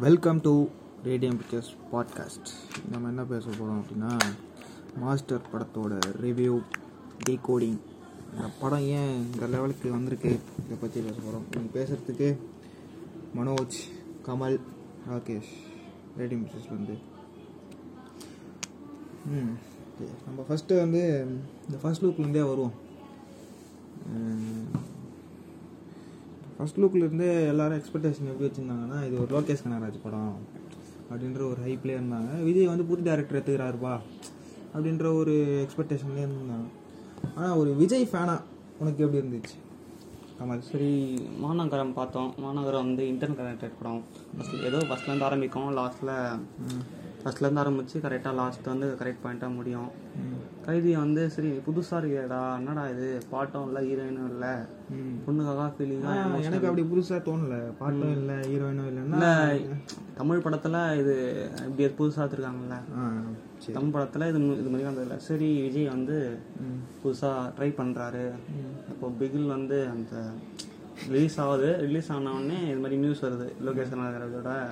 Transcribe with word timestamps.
Welcome 0.00 0.40
to 0.40 0.68
Radium 1.04 1.38
Pictures 1.40 1.70
podcast 1.92 2.50
நம்ம 2.90 3.08
என்ன 3.08 3.24
பேச 3.24 3.44
போகிறோம் 3.46 3.80
அப்படின்னா 3.80 4.18
மாஸ்டர் 4.98 5.48
படத்தோட 5.52 5.98
ரிவ்யூ 6.20 6.62
டீகோடிங் 7.26 7.78
இந்த 8.32 8.50
படம் 8.60 8.78
ஏன் 8.78 9.32
இந்த 9.32 9.46
லெவலுக்கு 9.46 9.90
வந்திருக்கு? 9.90 10.38
இதை 10.64 10.76
பற்றி 10.80 11.00
பேச 11.00 11.14
போகிறோம் 11.14 11.46
நீங்கள் 11.50 11.74
பேசுகிறதுக்கு 11.76 12.28
மனோஜ் 13.36 13.78
கமல் 14.26 14.60
ராகேஷ் 15.10 15.52
ரேடியம் 16.18 16.44
பிக்சர்ஸ்லேருந்து 16.44 16.98
ம் 19.26 19.54
நம்ம 20.26 20.44
ஃபஸ்ட்டு 20.48 20.76
வந்து 20.76 21.26
இந்த 21.68 21.78
ஃபஸ்ட் 21.82 22.04
லுக்லேருந்தே 22.04 22.48
வருவோம். 22.48 22.76
ஃபர்ஸ்ட் 26.60 26.80
லுக்லேருந்தே 26.82 27.28
எல்லாரும் 27.50 27.78
எக்ஸ்பெக்டேஷன் 27.80 28.26
எப்படி 28.30 28.46
வச்சுருந்தாங்கன்னா 28.46 28.96
இது 29.06 29.14
ஒரு 29.22 29.30
லோகேஷ் 29.34 29.62
கனகராஜ் 29.66 30.02
படம் 30.02 30.34
அப்படின்ற 31.10 31.40
ஒரு 31.50 31.60
ஹைப்லேயே 31.66 31.96
இருந்தாங்க. 31.98 32.30
விஜய் 32.48 32.68
வந்து 32.70 32.84
புது 32.90 33.06
டேரக்டர் 33.06 33.36
எடுத்துக்கிறாருப்பா 33.36 33.94
அப்படின்ற 34.74 35.06
ஒரு 35.20 35.34
எக்ஸ்பெக்டேஷன்லேயே 35.62 36.26
இருந்தாங்க. 36.26 36.66
ஆனால் 37.36 37.56
ஒரு 37.60 37.70
விஜய் 37.80 38.06
ஃபேனா 38.10 38.36
உனக்கு 38.80 39.04
எப்படி 39.04 39.20
இருந்துச்சு? 39.22 39.56
கமல் 40.40 40.66
சரி 40.70 40.92
மாநகரம் 41.44 41.96
பார்த்தோம். 42.00 42.30
மாநகரம் 42.44 42.84
வந்து 42.86 43.04
இன்டர்ன் 43.12 43.38
கனெக்டட் 43.40 43.78
படம். 43.80 44.02
ஃபஸ்ட் 44.34 44.68
ஏதோ 44.70 44.80
ஃபஸ்ட்லேருந்து 44.90 45.28
ஆரம்பிக்கும். 45.30 45.70
லாஸ்ட்டில் 45.80 46.14
ஃபஸ்ட்லேருந்து 47.22 47.62
ஆரம்பித்து 47.62 47.96
கரெக்டாக 48.00 48.38
லாஸ்ட் 48.38 48.68
வந்து 48.68 48.86
கரெக்ட் 49.00 49.22
பாயிண்ட்டாக 49.22 49.56
முடியும். 49.56 49.88
கைதி 50.64 50.90
வந்து 50.96 51.22
சரி 51.30 51.50
புதுசாக 51.66 52.00
இருக்கேடா 52.00 52.40
என்னடா 52.56 52.82
இது? 52.92 53.08
பாட்டும் 53.30 53.66
இல்லை 53.68 53.80
ஹீரோயினும் 53.86 54.28
இல்லை. 54.30 54.52
பொண்ணுக்காக 55.26 55.66
ஃபீலிங்காக 55.74 56.14
ஆனா, 56.20 56.38
எனக்கு 56.46 56.68
அப்படி 56.68 56.84
புதுசாக 56.90 57.20
தோணல. 57.26 57.56
பாட்டும் 57.78 58.14
இல்லை 58.16 58.36
ஹீரோயினும் 58.46 58.88
இல்லைன்னா 58.90 59.18
இல்லை 59.54 59.76
தமிழ் 60.18 60.44
படத்தில் 60.44 60.78
இது 61.00 61.14
இப்படி 61.68 61.88
புதுசாக 61.98 62.24
எடுத்துருக்காங்கல்ல 62.24 62.78
சரி. 63.62 63.74
தமிழ் 63.76 63.94
படத்தில் 63.94 64.28
இது 64.28 64.40
இது 64.56 64.70
மாதிரி 64.70 64.88
வந்ததில்ல 64.88 65.18
சரி 65.26 65.48
விஜய் 65.62 65.92
வந்து. 65.92 66.18
புதுசாக 67.02 67.52
ட்ரை 67.56 67.70
பண்ணுறாரு 67.76 68.24
இப்போ 68.92 69.08
பிகில் 69.20 69.54
வந்து 69.54 69.78
அந்த 69.90 70.14
ரிலீஸ் 71.08 71.40
ஆகுது. 71.40 71.76
ரிலீஸ் 71.76 72.12
ஆனவுடனே 72.12 72.68
இது 72.68 72.76
மாதிரி 72.76 72.96
நியூஸ் 72.96 73.24
வருது. 73.24 73.52
லோகேஷ் 73.64 73.92
கனகராஜோட 73.92 74.66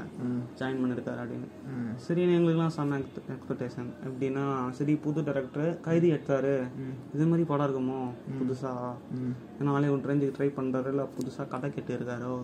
ஜாயின் 0.58 0.80
பண்ணிருக்காரு 0.80 1.20
அப்படின்னு. 1.24 1.48
சரி 1.96 2.26
எங்களுக்குலாம் 2.26 2.70
செம்ம 2.76 3.04
எக்ஸ்பெக்டேஷன் 3.32 3.88
எப்படின்னா 4.04 4.70
சரி 4.70 4.94
புது 4.94 5.20
டேரக்டர் 5.20 5.80
கைதி 5.80 6.12
எடுத்தாரு. 6.12 6.66
இது 7.14 7.26
மாதிரி 7.26 7.44
படம் 7.44 7.66
இருக்குமோ? 7.66 8.10
புதுசா? 8.42 8.92
ம். 9.10 9.64
நாளே 9.64 9.86
ஒரு 9.86 10.00
ரேஞ்சுக்கு 10.06 10.32
ட்ரை 10.38 10.52
பண்றாரு. 10.56 10.88
இல்லை 10.88 11.04
புதுசா 11.04 11.48
கதை 11.48 11.70
கேட்டு 11.70 11.98
இருக்காரோ. 11.98 12.40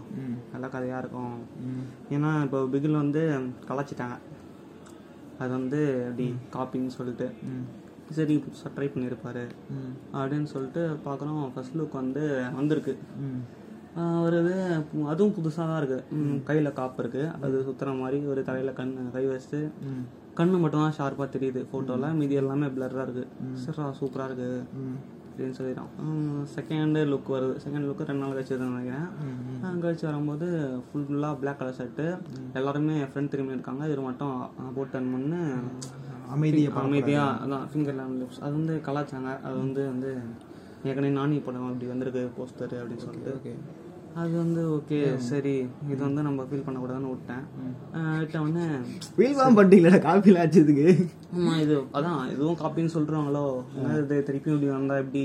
நல்ல 0.52 0.66
கதையா 0.66 0.98
இருக்கும். 0.98 1.38
ஏன்னா 2.10 2.42
இப்போ 2.42 2.62
பிகில் 2.62 2.96
வந்து 2.96 3.40
கலாச்சிட்டாங்க 3.68 4.18
அது 5.38 5.50
வந்து 5.50 6.06
அப்படி 6.10 6.34
காப்பின்னு 6.52 6.86
சொல்லிட்டு. 6.86 7.30
சரி 8.10 8.36
புதுசாக 8.36 8.78
ட்ரை 8.78 8.84
பண்ணியிருப்பாரு. 8.84 9.46
அப்படின்னு 10.12 10.44
சொல்லிட்டு 10.44 10.98
பார்க்குறோம் 11.04 11.50
ஃபர்ஸ்ட் 11.54 11.76
லுக் 11.76 11.92
வந்து 11.92 12.42
வந்திருக்கு. 12.54 12.98
பு- 13.94 15.06
அதுவும் 15.08 15.34
புதுசாக 15.36 15.66
தான் 15.66 15.80
இருக்குது 15.80 16.04
கையில் 16.46 16.70
காப்பு 16.72 16.98
இருக்குது 17.02 17.32
அது 17.42 17.64
சுற்றுற 17.66 17.90
மாதிரி 17.98 18.18
ஒரு 18.26 18.40
தலையில் 18.44 18.74
கண் 18.74 18.94
கை 19.12 19.24
வச்சுட்டு 19.26 19.60
ம். 19.88 20.04
கண்ணு 20.36 20.56
மட்டும் 20.58 20.82
தான் 20.82 20.96
ஷார்ப்பாக 20.96 21.28
தெரியுது 21.34 21.60
ஃபோட்டோவில் 21.68 22.16
மீதி 22.16 22.34
எல்லாமே 22.40 22.68
பிளராக 22.74 23.04
இருக்குது 23.06 23.26
சரிடா 23.62 23.84
சூப்பராக 23.98 24.28
இருக்குது. 24.30 24.56
அப்படின்னு 25.28 25.56
சொல்லிடுறோம் 25.58 25.92
செகண்ட் 26.52 26.98
லுக் 27.08 27.30
வருது. 27.32 27.54
செகண்ட் 27.62 27.86
லுக்கு 27.86 28.08
ரெண்டு 28.08 28.22
நாள் 28.22 28.32
கழிச்சு 28.32 28.52
வருதுன்னு 28.52 28.74
நினைக்கிறேன். 28.74 29.06
கழிச்சு 29.82 30.06
வரும்போது 30.06 30.48
ஃபுல்லாக 30.86 31.38
பிளாக் 31.40 31.60
கலர் 31.60 31.78
ஷர்ட்டு 31.78 32.06
எல்லாருமே 32.54 32.96
ஃப்ரெண்ட் 33.04 33.32
திரும்பி 33.32 33.56
இருக்காங்க. 33.56 33.84
இது 33.88 34.02
மட்டும் 34.02 34.34
போட்டு 34.76 34.92
டர்ன் 34.94 35.12
பண்ணு. 35.14 35.40
அமைதியை 36.30 36.68
அமைதியாக 36.82 37.40
அதான் 37.44 37.66
ஃபிங்கர் 37.70 37.96
லேண்ட் 37.96 38.20
லிப்ஸ் 38.20 38.42
அது 38.42 38.52
வந்து 38.52 38.76
கலாச்சாங்க 38.86 39.30
அது 39.42 39.56
வந்து 39.58 39.82
வந்து 39.88 40.10
ஏற்கனவே 40.84 41.12
நானி 41.14 41.36
படம் 41.40 41.68
அப்படி 41.68 41.86
வந்திருக்கு 41.86 42.22
போஸ்டர் 42.36 42.74
அப்படின்னு 42.80 43.04
சொல்லிட்டு. 43.04 43.34
ஓகே 43.36 43.52
அது 44.20 44.32
வந்து 44.40 44.62
ஓகே 44.74 44.98
சரி. 45.28 45.54
இது 45.92 46.00
வந்து 46.06 46.20
நம்ம 46.26 46.42
ஃபீல் 46.48 46.64
பண்ணக்கூடாதுன்னு 46.66 47.12
விட்டேன். 47.12 47.44
விட்ட 48.20 48.42
உடனே 48.44 48.66
வீல்வாம் 49.18 49.56
பண்ணிட்டீங்களா 49.58 50.00
காப்பியில் 50.06 50.40
ஆச்சதுக்கு 50.42 50.86
இது 51.62 51.76
அதான் 51.98 52.18
இதுவும் 52.32 52.58
காப்பின்னு 52.60 52.92
சொல்றாங்களோ? 52.94 53.44
என்ன 53.76 53.94
இது 54.02 54.16
திருப்பி 54.26 54.50
இப்படி 54.52 54.68
வந்தா 54.74 54.96
எப்படி? 55.02 55.22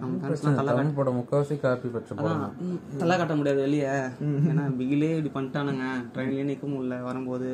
நம்ம 0.00 0.18
ஃபேன்ஸ்லாம் 0.22 0.58
தலை 0.58 0.72
காப்பி 1.64 1.88
பெற்ற 1.94 2.10
படம் 2.18 2.34
அதான் 2.34 2.74
தலை 3.02 3.14
காட்ட 3.20 3.34
முடியாது 3.38 3.60
வெளியே. 3.66 3.94
ஏன்னா 4.50 4.64
பிகிலே 4.80 5.10
இப்படி 5.14 5.32
பண்ணிட்டானுங்க. 5.36 5.86
ட்ரெயின்லயே 6.14 6.44
நிக்க 6.50 6.66
முடியல 6.72 6.98
வரும்போது. 7.08 7.50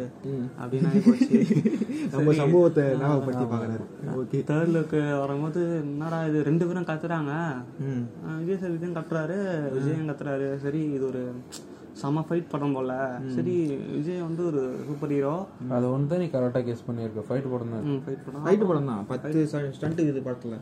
அப்படின்னு 0.62 0.90
ஆகி 0.92 1.02
போச்சு. 1.06 1.38
நம்ம 2.14 2.32
சம்பவத்தை 2.40 2.82
ஞாபகப்படுத்தி 3.02 3.46
பார்க்குறாரு. 3.52 3.84
ஓகே 4.20 4.40
தேர்ட் 4.50 4.74
லுக்கு 4.74 4.98
வரும்போது 5.22 5.62
என்னடா 5.84 6.18
இது 6.30 6.40
ரெண்டு 6.50 6.66
பேரும் 6.68 6.88
கத்துறாங்க. 6.90 7.32
விஜய் 8.40 8.60
சார் 8.62 8.74
விஜயம் 8.76 8.98
கத்துறாரு. 8.98 9.38
விஜயம் 9.76 10.10
கத்துறாரு. 10.10 10.50
சரி 10.64 10.82
இது 10.96 11.04
ஒரு 11.12 11.22
செம 12.00 12.22
ஃபைட் 12.28 12.50
படம் 12.52 12.74
போல. 12.76 12.92
சரி 13.36 13.54
விஜய் 13.96 14.24
வந்து 14.28 14.42
ஒரு 14.50 14.62
சூப்பர் 14.88 15.12
ஹீரோ 15.16 15.34
அது 15.76 15.86
ஒன்று 15.92 16.10
தான் 16.10 16.20
நீ 16.22 16.26
கரெக்டாக 16.34 16.64
கெஸ் 16.66 16.84
பண்ணியிருக்க. 16.88 17.22
ஃபைட் 17.28 17.48
படம் 17.52 17.72
தான். 17.74 17.86
ஃபைட் 18.06 18.24
படம். 18.26 18.42
ஃபைட்டு 18.46 18.68
படம் 18.70 18.90
தான். 18.90 19.02
பத்து 19.12 19.46
ஸ்டண்ட் 19.78 20.02
இது 20.10 20.22
படத்தில். 20.28 20.58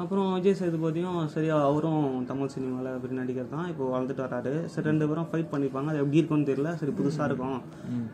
அப்புறம் 0.00 0.26
விஜய் 0.36 0.56
சேதுபதியும் 0.60 1.20
சரி 1.34 1.48
அவரும் 1.68 2.08
தமிழ் 2.30 2.50
சினிமாவில் 2.54 2.90
அப்படி 2.94 3.14
நடிகர் 3.20 3.54
தான் 3.54 3.68
இப்போ 3.72 3.84
வளர்ந்துட்டு 3.92 4.24
வராரு. 4.24 4.52
சரி 4.72 4.86
ரெண்டு 4.90 5.08
பேரும் 5.10 5.28
ஃபைட் 5.30 5.52
பண்ணிப்பாங்க. 5.52 5.88
அது 5.92 6.02
எப்படி 6.02 6.20
இருக்கும்னு 6.20 6.48
தெரியல. 6.50 6.72
சரி 6.80 6.92
புதுசாக 6.98 7.28
இருக்கும். 7.30 7.56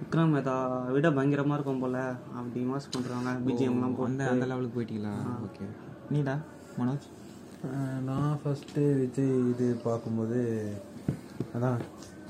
விக்ரம் 0.02 0.34
மேதா 0.34 0.54
விட 0.96 1.10
பயங்கரமாக 1.16 1.58
இருக்கும் 1.58 1.82
போல. 1.84 2.04
அப்படி 2.38 2.62
மாஸ் 2.68 2.92
பண்ணுறாங்க 2.96 3.32
பிஜிஎம்லாம் 3.48 3.98
போட்டு. 4.00 4.24
அந்த 4.34 4.46
லெவலுக்கு 4.52 4.76
போயிட்டீங்களா? 4.78 5.16
ஓகே 5.48 5.66
நீடா 6.14 6.36
மனோஜ்? 6.78 7.08
நான் 8.06 8.38
ஃபஸ்ட்டு 8.44 8.84
விஜய் 9.02 9.34
இது 9.50 9.66
பார்க்கும்போது 9.88 10.40
அதான். 11.56 11.80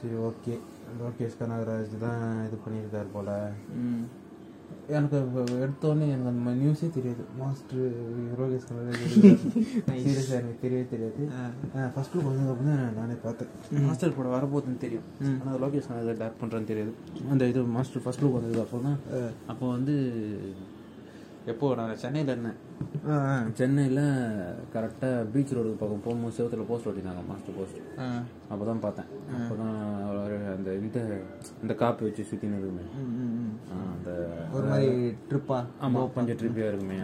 சரி 0.00 0.16
ஓகே 0.28 0.54
லோகேஷ் 1.00 1.38
கனகராஜ் 1.40 1.94
தான் 2.06 2.22
இது 2.46 2.56
பண்ணியிருக்காரு 2.64 3.08
போல. 3.16 3.30
எனக்கு 4.96 5.16
எடுத்தோடனே 5.64 6.06
எனக்கு 6.12 6.30
அந்த 6.30 6.52
நியூஸே 6.60 6.88
தெரியாது. 6.96 7.22
மாஸ்டர் 7.40 7.82
லோகேஷ் 8.40 8.66
கனகராஜ் 8.70 9.04
சீரியஸாக 10.04 10.38
எனக்கு 10.40 10.62
தெரியவே 10.64 10.84
தெரியாது. 10.92 11.22
ஃபர்ஸ்ட் 11.94 12.16
வந்ததுக்கப்புறம் 12.28 12.70
தான் 12.72 12.96
நானே 13.00 13.16
பார்த்தேன். 13.24 13.52
மாஸ்டர் 13.86 14.16
படம் 14.18 14.34
வரப்போகுதுன்னு 14.36 14.82
தெரியும். 14.86 15.06
ஆனால் 15.40 15.60
லோகேஷ் 15.64 15.88
கனகராஜ் 15.90 16.20
டேரக்ட் 16.22 16.42
பண்ணுறேன்னு 16.42 16.70
தெரியாது. 16.72 16.92
அந்த 17.34 17.48
இது 17.52 17.62
மாஸ்டர் 17.76 18.04
ஃபர்ஸ்ட் 18.06 18.24
லுக் 18.24 18.36
வந்ததுக்கு 18.38 18.64
அப்புறம் 18.66 18.88
தான் 18.88 19.00
அப்போ 19.52 19.64
வந்து 19.76 19.96
எப்போ 21.52 21.74
நான் 21.80 22.00
சென்னையில் 22.04 22.34
இருந்தேன். 22.34 22.58
சென்னையில் 23.58 24.02
கரெக்டாக 24.72 25.22
பீச் 25.32 25.54
ரோடுக்கு 25.56 25.78
பக்கம் 25.80 26.02
போகும்போது 26.04 26.34
செவத்தில் 26.36 26.68
போஸ்ட் 26.68 26.88
ஓட்டினாங்க 26.90 27.22
மாஸ்டர் 27.30 27.56
போஸ்ட் 27.56 27.78
அப்போ 28.50 28.64
தான் 28.68 28.82
பார்த்தேன். 28.84 29.08
அப்போ 29.38 29.54
தான் 29.60 29.74
அந்த 30.52 30.68
இந்த 30.80 30.98
இந்த 31.62 31.74
காப்பி 31.80 32.04
வச்சு 32.06 32.28
சுற்றினு 32.30 32.58
இருக்குமே. 32.60 32.84
அந்த 33.94 34.10
ஒரு 34.56 34.66
மாதிரி 34.72 34.90
ட்ரிப்பா 35.30 35.58
ஆமாம் 35.86 36.12
கொஞ்சம் 36.18 36.38
ட்ரிப்பியாக 36.42 36.72
இருக்குமே. 36.72 36.98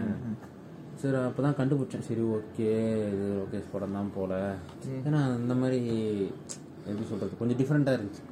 சரி 1.01 1.19
அப்போ 1.29 1.43
தான் 1.47 1.59
கண்டுபிடிச்சேன். 1.61 2.07
சரி 2.11 2.23
ஓகே 2.37 2.69
இது 3.15 3.27
லோகேஷ் 3.41 3.73
படம் 3.75 3.99
தான் 3.99 4.15
போல. 4.19 4.33
ஏன்னா 5.09 5.23
இந்த 5.43 5.57
மாதிரி 5.63 5.81
எப்படி 6.91 7.07
சொல்கிறது 7.11 7.41
கொஞ்சம் 7.41 7.59
டிஃப்ரெண்ட்டாக 7.63 7.99
இருந்துச்சு. 7.99 8.23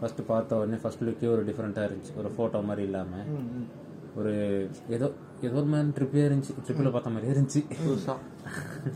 ஃபஸ்ட்டு 0.00 0.26
பார்த்த 0.32 0.58
உடனே 0.62 0.80
ஃபர்ஸ்ட் 0.82 1.06
லுக்கே 1.08 1.30
ஒரு 1.36 1.44
டிஃப்ரெண்ட்டாக 1.50 1.88
இருந்துச்சு. 1.88 2.14
ஒரு 2.22 2.30
ஃபோட்டோ 2.34 2.64
மாதிரி 2.70 2.84
இல்லாமல் 2.88 3.30
ஒரு 4.20 4.32
ஏதோ 4.94 5.06
ஏதோ 5.46 5.56
ஒரு 5.60 5.68
மாதிரி 5.72 5.92
ட்ரிப்பியாக 5.98 6.28
இருந்துச்சு. 6.30 6.54
ட்ரிப்பில் 6.64 6.94
பார்த்த 6.96 7.14
மாதிரி 7.14 7.32
இருந்துச்சு. 7.34 7.60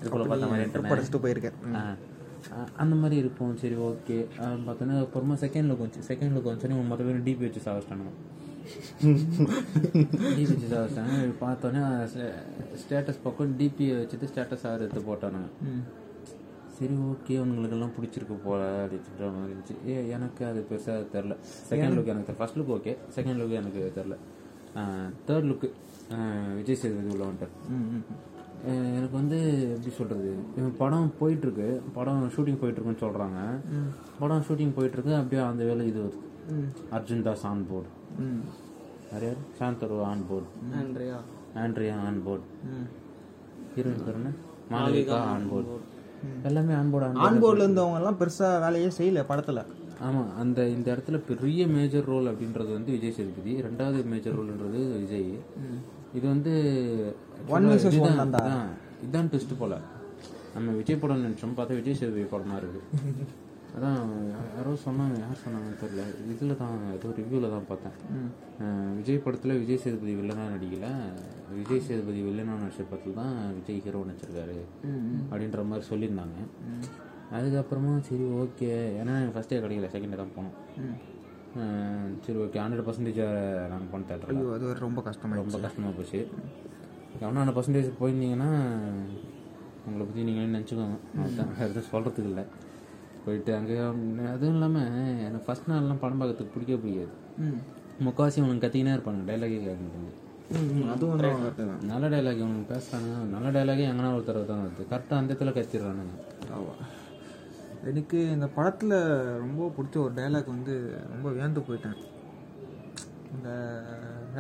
ட்ரிப்பில் 0.00 0.31
பார்த்த 0.32 0.50
மாதிரி 0.53 0.84
படிச்சுட்டு 0.93 1.21
போயிருக்கேன். 1.25 1.59
அந்த 2.82 2.94
மாதிரி 3.03 3.16
இருக்கும் 3.22 3.54
சரி 3.62 3.77
ஓகே 3.88 4.16
பார்த்தோன்னா 4.66 4.97
அப்புறமா 5.04 5.34
செகண்ட் 5.44 5.69
லுக் 5.71 5.82
வந்துச்சு. 5.84 6.03
செகண்ட் 6.10 6.34
லுக் 6.37 6.49
வந்துச்சுன்னா 6.50 6.77
மொத்த 6.91 7.04
பேரும் 7.09 7.27
டிபி 7.28 7.44
வச்சு 7.47 7.62
சாவச்சிட்டானுங்க 7.66 8.15
டிபி 10.36 10.47
வச்சு 10.53 10.68
சாவச்சிட்டாங்க 10.74 11.16
பார்த்தோன்னே 11.45 11.83
ஸ்டேட்டஸ் 12.83 13.24
பக்கம் 13.27 13.54
டிபி 13.60 13.89
வச்சுட்டு 14.01 14.30
ஸ்டேட்டஸ் 14.33 14.66
ஆறு 14.71 14.84
எடுத்து 14.86 15.03
போட்டானுங்க. 15.10 15.51
சரி 16.78 16.95
ஓகே 17.10 17.34
உங்களுக்கெல்லாம் 17.42 17.92
பிடிச்சிருக்கு 17.98 18.36
போல 18.47 18.63
அப்படின்ற 18.84 19.28
மாதிரி 19.36 19.53
இருந்துச்சு. 19.53 19.77
ஏ 19.91 19.95
எனக்கு 20.16 20.42
அது 20.51 20.60
பெருசாக 20.71 21.04
தெரில 21.15 21.36
செகண்ட் 21.71 21.97
லுக் 21.98 22.13
எனக்கு 22.15 22.33
first 22.41 22.59
look 22.60 22.74
okay 22.78 22.95
second 23.16 23.41
look 23.42 23.59
எனக்கு 23.60 23.83
தெரில 23.98 24.16
தேர்ட் 25.27 25.49
லுக்கு 25.49 25.69
விஜய் 26.57 26.81
சேதுபதி 26.81 27.11
உள்ள 27.13 27.25
வந்துட்டார் 27.25 27.55
அஹ் 28.67 28.93
எனக்கு 28.95 29.15
வந்து 29.15 29.39
எப்படி 29.73 29.93
சொல்றது? 29.95 30.31
இவன் 30.57 30.77
படம் 30.78 31.11
போயிட்டு 31.19 31.47
இருக்கு 31.47 31.67
படம் 31.95 32.23
ஷூட்டிங் 32.34 32.61
போயிட்டு 32.61 32.78
இருக்குன்னு 32.78 33.03
சொல்றாங்க 33.03 33.41
படம் 34.19 34.45
ஷூட்டிங் 34.47 34.75
போயிட்டு 34.75 34.97
இருக்கு 34.97 35.15
அப்படியே 35.15 35.43
அந்த 35.45 35.65
வேலை 35.65 35.84
இது 35.87 36.01
வருது. 36.01 36.21
அர்ஜுன் 36.93 37.23
தாஸ் 37.23 37.45
ஆன் 37.47 37.65
போர்டு 37.69 37.91
ம். 38.23 38.41
நிறைய 39.13 39.31
சாந்தரு 39.59 39.99
on 40.05 40.25
board 40.28 40.49
Andrea. 40.78 41.19
On 42.05 42.23
board 42.23 42.45
heroine 43.75 44.05
பேர் 44.05 44.19
என்ன? 44.19 44.33
மாளவிகா 44.71 45.19
ஆன் 45.31 45.49
போர்டு 45.49 45.75
எல்லாமே 46.45 46.75
ஆன் 46.75 46.91
போர்டு 46.93 47.07
ஆன் 47.25 47.41
போர்டில் 47.43 47.65
இருந்தவங்க 47.65 47.99
எல்லாம் 47.99 48.19
பெருசா 48.21 48.49
வேலையே 48.61 48.91
செய்யல 48.99 49.23
படத்துல. 49.28 49.61
ஆமாம் 50.07 50.31
அந்த 50.41 50.59
இந்த 50.75 50.87
இடத்துல 50.95 51.19
பெரிய 51.28 51.60
மேஜர் 51.75 52.09
ரோல் 52.13 52.31
அப்படின்றது 52.31 52.71
வந்து 52.77 52.91
விஜய் 52.97 53.15
சேதுபதி 53.19 53.53
ரெண்டாவது 53.66 53.98
மேஜர் 54.13 54.37
ரோல்ன்றது 54.39 54.81
விஜய். 55.03 55.31
இது 56.16 56.25
வந்து 56.34 56.53
இதுதான் 57.89 58.66
இதான் 59.07 59.31
ட்விஸ்ட் 59.33 59.60
போல. 59.63 59.75
நம்ம 60.54 60.75
விஜய் 60.81 61.01
படம் 61.01 61.25
நினச்சோம் 61.27 61.57
பார்த்தா 61.57 61.78
விஜய் 61.81 61.98
சேதுபதி 62.01 62.27
படமா 62.34 62.59
இருக்கு. 62.60 62.81
அதான் 63.77 63.98
யாரோ 64.57 64.71
சொன்னாங்க 64.84 65.16
யார் 65.25 65.43
சொன்னாங்கன்னு 65.45 65.81
தெரியல. 65.81 66.04
இதில் 66.34 66.60
தான் 66.60 66.77
ஏதோ 66.97 67.09
ரிவ்யூவில் 67.19 67.54
தான் 67.54 67.66
பார்த்தேன். 67.71 67.97
விஜய் 68.99 69.25
படத்தில் 69.25 69.59
விஜய் 69.63 69.83
சேதுபதி 69.83 70.15
வில்லனாக 70.21 70.53
நடிக்கல. 70.54 70.89
விஜய் 71.59 71.84
சேதுபதி 71.89 72.22
வில்லனாக 72.28 72.63
நடிச்ச 72.63 72.84
படத்தில் 72.92 73.19
தான் 73.22 73.34
விஜய் 73.59 73.83
ஹீரோ 73.87 74.04
நடிச்சிருக்காரு. 74.10 74.59
அப்படின்ற 75.31 75.66
மாதிரி 75.72 75.87
சொல்லியிருந்தாங்க. 75.91 76.39
அதுக்கப்புறமா 77.33 77.93
சரி 78.09 78.25
ஓகே 78.37 78.69
ஏன்னா 78.99 79.15
எனக்கு 79.17 79.37
ஃபஸ்ட்டே 79.37 79.61
கிடைக்கல. 79.63 79.89
செகண்டே 79.95 80.19
தான் 80.21 80.34
போனோம். 80.37 80.57
சரி 82.25 82.39
ஓகே 82.39 82.59
ஹண்ட்ரட் 82.63 82.87
பர்சன்டேஜ் 82.87 83.21
நாங்கள் 83.71 83.91
பண்ண 83.93 84.05
தேட்டரில் 84.09 84.39
ஐயோ 84.39 84.51
அது 84.57 84.65
ஒரு 84.67 84.81
ரொம்ப 84.81 85.01
கஷ்டமாயிடுச்சு. 85.07 85.45
ரொம்ப 85.45 85.61
கஷ்டமாக 85.67 85.93
போச்சு. 85.93 86.21
எவனா 87.21 87.55
பர்சன்டேஜ் 87.57 87.89
போயிருந்தீங்கன்னா 88.01 88.51
உங்களை 89.87 90.05
பற்றி 90.05 90.23
நீங்களே 90.23 90.53
நினச்சிக்கோங்க. 90.53 90.97
அதுதான் 91.19 91.51
வேறு 91.53 91.69
எதுவும் 91.69 91.91
சொல்கிறதுக்கு 91.91 92.31
இல்லை. 92.31 92.45
போயிட்டு 93.25 93.53
அங்கே 93.55 93.77
அதுவும் 94.33 94.57
இல்லாமல் 94.57 94.91
எனக்கு 95.27 95.47
ஃபஸ்ட் 95.47 95.71
நாள்லாம் 95.71 96.03
படம் 96.03 96.21
பார்க்கறதுக்கு 96.21 96.55
பிடிக்கவே 96.55 96.81
பிடிக்காது. 96.83 97.13
ம். 97.45 97.59
முக்கால்வாசி 98.07 98.41
அவனுக்கு 98.41 98.65
கத்திக்கினே 98.65 98.95
இருப்பாங்க 98.95 99.23
டைலாகே 99.28 99.59
கேட்க 99.59 99.83
மாட்டேங்குது 99.83 100.23
ம், 100.55 100.67
ம், 100.75 100.89
அதுவும் 100.93 101.21
நல்ல 101.89 102.07
டைலாக் 102.13 102.43
அவனுக்கு 102.43 102.69
பேசுகிறாங்க 102.73 103.09
நல்ல 103.33 103.49
டைலாகே 103.57 103.87
எங்கன்னா 103.87 104.11
ஒரு 104.17 104.25
தடவை 104.25 104.45
தான் 104.47 104.61
வருது 104.63 104.84
கரெக்டாக 104.91 105.21
அந்த 105.21 105.31
இடத்துல 105.31 105.55
கத்திடுறானுங்க. 105.57 106.15
ஆமா. 106.57 106.75
எனக்கு 107.91 108.18
இந்த 108.34 108.47
படத்தில் 108.56 108.94
ரொம்ப 109.42 109.62
பிடிச்ச 109.77 109.97
ஒரு 110.04 110.15
டைலாக் 110.16 110.54
வந்து 110.54 110.74
ரொம்ப 111.12 111.27
வியந்து 111.36 111.60
போயிட்டேன். 111.66 111.98
இந்த 113.34 113.48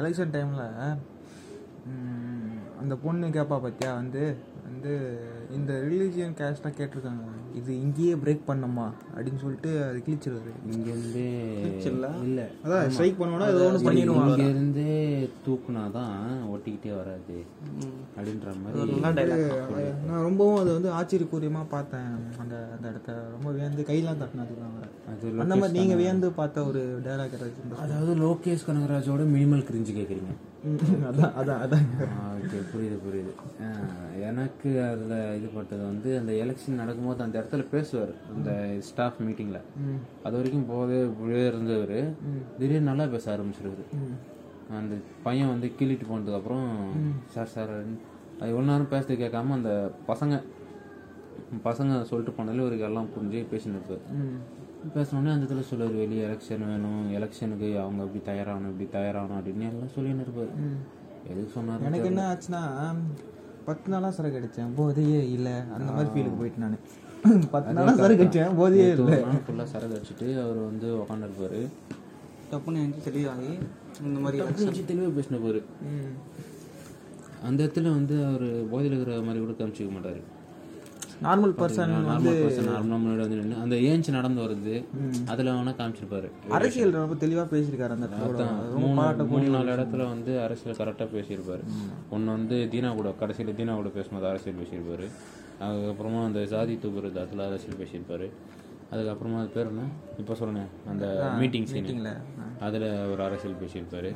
எலெக்ஷன் 0.00 0.34
டைமில் 0.36 0.98
அந்த 2.80 2.94
பொண்ணு 3.04 3.26
கேட்பா 3.36 3.56
பார்த்தியா 3.64 3.90
வந்து 4.00 4.22
வந்து 4.68 4.92
இந்த 5.56 5.72
ரிலீஜியன் 5.88 6.36
கேஸ்டாக 6.40 6.76
கேட்டிருக்காங்க. 6.78 7.24
இது 7.58 7.70
இங்கேயே 7.82 8.14
பிரேக் 8.22 8.42
பண்ணமா 8.48 8.86
அப்படின்னு 9.12 9.40
சொல்லிட்டு 9.42 9.70
அது 9.84 9.98
கிழிச்சிருவாரு. 10.06 10.50
இங்கேருந்தே 10.72 11.28
இல்ல 11.90 12.08
இல்லை. 12.26 12.44
அதான் 12.64 12.90
ஸ்ட்ரைக் 12.94 13.20
பண்ணோன்னா 13.20 13.46
ஏதோ 13.52 13.62
ஒன்று 13.68 13.86
பண்ணிடுவாங்க. 13.86 14.34
இங்கேருந்தே 14.34 14.96
தூக்குனா 15.46 15.84
தான் 15.96 16.18
ஒட்டிக்கிட்டே 16.54 16.92
வராது 16.98 17.38
அப்படின்ற 18.16 18.52
மாதிரி 18.62 19.86
நான் 20.08 20.26
ரொம்பவும் 20.28 20.60
அது 20.62 20.70
வந்து 20.76 20.90
ஆச்சரியபூர்வமாக 20.98 21.66
பார்த்தேன் 21.76 22.10
அந்த 22.42 22.54
அந்த 22.74 22.84
இடத்த. 22.92 23.14
ரொம்ப 23.36 23.48
வியந்து 23.56 23.88
கையெல்லாம் 23.90 24.20
வர 24.74 24.90
அது 25.12 25.32
அந்த 25.44 25.56
மாதிரி 25.60 25.76
நீங்கள் 25.78 26.00
வியந்து 26.02 26.30
பார்த்த 26.40 26.66
ஒரு 26.70 26.82
டைலாக் 27.06 27.38
இருந்தா 27.38 27.80
அதாவது 27.86 28.14
லோகேஷ் 28.24 28.66
கனகராஜோட 28.68 29.24
மினிமல் 29.34 29.66
கிரிஞ்சு 29.70 29.94
கேட்குறீங்க 29.98 30.34
அதான் 31.08 31.34
அதான் 31.40 31.60
அதான். 31.64 31.84
ஓகே 32.36 32.58
புரியுது 32.70 32.96
புரியுது. 33.04 33.32
எனக்கு 34.28 34.70
அதில் 34.86 35.14
இது 35.38 35.48
பட்டது 35.54 35.82
வந்து 35.90 36.10
அந்த 36.20 36.32
எலெக்ஷன் 36.44 36.80
நடக்கும்போது 36.82 37.24
அந்த 37.26 37.36
இடத்துல 37.40 37.64
பேசுவார் 37.74 38.12
அந்த 38.34 38.50
ஸ்டாஃப் 38.88 39.20
மீட்டிங்கில் 39.26 39.60
அது 40.24 40.34
வரைக்கும் 40.38 40.68
போதே 40.72 40.98
இப்படியே 41.10 41.44
இருந்தவர். 41.52 41.98
திடீர்னு 42.58 42.88
நல்லா 42.90 43.06
பேச 43.14 43.24
ஆரம்பிச்சிருவாரு. 43.36 43.86
அந்த 44.80 44.94
பையன் 45.26 45.52
வந்து 45.54 45.70
கிள்ளிட்டு 45.78 46.10
போனதுக்கப்புறம் 46.10 46.68
சார் 47.34 47.54
சார் 47.54 47.74
அது 48.40 48.50
இவ்வளோ 48.52 48.68
நேரம் 48.72 48.92
பேசுறது 48.94 49.22
கேட்காம 49.24 49.56
அந்த 49.58 49.72
பசங்க 50.10 50.34
பசங்க 51.66 52.02
சொல்லிட்டு 52.10 52.36
போனாலே 52.36 52.62
இவருக்கு 52.62 52.88
எல்லாம் 52.88 53.12
புரிஞ்சு 53.14 53.40
பேசின்னு 53.52 53.78
இருப்பார். 53.78 54.04
பேசினோடனே 54.94 55.32
அந்த 55.34 55.44
இடத்துல 55.44 55.64
சொல்லுவார் 55.70 55.96
வெளியே 56.02 56.22
எலெக்ஷன் 56.28 56.64
வேணும் 56.70 57.02
எலெக்ஷனுக்கு 57.18 57.68
அவங்க 57.84 58.00
இப்படி 58.06 58.22
தயாராகணும் 58.30 58.70
இப்படி 58.72 58.88
தயாராகணும் 58.98 59.38
அப்படின்னு 59.38 59.66
எல்லாம் 59.70 59.94
சொல்லின்னு 59.96 60.24
இருப்பார். 60.26 60.52
எதுக்கு 61.30 61.50
சொன்னார் 61.56 61.86
எனக்கு 61.88 62.10
என்ன 62.12 62.24
ஆச்சுன்னா 62.32 62.62
பத்து 63.68 63.90
நாளாக 63.92 64.12
சரக்கு 64.16 64.38
அடித்தேன் 64.40 64.74
போதையே 64.80 65.20
இல்லை 65.36 65.54
அந்த 65.76 65.88
மாதிரி 65.96 66.10
ஃபீலுக்கு 66.14 66.40
போயிட்டு 66.40 66.62
நான். 66.64 66.78
பத்து 67.54 67.74
நாளாக 67.76 67.96
சரக்கு 68.02 68.24
அடித்தேன் 68.24 68.58
போதையே 68.60 68.88
இல்லை. 68.98 69.18
ஃபுல்லாக 69.46 69.68
சரக்கு 69.72 69.96
அடிச்சுட்டு 69.98 70.28
அவர் 70.44 70.60
வந்து 70.70 70.88
உக்காந்துருப்பாரு. 71.02 71.60
டப்புன்னு 72.52 72.82
எனக்கு 72.84 73.06
தெளிவாகி 73.08 73.50
இந்த 74.08 74.18
மாதிரி 74.24 74.84
தெளிவாக 74.92 75.12
பேசின 75.18 75.40
போரு. 75.46 75.62
அந்த 77.48 77.58
இடத்துல 77.64 77.90
வந்து 77.98 78.16
அவர் 78.30 78.48
போதையில் 78.72 78.96
இருக்கிற 78.96 79.16
மாதிரி 79.28 79.40
கூட 79.44 79.54
காமிச்சிக்க 79.58 79.90
மாட்டார். 79.96 80.20
Normal 81.24 81.54
person 81.58 81.92
normal 82.08 82.38
person 82.42 82.68
normal 82.70 83.00
முன்னாடி 83.02 83.22
வந்து 83.24 83.38
நின்று 83.38 83.60
அந்த 83.64 83.76
ஏஞ்சி 83.90 84.10
நடந்து 84.16 84.40
வருது. 84.44 84.74
அதில் 85.32 85.50
வேணால் 85.52 85.76
காமிச்சிருப்பாரு. 85.78 86.28
அரசியல் 86.56 86.92
ரொம்ப 86.96 87.16
தெளிவாக 87.24 87.46
பேசியிருக்காரு 87.52 87.96
அந்த 87.96 89.24
மூணு 89.32 89.48
நாலு 89.54 89.70
இடத்துல 89.76 90.02
வந்து 90.12 90.34
அரசியல் 90.44 90.78
கரெக்டாக 90.80 91.08
பேசியிருப்பாரு. 91.16 91.64
ஒன்று 92.16 92.28
வந்து 92.36 92.58
தீனா 92.74 92.90
கூட 93.00 93.10
கடைசியில் 93.22 93.56
தீனா 93.60 93.74
கூட 93.80 93.92
பேசும்போது 93.98 94.30
அரசியல் 94.32 94.60
பேசியிருப்பாரு. 94.60 95.08
அதுக்கப்புறமா 95.66 96.22
அந்த 96.28 96.40
ஜாதி 96.54 96.76
தூக்குறது 96.84 97.20
அதில் 97.24 97.46
அரசியல் 97.48 97.80
பேசியிருப்பாரு. 97.82 98.28
அதுக்கப்புறமா 98.92 99.38
அது 99.42 99.50
பேர் 99.58 99.70
என்ன? 99.72 99.84
இப்போ 100.22 100.34
சொன்னேன் 100.40 100.70
அந்த 100.90 101.06
மீட்டிங் 101.42 101.68
சீன் 101.70 101.78
மீட்டிங்கில் 101.78 102.12
அதில் 102.66 102.88
ஒரு 103.12 103.22
அரசியல் 103.28 103.60
பேசியிருப்பாரு. 103.62 104.10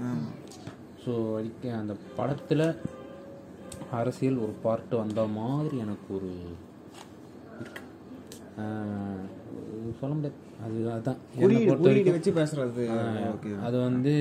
ஸோ 1.04 1.12
அடிக்க 1.38 1.72
அந்த 1.82 1.94
படத்தில் 2.18 2.66
அரசியல் 3.98 4.42
ஒரு 4.44 4.52
பார்ட் 4.64 4.92
வந்த 5.02 5.20
மாதிரி 5.38 5.76
எனக்கு 5.84 6.08
ஒரு 6.18 6.30
சொல்ல 10.00 10.14
முடியாது. 10.14 10.36
அது 10.64 10.78
அதான். 10.96 11.16
என்னை 11.36 11.66
குறியீடு 11.66 12.10
வச்சு 12.10 12.32
பேசுறது. 12.32 12.84
ஓகே 13.32 13.60
அது 13.62 13.80
வந்து 13.80 14.14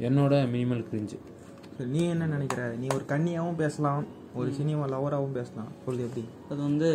என்னோட 0.00 0.34
மினிமல் 0.54 0.86
கிரிஞ்சு 0.92 1.18
நீ 1.86 2.08
என்ன 2.08 2.26
நினைக்கிற? 2.26 2.74
நீ 2.78 2.86
ஒரு 2.94 3.04
கன்னியாவும் 3.08 3.56
பேசலாம். 3.56 4.04
ஒரு 4.38 4.50
சினிமா 4.56 4.82
லவராகவும் 4.92 5.36
பேசலாம். 5.38 5.70
சொல்லு 5.84 6.02
எப்படி? 6.06 6.22
அது 6.50 6.60
வந்து 6.66 6.88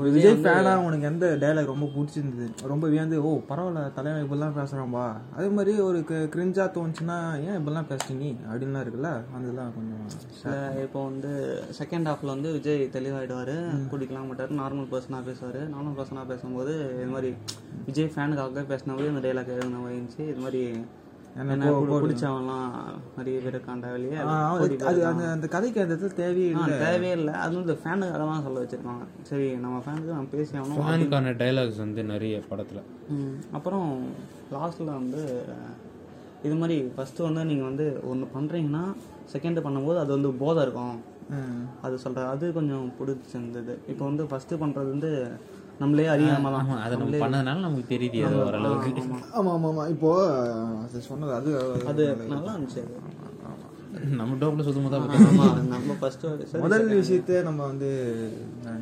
ஒரு 0.00 0.08
விஜய் 0.14 0.38
ஃபேனா 0.44 0.72
உனக்கு 0.86 1.06
எந்த 1.10 1.26
டைலாக் 1.42 1.70
ரொம்ப 1.72 1.86
பிடிச்சிருந்தது? 1.94 2.46
ரொம்ப 2.72 2.86
வியந்து 2.92 3.16
ஓ 3.28 3.30
பரவாயில்ல 3.50 3.82
தலைவன் 3.98 4.24
இப்படிலாம் 4.24 4.56
பேசுகிறான்பா 4.58 5.04
அதே 5.36 5.48
மாதிரி 5.58 5.72
ஒரு 5.88 5.98
கிரிஞ்சா 6.34 6.64
தோணுச்சுன்னா 6.76 7.18
ஏன் 7.48 7.58
இப்படிலாம் 7.58 7.88
பேசுற 7.90 8.16
நீ? 8.22 8.30
அப்படின்லாம் 8.48 8.84
இருக்குல்ல 8.84 9.12
அதெல்லாம் 9.36 9.72
கொஞ்சம் 9.76 10.80
இப்போ 10.84 11.02
வந்து 11.10 11.30
செகண்ட் 11.80 12.08
ஹாஃப்ல 12.10 12.34
வந்து 12.36 12.52
விஜய் 12.56 12.82
தெளிவாயிடுவாரு 12.96 13.56
குடிக்கலாம் 13.92 14.28
மாட்டார் 14.30 14.58
நார்மல் 14.62 14.90
பர்சனாக 14.94 15.22
பேசுவார். 15.28 15.60
நார்மல் 15.74 15.98
பர்சனாக 16.00 16.26
பேசும்போது 16.32 16.74
இது 16.96 17.12
மாதிரி 17.14 17.30
விஜய் 17.86 18.12
ஃபேனுக்காக 18.16 18.64
பேசின 18.72 18.96
போது 18.98 19.12
இந்த 19.12 19.22
டைலாக் 19.26 19.54
எழுதின 19.54 19.80
மாதிரி 19.84 19.98
இருந்துச்சு. 19.98 20.24
இது 20.32 20.42
மாதிரி 20.46 20.62
பிடிச்சவன்லாம் 22.02 22.66
நிறைய 23.18 23.36
பேர் 23.44 23.56
ஆ, 24.24 24.34
அது 24.88 25.00
அந்த 25.10 25.24
அந்த 25.30 25.46
கதைக்கு 25.48 25.82
அந்த 25.82 25.94
இடத்துல 25.94 26.16
தேவையே 26.18 26.48
இல்லை 26.54 26.74
தேவையே 26.82 27.12
இல்லை. 27.18 27.34
அது 27.42 27.54
வந்து 27.60 27.74
ஃபேனுக்காக 27.78 28.24
தான் 28.24 28.44
சொல்ல 28.44 28.64
வச்சிருக்காங்க 28.64 29.04
சரி 29.30 29.46
நம்ம 29.62 29.78
ஃபேனுக்கு 29.84 30.12
நம்ம 30.12 30.30
பேசி 30.32 30.52
ஆகணும் 30.56 30.82
ஃபேனுக்கான 30.82 31.32
டைலாக்ஸ் 31.40 31.80
வந்து 31.80 32.02
நிறைய 32.10 32.42
படத்தில். 32.50 32.82
ம், 33.14 33.36
அப்புறம் 33.52 33.88
லாஸ்ட்டில் 34.52 34.92
வந்து 34.94 35.22
இது 36.44 36.54
மாதிரி 36.56 36.76
ஃபஸ்ட்டு 36.94 37.26
வந்து 37.26 37.42
நீங்கள் 37.44 37.68
வந்து 37.68 37.86
ஒன்று 38.04 38.26
பண்ணுறீங்கன்னா 38.34 38.84
செகண்ட் 39.32 39.64
பண்ணும்போது 39.64 39.98
அது 39.98 40.12
வந்து 40.12 40.30
போதை 40.38 40.62
இருக்கும். 40.62 40.96
ம். 41.32 41.60
அது 41.82 41.96
சொல்கிற 42.00 42.24
அது 42.30 42.46
கொஞ்சம் 42.52 42.86
பிடிச்சிருந்தது. 42.96 43.74
இப்போ 43.88 44.04
வந்து 44.04 44.24
ஃபஸ்ட்டு 44.30 44.60
பண்ணுறது 44.60 44.88
வந்து 44.90 45.12
நம்மளே 45.82 46.06
அறியாமல் 46.12 46.56
தான் 46.56 46.82
அதை 46.84 46.94
நம்ம 46.98 47.22
பண்ணதுனால 47.22 47.64
நமக்கு 47.64 47.92
தெரியுது 47.92 48.18
அது 48.28 48.36
ஓரளவுக்கு. 48.42 48.90
ஆமாம் 49.32 49.54
ஆமாம் 49.54 49.70
ஆமாம் 49.70 49.90
இப்போ 49.94 50.10
அது 50.82 51.06
சொன்னது 51.06 51.32
அது 51.38 51.50
அது 51.92 52.02
நல்லா 52.32 52.52
இருந்துச்சு 52.54 52.82
அது. 52.82 52.98
நம்ம 54.12 54.36
டோப்பில் 54.38 54.66
சுத்தமாக 54.66 54.90
தான் 54.92 55.02
ஆமாம் 55.26 55.58
நம்ம 55.72 55.96
ஃபஸ்ட்டு 55.98 56.28
முதல் 56.62 56.86
விஷயத்த 56.92 57.40
நம்ம 57.48 57.60
வந்து 57.66 57.90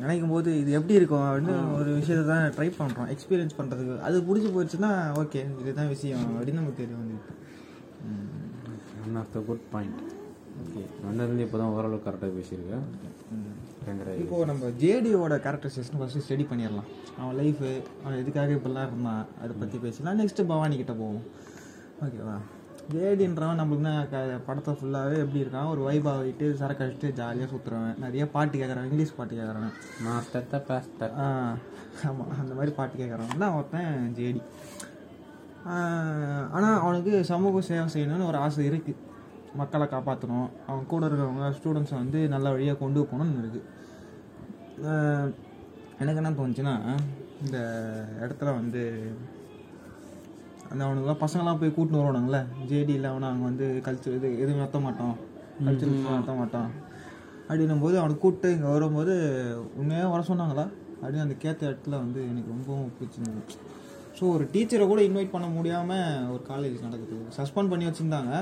நினைக்கும் 0.01 0.33
போது 0.33 0.51
இது 0.61 0.71
எப்படி 0.77 0.95
இருக்கும் 0.99 1.25
அப்படின்னு 1.25 1.55
ஒரு 1.77 1.89
விஷயத்தை 1.97 2.23
தான் 2.29 2.45
ட்ரை 2.55 2.67
பண்ணுறோம் 2.77 3.09
எக்ஸ்பீரியன்ஸ் 3.13 3.57
பண்ணுறதுக்கு 3.57 3.97
அது 4.07 4.23
பிடிச்சி 4.27 4.49
போயிடுச்சுன்னா 4.53 4.91
ஓகே 5.21 5.41
இதுதான் 5.61 5.91
விஷயம் 5.93 6.25
அப்படின்னு 6.31 6.61
நமக்கு 6.61 6.81
தெரியும் 6.81 7.01
வந்து 7.03 7.19
one 9.03 9.19
of 9.21 9.33
the 9.33 9.41
good 9.47 9.67
point 9.71 10.01
okay 10.63 10.83
வந்ததுலேருந்து 11.03 11.45
இப்போ 11.47 11.59
தான் 11.59 11.73
ஓரளவுக்கு 11.75 12.07
கரெக்டாக 12.07 12.33
பேசியிருக்கேன். 12.37 12.85
இப்போ 14.21 14.37
நம்ம 14.49 14.67
ஜேடியோட 14.81 15.35
கேரக்டரைசேஷன் 15.45 15.99
ஃபஸ்ட்டு 15.99 16.23
ஸ்டடி 16.25 16.43
பண்ணிடலாம். 16.49 16.89
அவன் 17.19 17.37
லைஃபு 17.39 17.69
அவன் 18.01 18.17
எதுக்காக 18.21 18.51
இப்படிலாம் 18.57 18.87
இருந்தான் 18.89 19.23
அதை 19.43 19.53
பற்றி 19.61 19.77
பேசலாம். 19.85 20.17
நெக்ஸ்ட்டு 20.19 20.45
பவானி 20.51 20.75
கிட்ட 20.81 20.93
போவோம். 20.99 21.23
ஓகேவா 22.05 22.35
ஜேடின்றவன் 22.93 23.59
நம்மளுக்குன்னா 23.61 23.95
படத்தை 24.47 24.71
ஃபுல்லாகவே 24.77 25.17
எப்படி 25.23 25.41
இருக்கான்? 25.43 25.69
ஒரு 25.73 25.81
வைப் 25.87 26.07
ஆகிட்டு 26.13 26.47
சரக்கு 26.61 26.83
அடிச்சுட்டு 26.85 27.11
ஜாலியாக 27.19 27.49
சுற்றுறவன் 27.53 27.99
நிறைய 28.05 28.23
பாட்டு 28.35 28.55
கேட்குறான் 28.61 28.87
இங்கிலீஷ் 28.89 29.17
பாட்டு 29.19 29.33
கேட்குறான் 29.39 29.73
மாஸ்டர் 30.07 30.65
பாஸ்டர் 30.69 31.13
ஆமாம் 32.09 32.33
அந்த 32.41 32.51
மாதிரி 32.57 32.73
பாட்டு 32.79 32.95
கேட்குறவன் 33.01 33.43
தான் 33.43 33.55
ஒருத்தன் 33.59 34.13
ஜேடி 34.19 34.41
ஆனால் 36.55 36.79
அவனுக்கு 36.83 37.13
சமூக 37.31 37.61
சேவை 37.69 37.87
செய்யணும்னு 37.95 38.29
ஒரு 38.31 38.39
ஆசை 38.45 38.65
இருக்குது 38.71 38.99
மக்களை 39.59 39.85
காப்பாற்றணும் 39.93 40.49
அவன் 40.69 40.89
கூட 40.91 41.03
இருக்கிறவங்க 41.07 41.47
ஸ்டூடெண்ட்ஸை 41.57 41.97
வந்து 42.01 42.19
நல்ல 42.33 42.49
வழியாக 42.53 42.79
கொண்டு 42.81 42.99
போகணும்னு 43.11 43.41
இருக்குது 43.43 43.67
எனக்கு 46.01 46.19
என்ன 46.21 46.33
தோணுச்சுன்னா 46.39 46.75
இந்த 47.45 47.57
இடத்துல 48.23 48.49
வந்து 48.59 48.83
அந்த 50.71 50.81
அவனுக்குலாம் 50.85 51.23
பசங்களாம் 51.23 51.59
போய் 51.61 51.75
கூட்டின்னு 51.75 52.01
வருவானுங்களே 52.01 52.41
ஜேடியில் 52.69 53.09
அவனை 53.09 53.27
அவங்க 53.29 53.45
வந்து 53.49 53.67
கல்ச்சர் 53.87 54.17
இது 54.19 54.29
எதுவும் 54.43 54.61
நடத்த 54.61 54.79
மாட்டோம் 54.85 55.15
கல்ச்சர் 55.65 55.91
நடத்த 56.11 56.35
மாட்டோம் 56.41 56.69
அப்படின்னும் 57.47 57.83
போது 57.85 57.95
அவனை 58.01 58.13
கூப்பிட்டு 58.17 58.49
இங்கே 58.55 58.69
வரும்போது 58.73 59.13
உண்மையாக 59.79 60.11
வர 60.13 60.21
சொன்னாங்களா? 60.29 60.65
அப்படின்னு 60.99 61.25
அந்த 61.25 61.35
கேட்ட 61.43 61.61
இடத்துல 61.69 61.95
வந்து 62.03 62.19
எனக்கு 62.29 62.53
ரொம்பவும் 62.53 62.91
பிடிச்சிருந்தது. 62.97 63.41
ஸோ 64.17 64.23
ஒரு 64.35 64.43
டீச்சரை 64.53 64.85
கூட 64.91 65.01
இன்வைட் 65.07 65.33
பண்ண 65.33 65.47
முடியாமல் 65.55 66.27
ஒரு 66.33 66.43
காலேஜ் 66.51 66.85
நடக்குது. 66.85 67.17
சஸ்பெண்ட் 67.37 67.71
பண்ணி 67.71 67.87
வச்சுருந்தாங்க. 67.87 68.33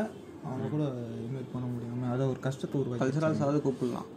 அவங்க 0.47 0.67
கூட 0.75 0.83
இன்வைட் 1.25 1.53
பண்ண 1.53 1.65
முடியாமல் 1.73 2.13
அதை 2.15 2.23
ஒரு 2.33 2.39
கஷ்டத்தை 2.47 2.77
உருவாக்கி 2.81 3.03
கல்ச்சரல்ஸ் 3.03 3.43
ஆகுது 3.45 3.59
கூப்பிடலாம். 3.67 4.09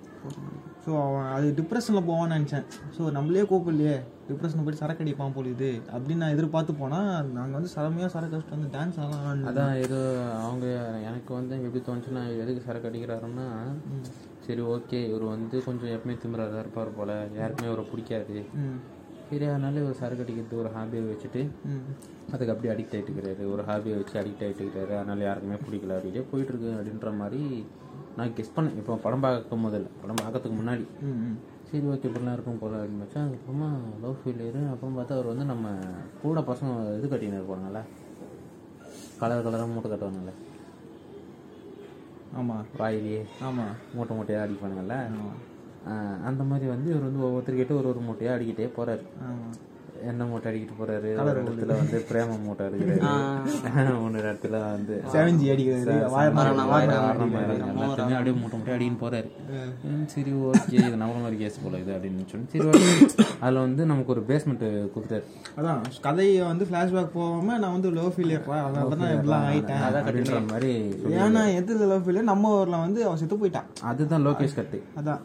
ஸோ 0.85 0.91
அவன் 1.05 1.29
அது 1.35 1.47
டிப்ரெஷனில் 1.59 2.07
போவான்னு 2.09 2.37
நினச்சேன். 2.37 2.67
ஸோ 2.97 3.03
நம்மளே 3.17 3.43
கூப்பிடலையே 3.51 3.95
டிப்ரெஷனில் 4.29 4.67
போய் 4.67 4.79
சரக்கு 4.81 5.05
அடிப்பான் 5.05 5.35
போல 5.37 5.51
இது 5.55 5.71
அப்படின்னு 5.95 6.23
நான் 6.23 6.35
எதிர்பார்த்து 6.37 6.73
போனால் 6.81 7.11
நாங்கள் 7.39 7.57
வந்து 7.59 7.73
சரமையாக 7.75 8.11
சரக்கு 8.15 8.37
அடிச்சுட்டு 8.37 8.57
வந்து 8.59 8.73
டான்ஸ் 8.77 8.99
ஆடலாம் 9.03 9.27
ஆடினோம். 9.29 9.49
அதான் 9.51 9.75
ஏதோ 9.85 10.01
அவங்க 10.47 10.67
எனக்கு 11.11 11.33
வந்து 11.39 11.61
எப்படி 11.67 11.83
தோணுச்சுன்னா 11.89 12.25
எதுக்கு 12.45 12.67
சரக்கு 12.67 12.91
அடிக்கிறாருன்னா 12.91 13.49
சரி 14.47 14.63
ஓகே 14.75 15.01
இவர் 15.11 15.27
வந்து 15.35 15.57
கொஞ்சம் 15.69 15.93
எப்பவுமே 15.97 16.17
திமிராக 16.23 16.65
இருப்பார் 16.65 16.97
போல. 16.99 17.13
யாருக்குமே 17.41 17.71
இவரை 17.71 17.85
பிடிக்காது. 17.93 18.39
அதனால 19.33 19.81
இவர் 19.81 19.99
சரக்கு 20.01 20.25
அடிக்கிறது 20.25 20.59
ஒரு 20.63 20.71
ஹாபியை 20.77 21.03
வச்சுட்டு 21.11 21.43
அதுக்கு 22.33 22.53
அப்படியே 22.55 22.73
அடிக்ட் 22.75 22.95
ஆகிட்டு 22.97 23.11
இருக்கிறாரு 23.11 23.45
ஒரு 23.53 23.63
ஹாபியை 23.69 23.95
வச்சு 23.99 24.17
அடிக்ட் 24.21 24.45
ஆகிட்டு 24.47 24.63
இருக்கிறாரு 24.65 24.93
அதனால 24.99 25.25
யாருக்குமே 25.25 25.59
பிடிக்கல 25.65 25.97
அப்படியே 25.99 26.25
போயிட்டு 26.31 26.53
இருக்கு 26.53 26.71
அப்படின்ற 26.79 27.13
மாதிரி 27.21 27.41
நான் 28.17 28.35
கெஸ் 28.39 28.55
பண்ணேன். 28.57 28.77
இப்போ 28.77 28.95
படம் 29.05 29.25
பார்க்கும் 29.25 29.65
முதல்ல 29.67 29.91
படம் 30.01 30.21
பார்க்கறதுக்கு 30.23 30.57
முன்னாடி. 30.61 30.85
சரி 31.69 31.87
ஓகே 31.93 32.09
இப்படிலாம் 32.09 32.37
இருக்கும் 32.37 32.59
போல 32.63 32.81
அப்படின்னு 32.81 33.05
வச்சா 33.05 33.21
அதுக்கப்புறமா 33.23 33.69
லவ் 34.03 34.19
ஃபெயிலியரு 34.23 34.63
அப்புறம் 34.73 34.97
பார்த்தா 34.99 35.17
அவர் 35.19 35.31
வந்து 35.33 35.45
நம்ம 35.45 35.69
கூட 36.23 36.41
பசங்க 36.51 36.97
இது 36.99 37.07
கட்டின்னு 37.13 37.39
இருப்பாங்கல்ல. 37.41 37.81
கலர் 39.21 39.45
கலராக 39.47 39.69
மூட்டை 39.73 39.91
கட்டுவாங்கல்ல. 39.93 40.33
ஆமாம் 42.41 42.67
வாயிலேயே 42.81 43.23
ஆமாம் 43.49 43.73
மூட்டை 43.95 44.17
மூட்டையாக 44.19 44.45
அடிப்பானுங்கல்ல. 44.47 44.95
ஆஹ் 45.23 45.39
அந்த 46.31 46.43
மாதிரி 46.53 46.69
வந்து 46.75 46.91
இவர் 46.95 47.07
வந்து 47.09 47.27
ஒவ்வொருத்தர்கிட்ட 47.29 47.79
ஒரு 47.81 47.91
ஒரு 47.95 48.03
மூட்டையாக 48.09 48.37
அடிக்கிட்டே 48.39 48.71
போறாரு. 48.79 49.05
என்ன 50.11 50.25
மூட்டை 50.29 50.47
அடிக்கிட்டு 50.51 50.77
போறாரு? 50.79 51.09
ஒரு 51.25 51.41
இடத்துல 51.41 51.75
வந்து 51.81 51.97
பிரேம 52.09 52.37
மூட்டை 52.45 52.63
அடிக்கிறாரு. 52.69 53.03
ஒன்று 54.05 54.23
இடத்துல 54.23 54.57
வந்து 54.63 54.95
செவன்ஜி 55.13 55.47
அடிக்கிறது 55.53 55.93
வாரணம் 56.15 56.63
எல்லாத்தையுமே 56.63 58.17
அப்படியே 58.17 58.35
மூட்டை 58.39 58.57
மூட்டை 58.59 58.73
அடிக்கின்னு 58.77 59.03
போறாரு. 59.03 59.29
சரி 60.15 60.33
ஓகே 60.49 60.75
இது 60.79 60.99
நம்மள 61.03 61.19
மாதிரி 61.25 61.39
கேஸ் 61.43 61.61
போல 61.65 61.81
இது 61.83 61.93
அப்படின்னு 61.97 62.27
சொல்லி 62.33 62.49
சரி 62.55 62.67
ஓகே. 62.71 62.89
அதில் 63.43 63.61
வந்து 63.67 63.85
நமக்கு 63.91 64.13
ஒரு 64.15 64.25
பேஸ்மெண்ட் 64.31 64.65
கொடுத்தாரு 64.97 65.25
அதான் 65.59 65.85
கதையை 66.09 66.43
வந்து 66.51 66.67
ஃப்ளாஷ்பேக் 66.71 67.15
போகாமல் 67.19 67.61
நான் 67.65 67.77
வந்து 67.77 67.93
லவ் 67.99 68.13
ஃபெயிலியர்ப்பா 68.17 68.59
அதனால 68.65 68.97
தான் 69.03 69.15
இப்படிலாம் 69.17 69.47
ஆயிட்டேன். 69.53 69.85
அப்படின்ற 70.01 70.41
மாதிரி 70.51 70.73
ஏன்னா 71.27 71.45
எதில் 71.61 71.87
லவ் 71.93 72.05
ஃபெயிலியர் 72.07 72.31
நம்ம 72.33 72.57
ஊரில் 72.59 72.83
வந்து 72.87 73.03
அவன் 73.07 73.23
செத்து 73.23 73.41
போயிட்டான். 73.45 73.71
அதுதான் 73.93 74.27
லோகேஷ் 74.29 74.59
கட்டு 74.59 74.81
அதான். 75.03 75.23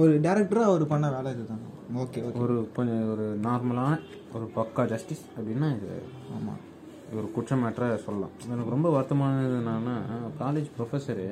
ஒரு 0.00 0.12
டேரக்டராக 0.24 0.68
அவர் 0.70 0.84
பண்ண 0.92 1.06
வேலை 1.14 1.30
இதுதான்? 1.34 1.62
ஓகே 2.02 2.20
ஓகே 2.26 2.38
ஒரு 2.44 2.54
கொஞ்சம் 2.76 3.08
ஒரு 3.12 3.24
நார்மலான 3.46 3.96
ஒரு 4.36 4.46
பக்கா 4.56 4.82
ஜஸ்டிஸ் 4.92 5.24
அப்படின்னா 5.36 5.68
இது 5.78 5.90
ஆமாம் 6.36 6.60
ஒரு 7.16 7.26
குற்றமற்ற 7.34 7.86
சொல்லலாம். 8.04 8.34
எனக்கு 8.52 8.74
ரொம்ப 8.74 8.88
வருத்தமானது 8.94 9.58
என்னன்னா 9.60 9.96
காலேஜ் 10.40 10.70
ப்ரொஃபஸரு 10.76 11.26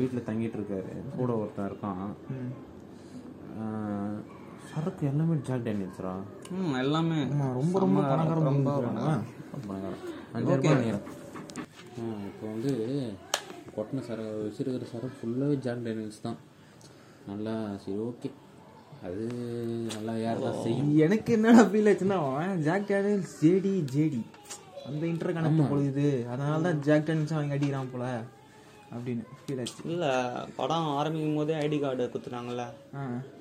வீட்டில் 0.00 0.26
தங்கிட்டு 0.28 0.58
இருக்காரு 0.60 0.92
கூட 1.18 1.30
ஒருத்தன் 1.42 1.68
இருக்கான். 1.70 2.12
சரக்கு 4.70 5.04
எல்லாமே 5.12 5.34
ஜாக் 5.48 5.66
டேனியல்ஸ்ரா 5.68 6.12
ம் 6.58 6.76
எல்லாமே 6.84 7.18
ரொம்ப 7.60 7.74
ரொம்ப 7.84 7.98
பணக்காரம் 8.12 8.48
ரொம்ப 8.50 8.70
அஞ்சாயிரம் 10.36 10.62
ரூபாய் 10.62 10.76
நினைக்கிறேன் 10.76 11.04
இப்போ 12.28 12.44
வந்து 12.52 12.70
கொட்டின 13.74 14.04
சரக்கு 14.08 14.46
வச்சிருக்கிற 14.46 14.86
சரக்கு 14.94 15.18
ஃபுல்லாகவே 15.20 15.56
ஜாக் 15.66 15.84
டேனியல்ஸ் 15.88 16.24
தான். 16.26 16.38
நல்லா 17.28 17.54
சரி 17.82 17.98
ஓகே 18.06 18.28
அது 19.06 19.22
நல்லா 19.88 20.12
யார் 20.22 20.42
தான் 20.44 20.58
எனக்கு 21.04 21.30
என்னடா 21.36 21.62
ஃபீல் 21.70 21.90
ஆச்சுன்னா 21.92 22.18
அவன் 22.24 22.60
ஜாக் 22.66 22.86
டேனியல்ஸ் 22.90 23.32
ஜேடி 23.42 23.72
ஜேடி 23.94 24.20
அந்த 24.88 25.02
இன்டர் 25.10 25.34
கனெக்ட் 25.36 25.70
பொழுது 25.72 26.06
அதனால 26.30 26.60
தான் 26.66 26.78
ஜாக் 26.86 27.08
டேனியல்ஸ் 27.08 27.34
அவங்க 27.36 27.56
அடிக்கிறான் 27.56 27.92
போல 27.92 28.06
அப்படின்னு 28.94 29.22
ஃபீல் 29.36 29.60
ஆச்சு. 29.62 29.82
இல்ல 29.92 30.06
படம் 30.56 30.88
ஆரம்பிக்கும் 30.96 31.36
போதே 31.38 31.54
ஐடி 31.60 31.76
கார்டு 31.82 32.04
குத்துனாங்கல்ல? 32.14 32.64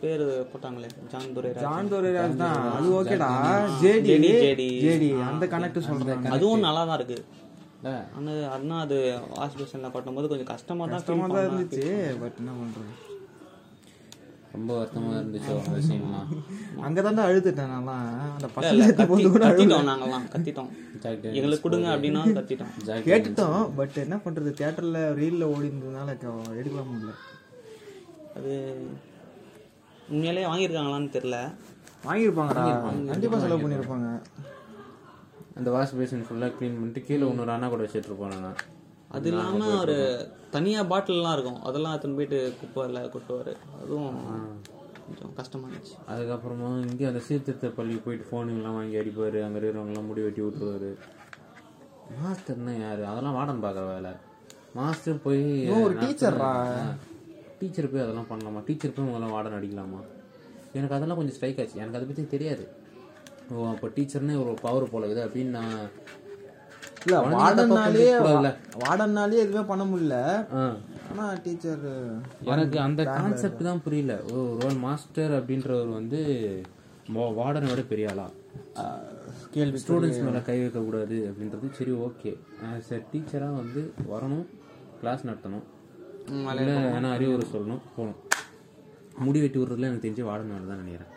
பேரு 0.01 0.25
போட்டாங்களே 0.51 0.89
ஜான் 1.13 1.33
துரை 1.35 1.49
ஜான் 1.57 1.89
தோரேராஜ் 1.91 2.37
தான். 2.41 2.61
அது 2.75 2.87
ஓகேடா 2.99 3.29
ஜேடி 3.81 4.13
ஜேடி. 4.37 4.69
ஜேடி 4.85 5.09
அந்த 5.27 5.47
கனெக்ட் 5.53 5.87
சொல்றேன் 5.89 6.31
அதுவும் 6.35 6.65
நல்லா 6.67 6.83
தான் 6.85 6.99
இருக்கு 7.01 7.19
அண்ணா 8.55 8.75
அது 8.85 8.97
வாஷ் 9.33 9.57
பேஷன்ல 9.59 9.89
கட்டும்போது 9.93 10.29
கொஞ்சம் 10.31 10.51
கஷ்டமா 10.51 10.85
தான் 10.85 10.97
கஷ்டமா 10.97 11.27
தான் 11.29 11.45
இருந்துச்சு 11.47 11.85
பட் 12.21 12.37
என்ன 12.41 12.51
பண்றது? 12.59 12.91
ரொம்ப 14.53 14.77
வருத்தமாக 14.77 15.19
இருந்துச்சு 15.19 15.65
அந்த 15.65 15.77
விஷயம்லாம். 15.77 16.27
அங்கதான்டா 16.81 17.21
அழுதுட்டேன் 17.21 17.65
நான்லாம். 17.65 18.17
அந்த 18.31 18.49
பசங்க 18.55 18.95
கத்தி- 18.95 19.11
கத்திட்டோம் 19.11 19.89
நாங்கெல்லாம் 19.89 20.37
கத்திட்டோம். 20.37 20.69
ஜாக் 20.99 21.17
டேனியல்ஸ் 21.17 21.33
எங்களுக்கு 21.33 21.61
கொடுங்க 21.61 21.95
அப்படின்னா 21.95 22.33
கத்திட்டோம். 22.33 22.65
கேட்டுட்டோம் 22.85 23.71
பட் 23.75 23.97
என்ன 23.97 24.15
பண்றது? 24.15 24.53
தியேட்டர்ல 24.53 25.13
ரீல்ல 25.13 25.43
ஓடி 25.43 25.67
இருந்ததுனால 25.67 26.17
க- 26.17 26.53
எடுக்கலாம் 26.55 26.87
முடியல. 26.87 27.11
அது 28.37 28.75
உண்மையிலேயே 30.09 30.47
வாங்கியிருக்காங்களான்னு 30.47 31.09
தெரியல. 31.09 31.53
வாங்கியிருப்பாங்கடா. 32.05 33.05
கண்டிப்பா 33.05 33.39
செலவு 33.39 33.69
பண்ணியிருப்பாங்க. 33.69 34.21
அந்த 35.55 35.71
வாஷ் 35.71 35.97
பேசின் 35.97 36.25
ஃபுல்லாக 36.29 36.45
க்ளீன் 36.45 36.53
பண்ணிட்டு 36.59 37.01
கீழே 37.01 37.27
இன்னொரு 37.27 37.51
அண்ணா 37.51 37.67
கூட 37.67 37.83
வச்சுட்டு 37.83 38.07
இருப்பானுங்க 38.09 38.55
அது 39.07 39.29
இல்லாம 39.29 39.79
ஒரு 39.79 40.31
தனியா 40.55 40.81
பாட்டில்லாம் 40.91 41.35
இருக்கும். 41.37 41.59
அதெல்லாம் 41.67 41.93
எடுத்துன்னு 41.93 42.19
போயிட்டு 42.19 42.39
குப்பைல 42.61 43.01
கொட்டுவாரு. 43.13 43.53
அதுவும் 43.81 44.17
கொஞ்சம் 45.05 45.33
கஷ்டமா 45.39 45.67
இருந்துச்சு. 45.69 45.95
அதுக்கப்புறமா 46.11 46.69
இங்கே 46.89 47.05
அந்த 47.11 47.21
சீர்திருத்த 47.27 47.69
பள்ளிக்கு 47.77 48.03
போயிட்டு 48.05 48.27
ஃபோனுங்கெல்லாம் 48.29 48.77
வாங்கி 48.79 48.99
அடிப்பார். 49.01 49.37
அங்கே 49.45 49.59
இருக்கிறவங்கலாம் 49.59 50.09
முடி 50.09 50.21
வெட்டி 50.25 50.41
விட்டுருவாரு. 50.41 50.91
மாஸ்டர்னா 52.19 52.73
யாரு? 52.85 53.03
அதெல்லாம் 53.11 53.37
வார்டன் 53.39 53.63
பார்க்குற 53.65 53.85
வேலை. 53.93 54.11
மாஸ்டர் 54.79 55.23
போய் 55.25 55.43
ஒரு 55.85 55.93
டீச்சர்ரா 56.01 56.51
டீச்சர் 57.61 57.91
போய் 57.93 58.03
அதெல்லாம் 58.03 58.29
பண்ணலாமா? 58.29 58.61
டீச்சர் 58.67 58.93
போய் 58.95 59.07
உங்களாம் 59.07 59.35
வார்டன் 59.37 59.57
அடிக்கலாமா? 59.57 59.99
எனக்கு 60.77 60.95
அதெல்லாம் 60.97 61.19
கொஞ்சம் 61.19 61.35
ஸ்ட்ரைக் 61.37 61.59
ஆச்சு. 61.61 61.79
எனக்கு 61.81 61.97
அதை 61.99 62.05
பற்றி 62.09 62.23
தெரியாது. 62.35 62.63
ஓ 63.53 63.65
அப்போ 63.73 63.87
டீச்சர்னே 63.95 64.35
ஒரு 64.43 64.51
பவர் 64.65 64.91
போல 64.91 65.07
இது 65.13 65.21
அப்படின்னு 65.25 65.53
நான் 65.59 65.75
இல்ல 67.05 67.19
வார்டன்னாலே. 67.33 68.05
வார்டன்னாலே 68.83 69.41
எதுவுமே 69.43 69.63
பண்ண 69.71 69.83
முடியல. 69.91 70.17
ஆனா 71.11 71.25
டீச்சர் 71.45 71.85
எனக்கு 72.53 72.77
அந்த 72.87 73.01
கான்செப்ட் 73.17 73.63
தான் 73.69 73.81
புரியல. 73.85 74.13
ஓ 74.33 74.35
ரோல் 74.61 74.79
மாஸ்டர் 74.85 75.33
அப்படின்றவர் 75.39 75.91
வந்து 75.99 76.21
வார்டனை 77.39 77.69
விட 77.71 77.81
பெரிய 77.91 78.11
ஆளா? 78.11 78.25
கேள்வி 79.53 79.79
ஸ்டூடெண்ட்ஸ் 79.83 80.21
மேலே 80.27 80.41
கை 80.49 80.57
வைக்கக்கூடாது 80.61 81.17
அப்படின்றது 81.29 81.69
சரி 81.77 81.93
ஓகே 82.07 82.31
ஆஸ் 82.67 82.91
எ 82.97 82.99
டீச்சராக 83.13 83.57
வந்து 83.61 83.81
வரணும் 84.11 84.45
கிளாஸ் 85.01 85.25
நடத்தணும். 85.29 85.65
இல்லை 86.51 86.75
ஏன்னா 86.97 87.09
அறிவுரை 87.17 87.47
சொல்லணும் 87.53 87.81
போகணும். 87.95 88.19
முடி 89.25 89.39
வெட்டி 89.43 89.59
விடுறதுல 89.59 89.89
எனக்கு 89.89 90.05
தெரிஞ்சு 90.05 90.29
வார்டன் 90.29 90.71
தான் 90.71 90.81
நினைக்கிறேன். 90.83 91.11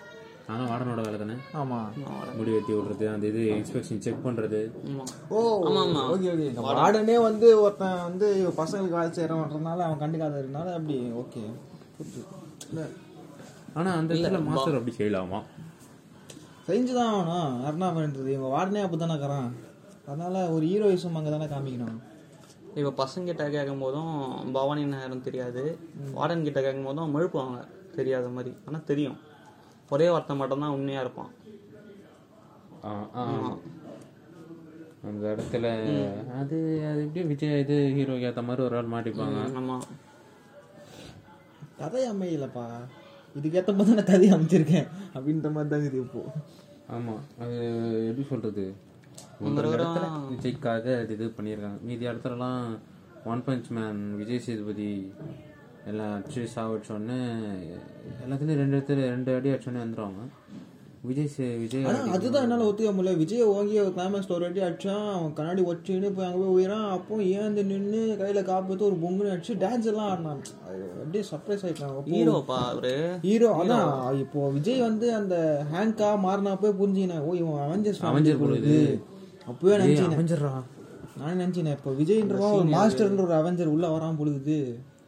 ஆனால் 0.52 0.68
வார்டனோட 0.70 1.02
வேலை 1.04 1.18
தானே? 1.18 1.34
ஆமா. 1.60 1.78
முடி 2.38 2.50
வெட்டி 2.54 2.72
விடுறது 2.72 3.04
அந்த 3.12 3.24
இது 3.30 3.42
இன்ஸ்பெக்ஷன் 3.58 4.02
செக் 4.06 4.24
பண்ணுறது 4.26 4.60
ஆமா. 4.88 5.04
ஓ 5.30 5.38
ஓகே 6.14 6.28
ஓகே. 6.32 6.48
வார்டனே 6.80 7.16
வந்து 7.28 7.46
ஒருத்தன் 7.62 8.02
வந்து 8.08 8.26
பசங்களுக்கு 8.58 8.98
வேலை 8.98 9.10
செய்யறவன்றதுனால 9.18 9.84
அவன் 9.86 10.02
கண்டுக்காததுனால 10.02 10.74
அப்படி 10.78 10.96
ஓகே. 11.22 11.44
இல்ல 12.70 12.82
ஆனால் 13.74 13.96
அந்த 14.00 14.12
இடத்துல 14.14 14.40
மாஸ்டர் 14.48 14.78
அப்படி 14.78 14.96
செய்யலாமா? 14.98 15.40
செஞ்சுதான் 16.68 17.12
ஆகணும். 17.14 17.54
யாருன்னா 17.64 17.88
பண்ணுறது 17.96 18.28
இவங்க 18.34 18.50
வார்டனே 18.56 18.82
அப்படி 18.84 19.00
தானே 19.00 19.14
இருக்கிறான். 19.14 19.48
அதனால 20.08 20.36
ஒரு 20.54 20.64
ஹீரோயிசம் 20.70 21.16
அங்கே 21.18 21.30
தானே 21.30 21.46
காமிக்கணும். 21.46 21.98
இப்போ 22.78 22.90
பசங்க 23.02 23.26
கிட்ட 23.30 23.44
கேட்கும் 23.50 23.82
போதும் 23.84 24.12
பவானி 24.56 24.84
நேரம் 24.94 25.26
தெரியாது. 25.26 25.62
வார்டன் 26.18 26.46
கிட்ட 26.46 26.60
கேட்கும் 26.60 26.88
போதும் 26.88 27.12
மழுப்புவாங்க 27.16 27.58
தெரியாத 27.98 28.28
மாதிரி. 28.36 28.52
ஆனா 28.68 28.78
தெரியும். 28.90 29.18
ஒரே 29.94 30.06
ஒருத்தன் 30.14 30.40
மட்டும்தான் 30.40 30.74
உண்மையா 30.76 31.00
இருப்பான். 31.04 31.32
அந்த 35.08 35.24
இடத்துல 35.34 35.66
அது 36.40 36.58
அது 36.90 37.00
எப்படியும் 37.04 37.30
விஜய் 37.32 37.60
இது 37.64 37.76
ஹீரோக்கு 37.96 38.28
ஏற்ற 38.28 38.42
மாதிரி 38.48 38.64
ஒரு 38.66 38.76
ஆள் 38.78 38.92
மாட்டிப்பாங்க? 38.94 39.40
ஆமா. 39.60 39.76
கதை 41.80 42.02
அமையலப்பா. 42.12 42.64
இதுக்கேற்ற 43.38 43.72
மாதிரி 43.78 43.96
நான் 43.98 44.10
கதை 44.12 44.28
அமைச்சிருக்கேன் 44.34 44.88
அப்படின்ற 45.14 45.48
மாதிரி 45.54 45.70
தான் 45.72 45.86
இது 45.88 45.98
இப்போ. 46.04 46.22
ஆமா. 46.96 47.14
அது 47.44 47.56
எப்படி 48.10 48.26
சொல்றது? 48.32 48.64
ஒரு 49.44 49.68
இடத்துல 49.76 50.06
விஜய்க்காக 50.32 50.86
அது 51.02 51.14
இது 51.16 51.26
பண்ணியிருக்காங்க. 51.38 51.80
மீதி 51.88 52.04
இடத்துலலாம் 52.10 52.64
one 53.32 53.44
punch 53.46 53.68
man 53.76 54.00
Vijay 54.20 54.44
Sethupathi 54.46 54.90
எல்லாம் 55.84 56.12
அடிச்சு 56.14 56.42
சாவடிச்சோடனே 56.52 57.18
எல்லாத்துலேயும் 58.22 58.60
ரெண்டு 58.60 58.76
இடத்துல 58.76 59.02
ரெண்டு 59.10 59.34
அடி 59.36 59.50
அடிச்சோடனே 59.50 59.82
வந்துடுவாங்க 59.82 60.22
விஜய் 61.04 61.26
சே- 61.32 61.56
விஜய் 61.58 61.82
அதுதான் 62.12 62.44
என்னால 62.44 62.66
ஒத்துக்க 62.66 62.90
முடியல. 62.92 63.12
விஜய் 63.18 63.42
ஓங்கி 63.50 63.74
கிளைமேக்ஸ் 63.88 64.30
ஒரு 64.30 64.44
வாட்டி 64.44 64.60
அடிச்சான் 64.62 65.08
அவன் 65.10 65.34
கண்ணாடி 65.34 65.62
ஒச்சின்னு 65.66 66.10
போய் 66.12 66.26
அங்க 66.26 66.38
போய் 66.38 66.54
உயிரான் 66.54 66.86
அப்போ 66.94 67.16
ஏந்து 67.34 67.62
நின்னு 67.70 68.00
கையில 68.20 68.42
காப்பத்து 68.46 68.86
ஒரு 68.86 68.96
பொங்குன்னு 69.02 69.32
அடிச்சு 69.32 69.54
டான்ஸ் 69.62 69.88
எல்லாம் 69.90 70.08
ஆடினான். 70.12 70.40
அப்படியே 70.94 71.24
சர்ப்ரைஸ் 71.28 71.64
ஆயிட்டான். 71.66 71.92
ஹீரோப்பா 72.10 72.58
அவரு? 72.68 72.94
ஹீரோ 73.24 73.50
அதான். 73.58 73.92
இப்போ 74.22 74.46
விஜய் 74.56 74.80
வந்து 74.82 75.08
அந்த 75.14 75.36
ஹேங்கா 75.72 76.08
மாறினப்போ 76.24 76.70
புரிஞ்சினேன் 76.80 77.22
ஓ 77.22 77.34
இவன் 77.40 77.60
அவெஞ்சர்ஸ் 77.66 78.02
அவெஞ்சர் 78.08 78.42
பொழுது 78.42 78.78
அப்பவே 79.46 79.76
நினைச்சினேன் 79.76 80.16
அமைஞ்சிடறா 80.16 80.54
நானே 81.18 81.34
நினைச்சினேன் 81.40 81.76
இப்போ 81.76 81.92
விஜய்ன்றவன் 81.98 82.56
ஒரு 82.56 82.68
மாஸ்டர்ன்ற 82.72 83.24
ஒரு 83.26 83.36
அவெஞ்சர் 83.40 83.74
உள்ள 83.74 83.86
வரான் 83.90 84.18
பொழுது 84.18 84.58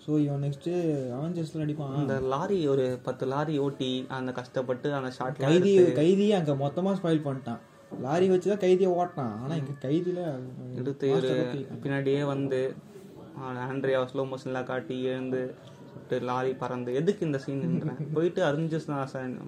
ஸோ 0.06 0.18
இவன் 0.24 0.42
நெக்ஸ்ட் 0.44 0.68
அவெஞ்சர்ஸ்ல 1.16 1.62
நடிப்பான். 1.62 1.94
அந்த 2.00 2.16
லாரி 2.32 2.58
ஒரு 2.68 2.84
பத்து 3.02 3.24
லாரி 3.26 3.54
ஓட்டி 3.58 3.88
அந்த 4.16 4.32
கஷ்டப்பட்டு 4.32 4.88
அந்த 4.94 5.10
ஷார்ட் 5.16 5.40
கைதி 5.44 5.72
கைதியை 5.98 6.34
அங்க 6.38 6.52
மொத்தமா 6.60 6.92
ஸ்பாயில் 6.98 7.24
பண்ணிட்டான். 7.24 7.62
லாரி 8.00 8.26
வச்சுதான் 8.30 8.62
கைதியை 8.62 8.90
ஓட்டினான். 8.96 9.34
ஆனா 9.42 9.54
இங்க 9.54 9.74
கைதியில 9.82 10.20
எடுத்து 10.80 11.08
பின்னாடியே 11.82 12.22
வந்து 12.32 12.60
ஆண்ட்ரியா 13.64 14.02
ஸ்லோ 14.10 14.24
மோஷன்ல 14.28 14.62
காட்டி 14.64 14.96
எழுந்து 15.08 15.40
சுட்டு 15.90 16.16
லாரி 16.28 16.52
பறந்து 16.54 16.90
எதுக்கு 16.94 17.26
இந்த 17.26 17.38
சீன் 17.38 17.62
போயிட்டு 18.16 18.40
அரிஞ்சஸ் 18.44 18.88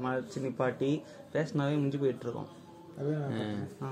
மறைச்சு 0.03 0.45
நிப்பாட்டி 0.45 0.91
பேசினாவே 1.33 1.75
முடிஞ்சு 1.75 2.01
போயிட்டு 2.03 2.27
இருக்கோம் 2.27 2.51
ஆ. 3.83 3.91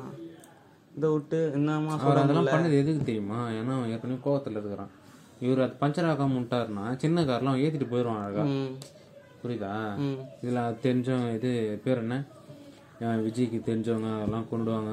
இதை 0.91 1.09
விட்டு 1.11 1.39
என்னமா 1.57 1.95
அதெல்லாம் 2.15 2.53
பண்ணது 2.53 2.79
எதுக்கு 2.83 3.03
தெரியுமா? 3.05 3.41
ஏன்னா 3.59 3.75
ஏற்கனவே 3.93 4.21
கோவத்துல 4.25 4.61
இருக்கிறான். 4.61 4.93
இவர் 5.41 5.61
அது 5.61 5.75
பஞ்சர் 5.81 6.11
ஆகாம 6.11 6.39
விட்டாருன்னா 6.39 6.97
சின்ன 6.97 7.23
கார்லாம் 7.23 7.61
ஏத்திட்டு 7.63 7.89
போயிடுவான் 7.91 8.23
அழகா. 8.23 8.45
புரியுதா. 9.43 9.73
இதுல 10.43 10.61
தெரிஞ்சவங்க 10.83 11.35
இது 11.35 11.51
பேர் 11.85 11.99
என்ன? 11.99 12.17
விஜய்க்கு 13.25 13.61
தெரிஞ்சவங்க 13.67 14.11
அதெல்லாம் 14.17 14.49
கொண்டுவாங்க 14.51 14.93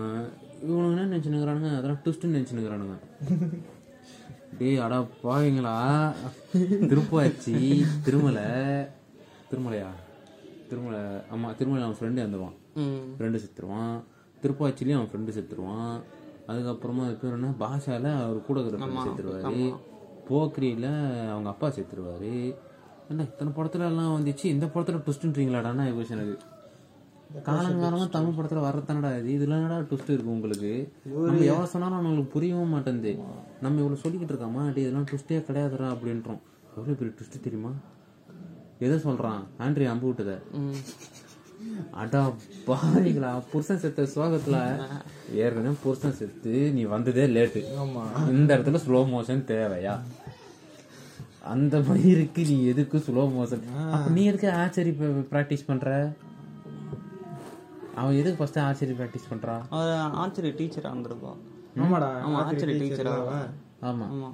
இவனுங்க 0.63 0.91
என்ன 0.93 1.05
நினைச்சுனுக்குறானுங்க? 1.05 1.69
அதெல்லாம் 1.77 2.01
ட்விஸ்ட்னு 2.03 2.35
நினைச்சுனுக்குறானுங்க. 2.35 2.97
டேய் 4.57 4.77
அடா 4.77 5.05
பாவீங்களா? 5.23 5.75
திருப்பாச்சி 6.89 7.53
திருமலை. 8.05 8.47
திருமலையா? 9.51 9.89
திருமலை 10.69 10.99
ஆமா 11.33 11.55
திருமலை 11.55 11.83
அவன் 11.83 11.97
ஃப்ரெண்டு 11.99 12.21
இறந்துருவான். 12.21 12.57
ம். 12.75 12.99
ஃப்ரெண்டு 13.17 13.35
செத்துருவான். 13.35 13.95
திருப்பாச்சிலையும் 14.43 14.93
அவன் 14.93 15.09
ஃப்ரெண்டு 15.11 15.35
செத்துருவான். 15.37 15.95
அதுக்கப்புறமா 16.47 17.03
அது 17.05 17.15
பேர் 17.15 17.31
என்ன? 17.31 17.49
பாஷால 17.59 18.07
அவர் 18.23 18.41
கூட 18.41 18.59
இருக்கிற 18.59 19.03
செத்துருவாரு. 19.05 19.65
போக்ரியில 20.29 20.87
அவங்க 21.29 21.49
அப்பா 21.49 21.67
செத்துருவாரு. 21.67 22.55
என்ன 23.09 23.23
இத்தனை 23.23 23.51
படத்துல 23.57 23.85
எல்லாம் 23.85 24.11
வந்துச்சு? 24.17 24.45
இந்த 24.45 24.65
படத்துல 24.65 24.99
ட்விஸ்ட்ன்றீங்களாடான்னா 25.05 25.95
விஷயம் 25.95 26.21
எனக்கு 26.21 26.51
காலங்காலமா 27.45 28.09
தமிழ் 28.09 28.37
படத்துல 28.37 28.63
வர்றதானடா 28.65 29.09
இது? 29.19 29.29
இதுல 29.37 29.57
என்னடா 29.59 29.77
ட்விஸ்ட் 29.77 30.11
இருக்கு 30.15 30.31
உங்களுக்கு? 30.31 30.71
நம்ம 31.05 31.43
எவ்வளவு 31.43 31.67
சொன்னாலும் 31.67 31.97
அவங்களுக்கு 31.97 32.33
புரியவும் 32.35 32.73
மாட்டேங்குது 32.75 33.13
நம்ம 33.61 33.81
இவ்வளவு 33.81 34.01
சொல்லிக்கிட்டு 34.03 34.33
இருக்காமா? 34.35 34.73
டே 34.73 34.81
இதெல்லாம் 34.81 35.07
ட்விஸ்டே 35.11 35.39
கிடையாதுடா 35.47 35.87
அப்படின்றோம். 35.95 36.41
எவ்வளவு 36.75 36.97
பெரிய 36.99 37.15
ட்விஸ்ட் 37.17 37.43
தெரியுமா? 37.43 37.71
எதை 38.79 38.97
சொல்றான்? 38.97 39.41
ஆண்ட்ரி 39.59 39.85
அம்பு 39.85 40.07
விட்டத. 40.09 40.31
அடா 42.01 42.21
பாருங்களா 42.67 43.31
புருஷன் 43.49 43.81
செத்த 43.83 44.05
சோகத்துல 44.13 44.57
ஏற்கனவே 45.37 45.75
புருஷன் 45.83 46.17
செத்து 46.19 46.53
நீ 46.75 46.83
வந்ததே 46.93 47.25
லேட்டு 47.35 47.61
இந்த 48.33 48.49
இடத்துல 48.55 48.81
ஸ்லோ 48.85 49.01
மோஷன் 49.11 49.43
தேவையா? 49.51 49.95
அந்த 51.53 51.75
மயிருக்கு 51.87 52.41
நீ 52.49 52.57
எதுக்கு 52.71 52.97
ஸ்லோ 53.05 53.23
மோஷன் 53.33 53.63
நீ 54.15 54.21
எதுக்கு 54.31 54.49
ஆச்சரி 54.59 54.91
பிராக்டிஸ் 55.31 55.67
பண்ற? 55.67 55.87
அவன் 57.97 58.17
எதுக்கு 58.19 58.39
ஃபர்ஸ்ட் 58.39 58.61
ஆச்சரி 58.61 58.93
பிராக்டிஸ் 58.99 59.29
பண்றா? 59.31 59.55
அவர் 59.71 59.91
ஆர்ச்சரி 60.21 60.51
டீச்சரா 60.59 60.91
இருந்திருப்பா. 60.93 61.33
ஆமாடா 61.83 62.07
ஆமா 62.23 62.39
ஆர்ச்சரி 62.41 62.73
டீச்சரா 62.81 63.13
ஆமா. 63.83 64.05
ஆமா. 64.09 64.29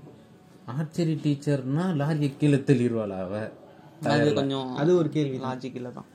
ஆர்ச்சரி 0.74 1.14
டீச்சர்னா 1.24 1.86
லாரியை 2.00 2.32
கீழே 2.38 2.60
தள்ளிடுவாளா 2.62 3.18
அவ? 3.26 3.36
அது 4.12 4.28
கொஞ்சம் 4.34 4.70
அது 4.82 4.92
ஒரு 4.98 5.10
கேள்வி 5.10 5.38
லாஜிக் 5.46 5.78
இல்ல 5.80 5.89
தான்? 5.92 6.10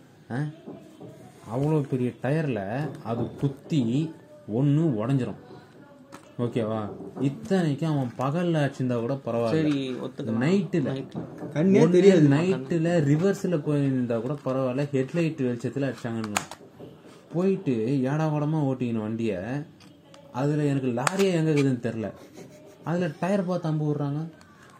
அவ்வளோ 1.52 1.88
பெரிய 1.88 2.10
டயர்ல 2.22 2.60
அது 3.04 3.30
குத்தி 3.40 4.10
ஒன்று 4.48 4.82
உடஞ்சிரும். 5.00 5.40
ஓகேவா? 6.38 6.90
இத்தனைக்கும் 7.20 7.90
அவன் 7.90 8.10
பகல்ல 8.18 8.62
அடிச்சிருந்தா 8.62 9.00
கூட 9.00 9.14
பரவாயில்ல. 9.26 10.32
நைட்டுல 10.44 10.94
கண்ணே 11.52 11.86
தெரியாது. 11.86 12.28
நைட்டுல 12.28 13.00
ரிவர்ஸ்ல 13.10 13.56
போயிருந்தா 13.66 14.20
கூட 14.20 14.36
பரவாயில்ல. 14.46 14.86
ஹெட்லைட் 14.92 15.44
வெளிச்சத்துல 15.46 15.88
அடிச்சாங்கன்னு. 15.90 16.42
போயிட்டு 17.34 18.00
ஏடா 18.00 18.26
கூடமா 18.34 18.58
ஓட்டிக்கணும் 18.70 19.06
வண்டிய 19.06 19.64
அதுல 20.32 20.64
எனக்கு 20.64 20.88
லாரியே 21.00 21.32
எங்க 21.32 21.50
இருக்குதுன்னு 21.50 21.86
தெரியல. 21.88 22.10
அதுல 22.84 23.10
டயர் 23.20 23.46
பார்த்து 23.46 23.68
அம்பு 23.68 23.86
விடுறாங்க. 23.90 24.22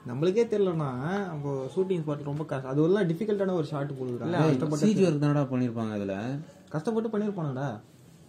நம்மளுக்கே 0.09 0.45
தெரியலனா 0.49 0.89
அப்போ 1.35 1.51
ஷூட்டிங் 1.77 2.03
ஸ்பாட் 2.03 2.23
ரொம்ப 2.23 2.45
கஷ்டம் 2.45 2.71
அது 2.71 2.83
எல்லாம் 2.83 3.09
டிஃபிகல்ட்டான 3.09 3.53
ஒரு 3.53 3.67
ஷாட் 3.67 3.93
கஷ்டப்பட்டு 3.99 4.87
சிஜி 4.87 5.05
ஒர்க் 5.07 5.23
தானடா 5.23 5.45
பண்ணிருப்பாங்க 5.53 5.93
அதுல? 5.93 6.17
கஷ்டப்பட்டு 6.75 7.11
பண்ணிருப்பானடா 7.13 7.67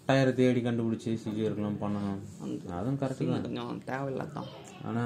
டயரை 0.08 0.32
தேடி 0.40 0.62
கண்டுபிடிச்சி 0.62 1.12
சிஜி 1.22 1.44
ஒர்க்லாம் 1.48 1.80
பண்ணணும் 1.84 2.20
அதுவும் 2.78 3.00
கரெக்ட் 3.02 3.30
தான். 3.30 3.46
கொஞ்சம் 3.46 3.80
தேவையில்லாதான் 3.92 4.50
ஆனா 4.88 5.04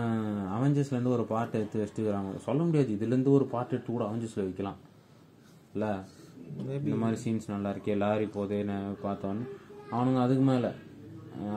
அவெஞ்சர்ஸ்ல 0.55 0.95
இருந்து 0.95 1.13
ஒரு 1.17 1.25
பாட்டு 1.29 1.59
எடுத்து 1.59 1.83
வச்சுக்கிறாங்க 1.83 2.31
சொல்ல 2.47 2.61
முடியாது. 2.63 2.89
இதுல 2.95 3.13
இருந்து 3.13 3.31
ஒரு 3.37 3.45
பாட்டு 3.53 3.73
எடுத்து 3.75 3.91
கூட 3.93 4.05
அவெஞ்சர்ஸ்ல 4.09 4.43
வைக்கலாம். 4.47 4.79
இல்ல? 5.73 5.85
இந்த 6.83 6.95
மாதிரி 7.03 7.17
சீன்ஸ் 7.23 7.47
நல்லா 7.53 7.69
இருக்கே. 7.73 7.95
லாரி 8.03 8.27
போதேன்னு 8.35 8.75
பார்த்தோன்னு 9.05 9.45
அவனுங்க 9.95 10.19
அதுக்கு 10.25 10.45
மேல. 10.51 10.67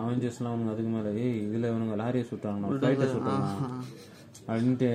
அவெஞ்சர்ஸ்லாம் 0.03 0.53
அவனுங்க 0.53 0.75
அதுக்கு 0.75 0.93
மேல 0.97 1.11
ஏய் 1.25 1.39
இதுல 1.47 1.71
இவனுங்க 1.73 1.97
லாரியை 2.03 2.27
சுட்டாங்க 2.31 2.73
ஃபிளைட்டை 2.77 3.09
சுட்டாங்க 3.15 3.49
அப்படின்ட்டு 4.47 4.89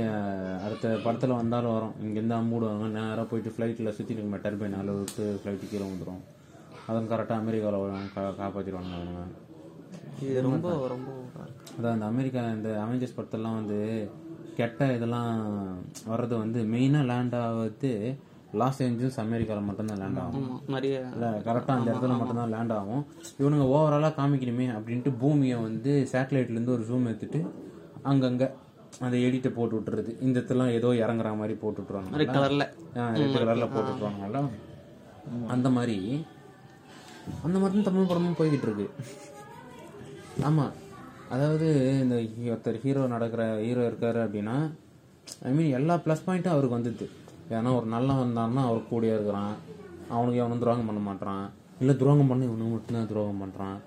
அடுத்த 0.65 0.88
படத்துல 1.06 1.36
வந்தாலும் 1.41 1.76
வரும். 1.78 1.95
இங்கேருந்து 2.06 2.39
அம்பூடுவாங்க 2.39 2.88
நேராக 2.97 3.28
போயிட்டு 3.32 3.54
ஃப்ளைட்டில் 3.56 3.95
சுற்றி 4.00 4.15
நிற்குமே 4.15 4.41
டர்பைன் 4.45 4.80
விட்டு 5.02 5.26
ஃப்ளைட்டு 5.41 5.71
கீழே 5.73 5.86
வந்துடும் 5.91 6.23
அதுவும் 6.88 7.10
கரெக்டாக 7.12 7.41
அமெரிக்காவில் 7.43 8.38
காப்பாற்றிடுவாங்க 8.41 8.93
அவனுங்க. 8.97 9.23
இது 10.28 10.41
ரொம்ப 10.47 10.67
ரொம்ப. 10.93 11.10
அதான் 11.78 11.95
இந்த 11.97 12.08
அமெரிக்கா 12.13 12.41
இந்த 12.58 12.69
அவெஞ்சர்ஸ் 12.84 13.17
படத்தெல்லாம் 13.17 13.58
வந்து 13.60 13.80
கெட்ட 14.60 14.86
இதெல்லாம் 14.97 15.32
வர்றது 16.12 16.36
வந்து 16.43 16.60
மெயினாக 16.73 17.08
லேண்ட் 17.12 17.36
ஆகுது 17.41 17.91
லாஸ் 18.60 18.80
ஏஞ்சல்ஸ் 18.86 19.19
அமெரிக்காவில் 19.23 19.67
மட்டும்தான் 19.67 20.00
லேண்ட் 20.04 20.21
ஆகும். 20.23 20.47
நிறைய 20.76 20.95
இல்லை 21.15 21.30
கரெக்டாக 21.47 21.76
அந்த 21.80 21.89
இடத்துல 21.91 22.15
மட்டும்தான் 22.19 22.54
லேண்ட் 22.56 22.73
ஆகும். 22.78 23.04
இவனுங்க 23.41 23.65
ஓவராலாக 23.73 24.13
காமிக்கணுமே 24.19 24.67
அப்படின்ட்டு 24.78 25.12
பூமியை 25.23 25.58
வந்து 25.67 25.91
சேட்டலைட்லேருந்து 26.13 26.76
ஒரு 26.78 26.86
ஜூம் 26.89 27.10
எடுத்துட்டு 27.12 27.41
அங்கங்கே 28.12 28.47
அந்த 29.06 29.15
எடிட்டை 29.26 29.50
போட்டு 29.58 29.76
விட்டுறது. 29.78 30.12
இந்த 30.26 30.36
இடத்துலாம் 30.39 30.73
ஏதோ 30.78 30.91
இறங்குற 31.04 31.36
மாதிரி 31.41 31.56
போட்டு 31.63 31.82
விட்டுருவாங்க 31.82 32.32
கலர்ல 32.38 32.65
ரெட் 33.21 33.38
கலரில் 33.38 33.71
போட்டு 33.76 33.91
விட்டுருவாங்கல்ல 33.91 34.41
அந்த 35.56 35.69
மாதிரி 35.78 35.97
அந்த 37.46 37.56
மாதிரி 37.60 37.76
தான் 37.76 37.88
தமிழ் 37.90 38.10
படமும் 38.10 38.40
போய்கிட்டு 38.40 38.68
இருக்கு 38.68 38.88
ஆமாம் 40.50 40.74
அதாவது 41.36 41.68
இந்த 42.04 42.16
ஒருத்தர் 42.52 42.82
ஹீரோ 42.84 43.06
நடக்கிற 43.13 43.44
ஹீரோ 43.66 43.82
இருக்காரு 43.90 44.20
அப்படின்னா 44.26 44.58
ஐ 45.48 45.52
மீன் 45.56 45.74
எல்லா 45.80 45.96
ப்ளஸ் 46.04 46.26
பாயிண்ட்டும் 46.28 46.56
அவருக்கு 46.56 46.78
வந்துடுது 46.78 47.08
ஏன்னா 47.58 47.70
ஒரு 47.80 47.88
நல்லவன் 47.94 48.24
வந்தான்னா 48.26 48.62
அவர் 48.70 48.90
கூடயே 48.90 49.13
இருக்கிறான். 49.16 49.54
அவனுக்கு 50.16 50.40
எவனும் 50.42 50.62
துரோகம் 50.63 50.90
பண்ண 50.90 51.02
மாட்டான். 51.08 51.46
இல்லை 51.82 51.94
துரோகம் 52.02 52.30
பண்ண 52.30 52.48
இவனுக்கு 52.48 52.74
மட்டும்தான் 52.76 53.10
துரோகம் 53.12 53.42
பண்ணுறான் 53.44 53.78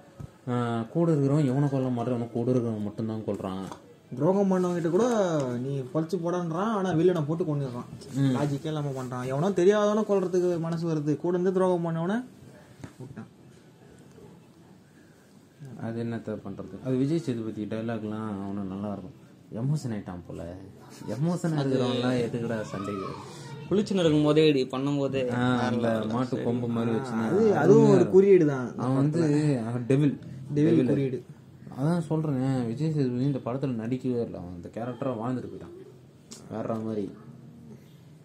கூட 0.94 1.06
இருக்கிறவன் 1.12 1.48
எவனை 1.50 1.66
கொல்ல 1.72 1.88
மாட்டான் 1.96 2.14
இவனை 2.16 2.28
கூட 2.34 2.46
இருக்கிறவன் 2.52 2.86
மட்டும்தான் 2.88 3.24
கொல்றான். 3.28 3.64
துரோகம் 4.18 4.50
பண்ணவங்கிட்ட 4.52 4.90
கூட 4.94 5.06
நீ 5.64 5.72
பறிச்சு 5.94 6.16
போடான்றான் 6.24 6.72
ஆனா 6.78 6.90
வில்லனை 7.00 7.22
போட்டு 7.28 7.44
கொண்டுடுறான் 7.48 7.88
லாஜிக்கே 8.36 8.70
இல்லாம 8.72 8.92
பண்றான். 8.98 9.26
எவனோ 9.32 9.50
தெரியாதவன 9.60 10.04
கொல்றதுக்கு 10.10 10.50
மனசு 10.66 10.84
வருது. 10.90 11.14
கூட 11.24 11.32
இருந்து 11.36 11.56
துரோகம் 11.58 11.86
பண்ணவன 11.88 12.16
விட்டான் 13.02 13.30
அது 15.86 15.96
என்னத்த 16.04 16.34
பண்றது? 16.46 16.74
அது 16.86 16.94
விஜய் 17.02 17.24
சேதுபதி 17.26 17.62
டைலாக்லாம் 17.72 18.28
அவனும் 18.44 18.70
நல்லா 18.72 18.90
இருக்கும் 18.94 19.16
எமோஷன் 19.60 19.92
ஆயிட்டான் 19.94 20.26
போல 20.26 20.42
எமோஷன் 21.16 21.54
இருக்கிறவன்லாம் 21.60 22.18
எதுக்குடா 22.26 22.58
சண்டைக்கு 22.72 23.02
வரும்? 23.06 23.24
குளிச்சுன்னு 23.68 24.02
இருக்கும் 24.02 24.26
போதே 24.28 24.44
இப்படி 24.46 24.62
பண்ணும் 24.74 25.00
போதே. 25.00 25.22
அந்த 25.66 25.88
மாட்டு 26.14 26.36
கொம்பு 26.46 26.68
மாதிரி 26.76 26.92
வச்சுனா 26.96 27.24
அது 27.32 27.42
அதுவும் 27.62 27.92
ஒரு 27.96 28.04
குறியீடு 28.14 28.46
தான். 28.52 28.68
அவன் 28.84 28.98
வந்து 29.02 29.20
டெவில் 29.90 30.14
டெவில் 30.56 30.90
குறியீடு. 30.92 31.18
அதான் 31.78 32.06
சொல்றேன் 32.08 32.40
விஜய் 32.70 32.94
சேதுபதி 32.96 33.28
இந்த 33.30 33.42
படத்துல 33.44 33.76
நடிக்கவே 33.82 34.22
இல்லை. 34.26 34.38
அவன் 34.42 34.56
இந்த 34.58 34.70
கேரக்டரா 34.76 35.12
வாழ்ந்துட்டு 35.20 35.50
போயிட்டான். 35.52 35.76
வேற 36.54 36.74
மாதிரி. 36.86 37.04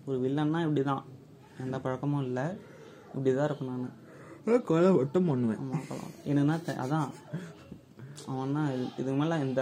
ஒரு 0.08 0.18
வில்லன்னா 0.24 0.62
இப்படிதான். 0.68 1.04
எந்த 1.66 1.78
பழக்கமும் 1.86 2.26
இல்லை. 2.30 2.46
இப்படிதான் 3.16 3.48
இருப்பேன் 3.50 3.72
நான். 3.74 3.94
கொலை 4.70 4.90
ஒட்டம் 5.02 5.30
பண்ணுவேன். 5.30 5.64
என்னன்னா 6.30 6.56
அதான். 6.84 7.10
அவன்னா 8.34 8.62
இதுக்கு 9.00 9.16
மேல 9.22 9.38
இந்த 9.46 9.62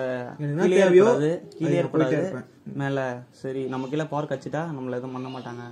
கீழே 1.57 1.79
ஏற்படாது. 1.81 2.45
மேல 2.81 2.97
சரி 3.41 3.61
நம்ம 3.73 3.87
கீழே 3.87 4.05
பவர் 4.11 4.31
கச்சிட்டா 4.31 4.61
நம்மள 4.75 4.99
எதுவும் 4.99 5.15
பண்ண 5.15 5.29
மாட்டாங்க. 5.35 5.63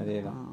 அதேதான். 0.00 0.44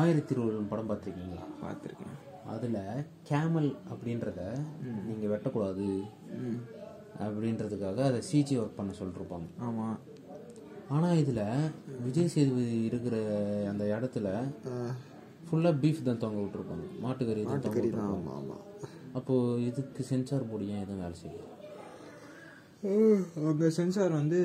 ஆயிரத்தி 0.00 0.32
இருபது 0.34 0.58
படம் 0.70 0.88
பார்த்துருக்கீங்களா? 0.90 1.44
பார்த்துருக்கேன். 1.62 2.16
அதில் 2.52 3.06
கேமல் 3.30 3.68
அப்படின்றத 3.92 4.40
நீங்கள் 5.08 5.32
வெட்டக்கூடாது. 5.32 5.86
அப்படின்றதுக்காக 7.24 7.98
அதை 8.10 8.20
சிஜி 8.30 8.54
ஒர்க் 8.62 8.78
பண்ண 8.78 8.92
சொல்லிருப்பாங்க. 9.00 9.48
ஆமாம் 9.66 9.96
ஆனால் 10.94 11.18
இதில் 11.22 11.44
விஜய் 12.06 12.32
சேதுபதி 12.34 12.76
இருக்கிற 12.90 13.16
அந்த 13.70 13.84
இடத்துல 13.94 14.28
ஃபுல்லாக 15.46 15.74
பீஃப் 15.82 16.06
தான் 16.08 16.22
தொங்க 16.24 16.38
விட்டுருப்பாங்க. 16.42 16.86
மாட்டுக்கறி 17.04 17.42
தான் 17.50 17.64
தொங்க 17.64 17.76
விட்டுருப்பாங்க. 17.78 18.18
ஆமாம் 18.18 18.38
ஆமாம் 18.40 18.64
அப்போது 19.18 19.62
இதுக்கு 19.68 20.02
சென்சார் 20.10 20.48
போர்டு 20.50 20.70
ஏன் 20.74 20.82
எதுவும் 20.84 21.02
வேலை 21.04 21.16
செய்யும் 21.22 21.54
அவங்க 23.38 23.70
சென்சார் 23.78 24.12
வந்து 24.20 24.40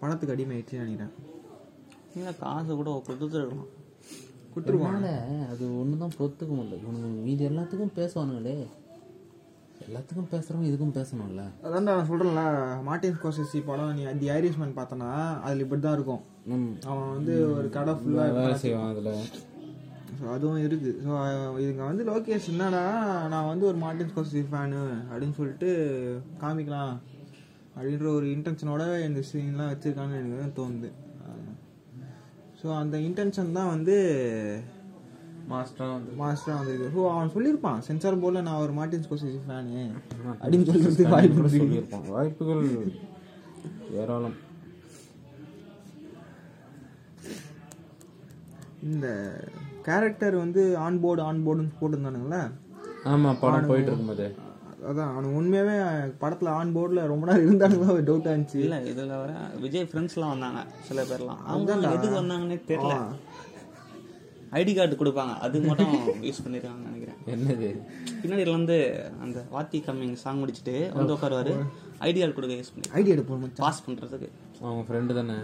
பணத்துக்கு 0.00 0.34
அடிமையாயிடுச்சுன்னு 0.34 0.84
நினைக்கிறேன். 0.84 1.14
இல்லை 2.18 2.32
காசு 2.42 2.70
கூட 2.80 2.90
கொடுத்துருக்கலாம் 3.06 3.72
கொடுத்துருவாங்க 4.52 5.10
அது 5.52 5.64
ஒன்று 5.80 6.02
தான் 6.02 6.14
பொறுத்துக்க 6.18 6.52
முடியல. 6.58 6.78
இவனுங்க 6.82 7.08
மீதி 7.26 7.42
எல்லாத்துக்கும் 7.50 7.96
பேசுவானுங்களே. 7.98 8.56
எல்லாத்துக்கும் 9.88 10.30
பேசுகிறவங்க 10.32 10.68
இதுக்கும் 10.68 10.96
பேசணும்ல. 10.96 11.42
அதான் 11.66 11.86
நான் 11.88 12.08
சொல்கிறேன்ல 12.08 12.42
மார்டின் 12.88 13.14
ஸ்கோசசி 13.18 13.58
படம் 13.68 13.94
நீ 13.98 14.02
தி 14.22 14.28
ஐரிஷ்மேன் 14.38 14.74
பார்த்தனா 14.78 15.10
அதில் 15.44 15.64
இப்படி 15.64 15.80
தான் 15.86 15.96
இருக்கும் 15.98 16.22
அவன் 16.90 17.12
வந்து 17.16 17.34
ஒரு 17.58 17.68
கடை 17.76 17.92
ஃபுல்லாக 18.00 18.34
வேலை 18.38 18.56
செய்வான் 18.62 18.90
அதில். 18.92 19.12
ஸோ 20.18 20.24
அதுவும் 20.34 20.62
இருக்குது 20.66 20.92
ஸோ 21.04 21.10
இதுங்க 21.62 21.82
வந்து 21.90 22.04
லோகேஷ் 22.10 22.50
என்னடா 22.52 22.84
நான் 23.32 23.50
வந்து 23.52 23.68
ஒரு 23.70 23.78
மார்டின் 23.84 24.10
ஸ்கோசசி 24.12 24.42
ஃபேனு 24.52 24.80
அப்படின்னு 25.10 25.38
சொல்லிட்டு 25.40 25.68
காமிக்கலாம். 26.42 26.94
அப்படின்ற 27.76 28.08
ஒரு 28.18 28.26
இன்டென்ஷனோட 28.36 28.84
இந்த 29.08 29.20
சீன்லாம் 29.28 29.70
வச்சுருக்கான்னு 29.72 30.18
எனக்கு 30.20 30.56
தோணுது. 30.60 30.90
ஸோ 32.60 32.68
அந்த 32.82 32.96
இன்டென்ஷன் 33.08 33.56
தான் 33.58 33.72
வந்து 33.74 33.96
மாஸ்டராக 35.52 35.92
வந்து 35.96 36.12
மாஸ்டராக 36.22 36.56
வந்திருக்கு. 36.60 36.88
ஸோ 36.96 37.02
அவன் 37.12 37.32
சொல்லியிருப்பான். 37.34 37.78
சென்சார் 37.86 38.20
போர்டில் 38.22 38.46
நான் 38.48 38.62
ஒரு 38.64 38.72
மார்டின் 38.78 39.04
ஸ்கோசசி 39.06 39.38
ஃபேனு 39.46 39.84
அப்படின்னு 40.40 40.66
சொல்லிட்டு 40.70 41.12
வாய்ப்பு. 41.14 41.48
சொல்லியிருப்பான். 41.54 42.04
வாய்ப்புகள் 42.16 42.64
ஏராளம். 44.02 44.36
இந்த 48.88 49.06
கேரக்டர் 49.86 50.34
வந்து 50.44 50.62
ஆன் 50.86 51.00
போர்டு 51.04 51.22
ஆன் 51.28 51.40
போர்டுன்னு 51.46 51.78
போட்டிருந்தானுங்களே. 51.80 52.42
ஆமாம் 53.12 53.40
படம் 53.44 53.70
போயிட்டு 53.70 53.90
இருக்கும்போது 53.90 54.26
அதான் 54.88 55.08
அவனுக்கு 55.12 55.38
உண்மையாவே 55.38 55.76
படத்துல 56.20 56.52
ஆன் 56.58 56.74
போர்டில் 56.74 57.08
ரொம்ப 57.12 57.24
நேரம் 57.28 57.46
இருந்தானுங்களா 57.46 57.94
டவுட்டாக 58.08 58.34
இருந்துச்சு. 58.34 58.58
இல்லை 58.64 58.78
இதில் 58.90 59.14
வர 59.22 59.32
விஜய் 59.64 59.88
ஃப்ரெண்ட்ஸ்லாம் 59.90 60.32
வந்தாங்க 60.34 60.60
சில 60.88 61.02
பேர்லாம். 61.10 61.40
அவங்க 61.52 61.72
எதுக்கு 61.96 62.20
வந்தாங்கன்னே 62.20 62.58
தெரியல. 62.70 62.96
ஐடி 64.58 64.72
கார்டு 64.76 64.94
கொடுப்பாங்க. 65.00 65.32
அது 65.46 65.60
மட்டும் 65.60 65.94
யூஸ் 66.26 66.42
பண்ணிருக்காங்கன்னு 66.44 66.88
நினைக்கிறேன். 66.88 67.18
என்னது? 67.34 67.68
பின்னாடி 68.20 68.44
வந்து 68.56 68.76
அந்த 69.24 69.38
வாத்தி 69.54 69.78
கம்மிங் 69.86 70.14
சாங் 70.22 70.40
முடிச்சுட்டு 70.42 70.74
வந்து 70.98 71.14
உட்காருவாரு. 71.14 71.52
ஐடி 72.06 72.18
கார்டு 72.20 72.36
கொடுக்க 72.36 72.54
யூஸ் 72.60 72.72
பண்ணி. 72.74 72.88
ஐடியா 72.98 73.14
எடுப்போம் 73.16 73.42
மச்சான். 73.44 73.64
பாஸ் 73.64 73.82
பண்றதுக்கு. 73.86 74.28
அவங்க 74.62 74.82
ஃப்ரெண்டு 74.88 75.16
தானே? 75.18 75.36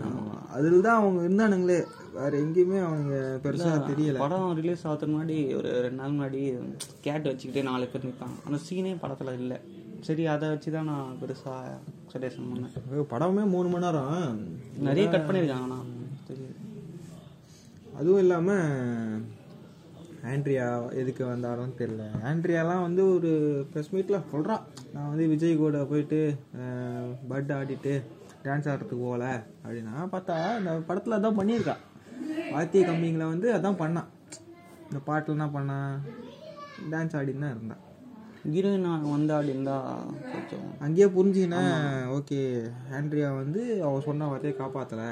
அதில் 0.56 0.84
தான் 0.86 0.98
அவங்க 1.00 1.20
இருந்தானுங்களே. 1.26 1.78
வேற 2.18 2.32
எங்கேயுமே 2.44 2.78
அவங்க 2.88 3.14
பெருசா 3.44 3.70
தெரியல. 3.90 4.18
படம் 4.24 4.56
ரிலீஸ் 4.60 4.84
ஆகிறதுக்கு 4.86 5.14
முன்னாடி 5.14 5.38
ஒரு 5.58 5.70
ரெண்டு 5.86 6.00
நாள் 6.00 6.16
முன்னாடி 6.16 6.42
கேட் 7.06 7.30
வச்சுக்கிட்டே 7.30 7.64
நாலு 7.70 7.86
பேர் 7.92 8.06
நிற்பாங்க 8.08 8.38
அந்த 8.48 8.60
சீனே 8.66 8.94
படத்துல 9.04 9.34
இல்லை. 9.42 9.58
சரி 10.08 10.24
அதை 10.32 10.48
வச்சு 10.52 10.70
தான் 10.76 10.90
நான் 10.92 11.16
பெருசா 11.20 11.54
சஜஷன் 12.12 12.50
பண்ணேன். 12.52 13.06
படமே 13.12 13.44
மூணு 13.54 13.68
மணி 13.74 13.84
நேரம். 13.86 14.40
நிறைய 14.88 15.06
கட் 15.14 15.28
பண்ணியிருக்காங்க 15.28 15.66
ஆனால் 15.68 15.86
தெரியுது. 16.28 16.54
அதுவும் 17.98 18.22
இல்லாம 18.24 18.48
ஆண்ட்ரியா 20.30 20.66
எதுக்கு 21.00 21.22
வந்தாலும் 21.30 21.74
தெரியல. 21.80 22.04
ஆண்ட்ரியாலாம் 22.28 22.84
வந்து 22.86 23.02
ஒரு 23.14 23.30
ப்ரெஸ் 23.72 23.90
மீட்ல 23.94 24.18
சொல்றான் 24.32 24.62
நான் 24.94 25.10
வந்து 25.10 25.24
விஜய் 25.32 25.62
கூட 25.62 25.78
போயிட்டு 25.90 26.20
பட் 27.32 27.50
ஆடிட்டு 27.58 27.92
டான்ஸ் 28.44 28.68
ஆடுறதுக்கு 28.70 29.04
போகல 29.06 29.26
அப்படின்னா. 29.64 29.94
பார்த்தா 30.14 30.36
இந்த 30.60 30.72
படத்தில் 30.88 31.16
அதான் 31.18 31.38
பண்ணியிருக்கா. 31.40 31.76
வாத்திய 32.54 32.82
கம்மிங்கில் 32.88 33.30
வந்து 33.32 33.48
அதான் 33.56 33.80
பண்ணான் 33.82 34.10
இந்த 34.88 34.98
பாட்டில் 35.08 35.36
என்ன 35.36 35.48
பண்ணான் 35.56 35.94
டான்ஸ் 36.92 37.16
ஆடின்னு 37.20 37.44
தான் 37.44 37.54
இருந்தான் 37.56 37.82
ஹீரோயின் 38.54 38.88
வந்து 39.14 39.32
ஆடி 39.36 39.54
இருந்தா 39.54 39.76
கொஞ்சம் 40.32 40.66
அங்கேயே 40.86 41.06
புரிஞ்சுக்கினேன் 41.16 41.76
ஓகே 42.16 42.40
ஆண்ட்ரியா 42.96 43.28
வந்து 43.42 43.62
அவ 43.86 44.00
சொன்ன 44.08 44.28
வார்த்தையை 44.30 44.54
காப்பாற்றலை 44.56 45.08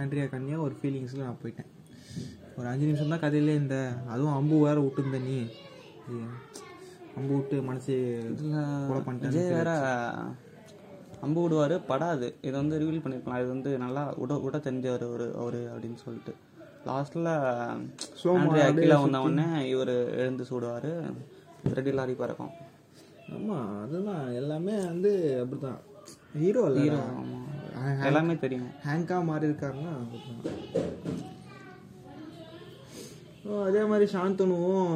ஆண்ட்ரியா 0.00 0.24
கண்ணியா 0.32 0.56
ஒரு 0.66 0.74
ஃபீலிங்ஸில் 0.80 1.24
நான் 1.26 1.40
போயிட்டேன். 1.42 1.70
ஒரு 2.56 2.66
அஞ்சு 2.70 2.86
நிமிஷம் 2.88 3.12
தான் 3.12 3.22
கதையிலே 3.24 3.54
இந்த 3.62 3.76
அதுவும் 4.12 4.36
அம்பு 4.38 4.56
வேற 4.66 4.76
விட்டுருந்த 4.84 5.18
நீ. 5.28 5.36
அம்பு 7.18 7.32
விட்டு 7.36 7.56
மனசு 7.68 7.94
விஜய் 9.24 9.54
வேற 9.58 9.70
அம்பு 11.26 11.40
விடுவாரு 11.42 11.76
படாது. 11.90 12.26
இதை 12.46 12.56
வந்து 12.62 12.80
ரிவீல் 12.82 13.02
பண்ணிருக்கலாம். 13.04 13.40
இது 13.42 13.50
வந்து 13.54 13.70
நல்லா 13.84 14.02
உட 14.22 14.34
உட 14.46 14.56
தெரிஞ்சவர் 14.66 15.04
ஒரு 15.14 15.26
அவரு 15.40 15.60
அப்படின்னு 15.72 16.00
சொல்லிட்டு. 16.04 16.34
லாஸ்ட்ல 16.88 17.28
ஆண்ட்ரியா 18.34 18.66
கீழே 18.78 18.96
வந்த 19.04 19.20
உடனே 19.26 19.46
இவர் 19.72 19.94
எழுந்து 20.22 20.46
சூடுவாரு. 20.50 20.92
ரெடி 21.78 21.92
லாரி 21.98 22.14
பறக்கும். 22.22 22.52
ஆமாம் 23.36 23.70
அதுதான். 23.84 24.26
எல்லாமே 24.40 24.74
வந்து 24.90 25.12
அப்படிதான் 25.42 25.80
ஹீரோ 26.42 26.62
ஹீரோ 26.78 27.00
ஆமா. 27.20 27.40
எல்லாமே 28.08 28.34
தெரியும். 28.44 28.70
ஹேங்காக 28.86 29.26
மாறி 29.28 29.48
இருக்காருன்னா 29.48 29.94
அதே 33.66 33.82
மாதிரி 33.90 34.06
சாந்தனுவும் 34.14 34.92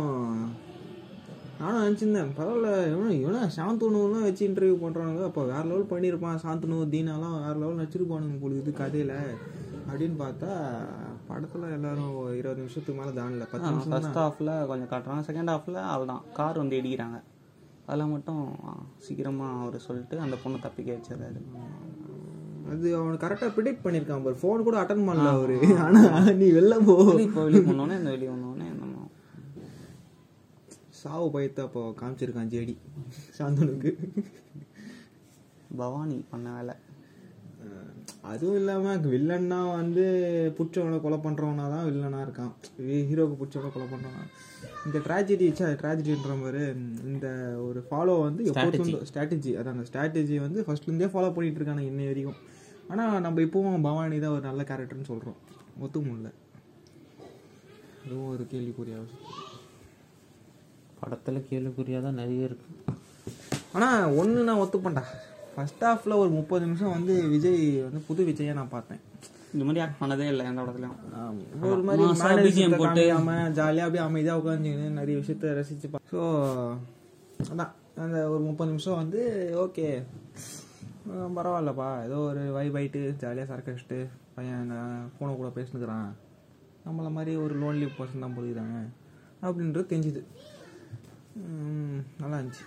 நானும் 1.60 1.82
நினச்சிருந்தேன் 1.84 2.30
பரவாயில்ல 2.36 2.68
இவனும் 2.92 3.18
இவனா 3.22 3.40
சாந்தனுவெலாம் 3.56 4.26
வச்சு 4.26 4.42
இன்டர்வியூ 4.48 4.76
பண்ணுறானுங்க 4.82 5.24
அப்போ 5.28 5.42
வேறு 5.50 5.66
லெவல் 5.70 5.90
பண்ணியிருப்பான் 5.92 6.42
சாந்தனு 6.44 6.76
தீனாலாம் 6.94 7.36
வேறு 7.44 7.60
லெவல் 7.62 7.80
நடிச்சிருப்பானுங்க 7.80 8.38
பொழுது 8.44 8.72
கதையில். 8.80 9.16
அப்படின்னு 9.88 10.16
பார்த்தா 10.22 10.50
படத்தில் 11.28 11.74
எல்லாரும் 11.76 12.14
இருபது 12.38 12.60
நிமிஷத்துக்கு 12.62 12.98
மேலே 13.00 13.12
தாண்டல 13.18 13.46
பத்து 13.52 13.70
நிமிஷம் 13.70 13.92
ஃபர்ஸ்ட் 13.94 14.20
ஹாஃப்ல 14.22 14.52
கொஞ்சம் 14.70 14.90
காட்டுறாங்க. 14.92 15.24
செகண்ட் 15.28 15.52
ஹாஃப்ல 15.54 15.82
அவள்தான் 15.94 16.24
கார் 16.38 16.62
வந்து 16.62 16.80
இடிக்கிறாங்க. 16.80 17.18
அதில் 17.88 18.12
மட்டும் 18.14 18.42
சீக்கிரமா 19.04 19.48
அவர் 19.62 19.84
சொல்லிட்டு 19.88 20.16
அந்த 20.24 20.36
பொண்ணை 20.42 20.58
தப்பிக்க 20.66 20.96
வச்சிடறாரு. 20.96 21.40
அது 22.70 22.86
அவனுக்கு 22.96 23.24
கரெக்டாக 23.24 23.50
ப்ரிடிக்ட் 23.54 23.84
பண்ணியிருக்கான் 23.84 24.24
பாரு. 24.24 24.36
ஃபோன் 24.42 24.66
கூட 24.66 24.76
அட்டன் 24.82 25.06
பண்ணல 25.08 25.30
அவரு. 25.36 25.56
ஆனால் 25.86 26.36
நீ 26.40 26.48
வெளில 26.58 26.74
போ. 26.88 26.94
இப்போ 27.26 27.40
வெளியே 27.46 27.62
போனோடனே 27.68 27.96
இந்த 28.00 28.10
வெளியே 28.14 28.30
வந்தோடனே 28.32 28.68
நம்ம 28.80 28.96
சாவு 31.00 31.26
பயத்தை 31.34 31.60
அப்போ 31.66 31.82
காமிச்சிருக்கான் 32.00 32.52
ஜேடி 32.54 32.74
சாந்தனுக்கு. 33.38 33.90
பவானி 35.80 36.18
பண்ண 36.30 36.48
வேலை. 36.56 36.74
அதுவும் 38.30 38.58
இல்லாமல் 38.58 39.04
வில்லன்னா 39.12 39.58
வந்து 39.76 40.04
பிடிச்சவனை 40.56 40.96
கொலை 41.00 41.18
பண்ணுறவனா 41.18 41.66
தான் 41.74 41.86
வில்லனாக 41.88 42.26
இருக்கான். 42.26 42.52
ஹீரோக்கு 43.08 43.38
பிடிச்சவனை 43.40 43.70
கொலை 43.72 43.86
பண்ணுறான் 43.92 44.28
இந்த 44.86 44.98
ட்ராஜடி 45.06 45.46
ட்ராஜடின்ற 45.80 46.34
மாதிரி 46.42 46.62
இந்த 47.10 47.26
ஒரு 47.66 47.80
ஃபாலோ 47.88 48.14
வந்து 48.22 48.44
எப்போதும் 48.50 49.06
ஸ்ட்ராட்டஜி 49.10 49.52
அதான் 49.58 49.76
அந்த 49.76 49.86
ஸ்ட்ராட்டஜி 49.90 50.36
வந்து 50.38 50.64
ஃபர்ஸ்ட்லேருந்தே 50.66 51.10
ஃபாலோ 51.14 51.32
பண்ணிட்டு 51.34 51.60
இருக்காங்க 51.60 51.84
இன்னை 51.90 52.06
வரைக்கும். 52.06 52.38
ஆனால் 52.90 53.24
நம்ம 53.24 53.40
இப்போவும் 53.46 53.86
பவானி 53.88 54.16
தான் 54.22 54.34
ஒரு 54.36 54.44
நல்ல 54.48 54.62
கேரக்டர்னு 54.70 55.10
சொல்கிறோம் 55.10 55.38
ஒத்துக்க 55.82 56.04
முடியல 56.06 56.30
அதுவும் 58.02 58.30
ஒரு 58.34 58.44
கேள்விக்குரிய 58.52 58.96
அவசியம். 59.00 59.26
படத்தில் 61.00 61.46
கேள்விக்குறியாக 61.50 62.02
தான் 62.06 62.18
நிறைய 62.20 62.48
இருக்கு. 62.48 62.68
ஆனால் 63.76 64.14
ஒன்று 64.20 64.46
நான் 64.48 64.62
ஒத்துப்பேன்டா. 64.62 65.04
ஃபர்ஸ்ட் 65.52 65.84
ஹாஃபில் 65.86 66.20
ஒரு 66.22 66.30
முப்பது 66.38 66.62
நிமிஷம் 66.66 66.94
வந்து 66.96 67.14
விஜய் 67.34 67.62
வந்து 67.86 68.00
புது 68.08 68.22
விஜயை 68.28 68.54
நான் 68.58 68.74
பார்த்தேன். 68.74 69.00
இந்த 69.54 69.62
மாதிரி 69.66 69.82
ஆக்ட் 69.84 70.00
பண்ணதே 70.02 70.26
இல்லை 70.32 70.44
எந்த 70.50 70.60
படத்துலையும். 70.62 70.98
ஒரு 71.70 71.82
மாதிரி 71.88 72.04
த்த 72.62 72.78
போட்டு. 72.80 73.04
ஜாலியாக 73.58 73.86
அப்படியே 73.86 74.04
அமைதியாக 74.08 74.40
உட்காந்துக்கின்னு 74.42 74.98
நிறைய 75.00 75.16
விஷயத்த 75.22 75.54
ரசிச்சு 75.58 75.90
ஸோ 76.12 76.20
அதான். 77.52 77.72
அந்த 78.04 78.18
ஒரு 78.32 78.42
முப்பது 78.48 78.70
நிமிஷம் 78.72 79.00
வந்து 79.02 79.20
ஓகே 79.64 79.86
பரவாயில்லப்பா. 81.36 81.88
ஏதோ 82.06 82.16
ஒரு 82.30 82.42
வைப் 82.56 82.76
ஆயிட்டு 82.78 83.00
ஜாலியாக 83.22 83.48
சரக்கு 83.50 83.72
அடிச்சுட்டு 83.72 83.98
பையன் 84.36 84.70
ஃபோனை 85.14 85.32
கூட 85.40 85.48
பேசினுக்கிறான். 85.58 86.10
நம்மள 86.86 87.08
மாதிரி 87.16 87.32
ஒரு 87.44 87.54
லோன்லி 87.62 87.86
பர்சன் 87.98 88.24
தான் 88.24 88.36
போயிருக்காங்க 88.36 88.78
அப்படின்றது 89.46 89.90
தெரிஞ்சுது. 89.92 90.22
நல்லா 92.22 92.38
இருந்துச்சு. 92.38 92.64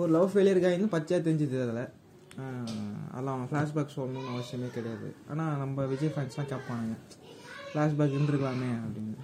ஒரு 0.00 0.10
லவ் 0.16 0.30
ஃபெயிலியர் 0.32 0.76
இன்னும் 0.76 0.94
பச்சையாக 0.96 1.26
தெரிஞ்சுது 1.26 1.58
அதில். 1.64 1.84
அதெல்லாம் 3.12 3.34
அவன் 3.36 3.48
ஃப்ளாஷ்பேக் 3.50 3.94
சொல்லணும்னு 3.96 4.32
அவசியமே 4.34 4.68
கிடையாது. 4.74 5.08
ஆனால் 5.30 5.58
நம்ம 5.62 5.86
விஜய் 5.92 6.12
ஃபேன்ஸ்லாம் 6.14 6.50
கேட்பானுங்க 6.52 6.96
ஃப்ளாஷ்பேக் 7.70 8.14
இருந்திருக்கலாமே 8.16 8.70
அப்படின்னு. 8.84 9.16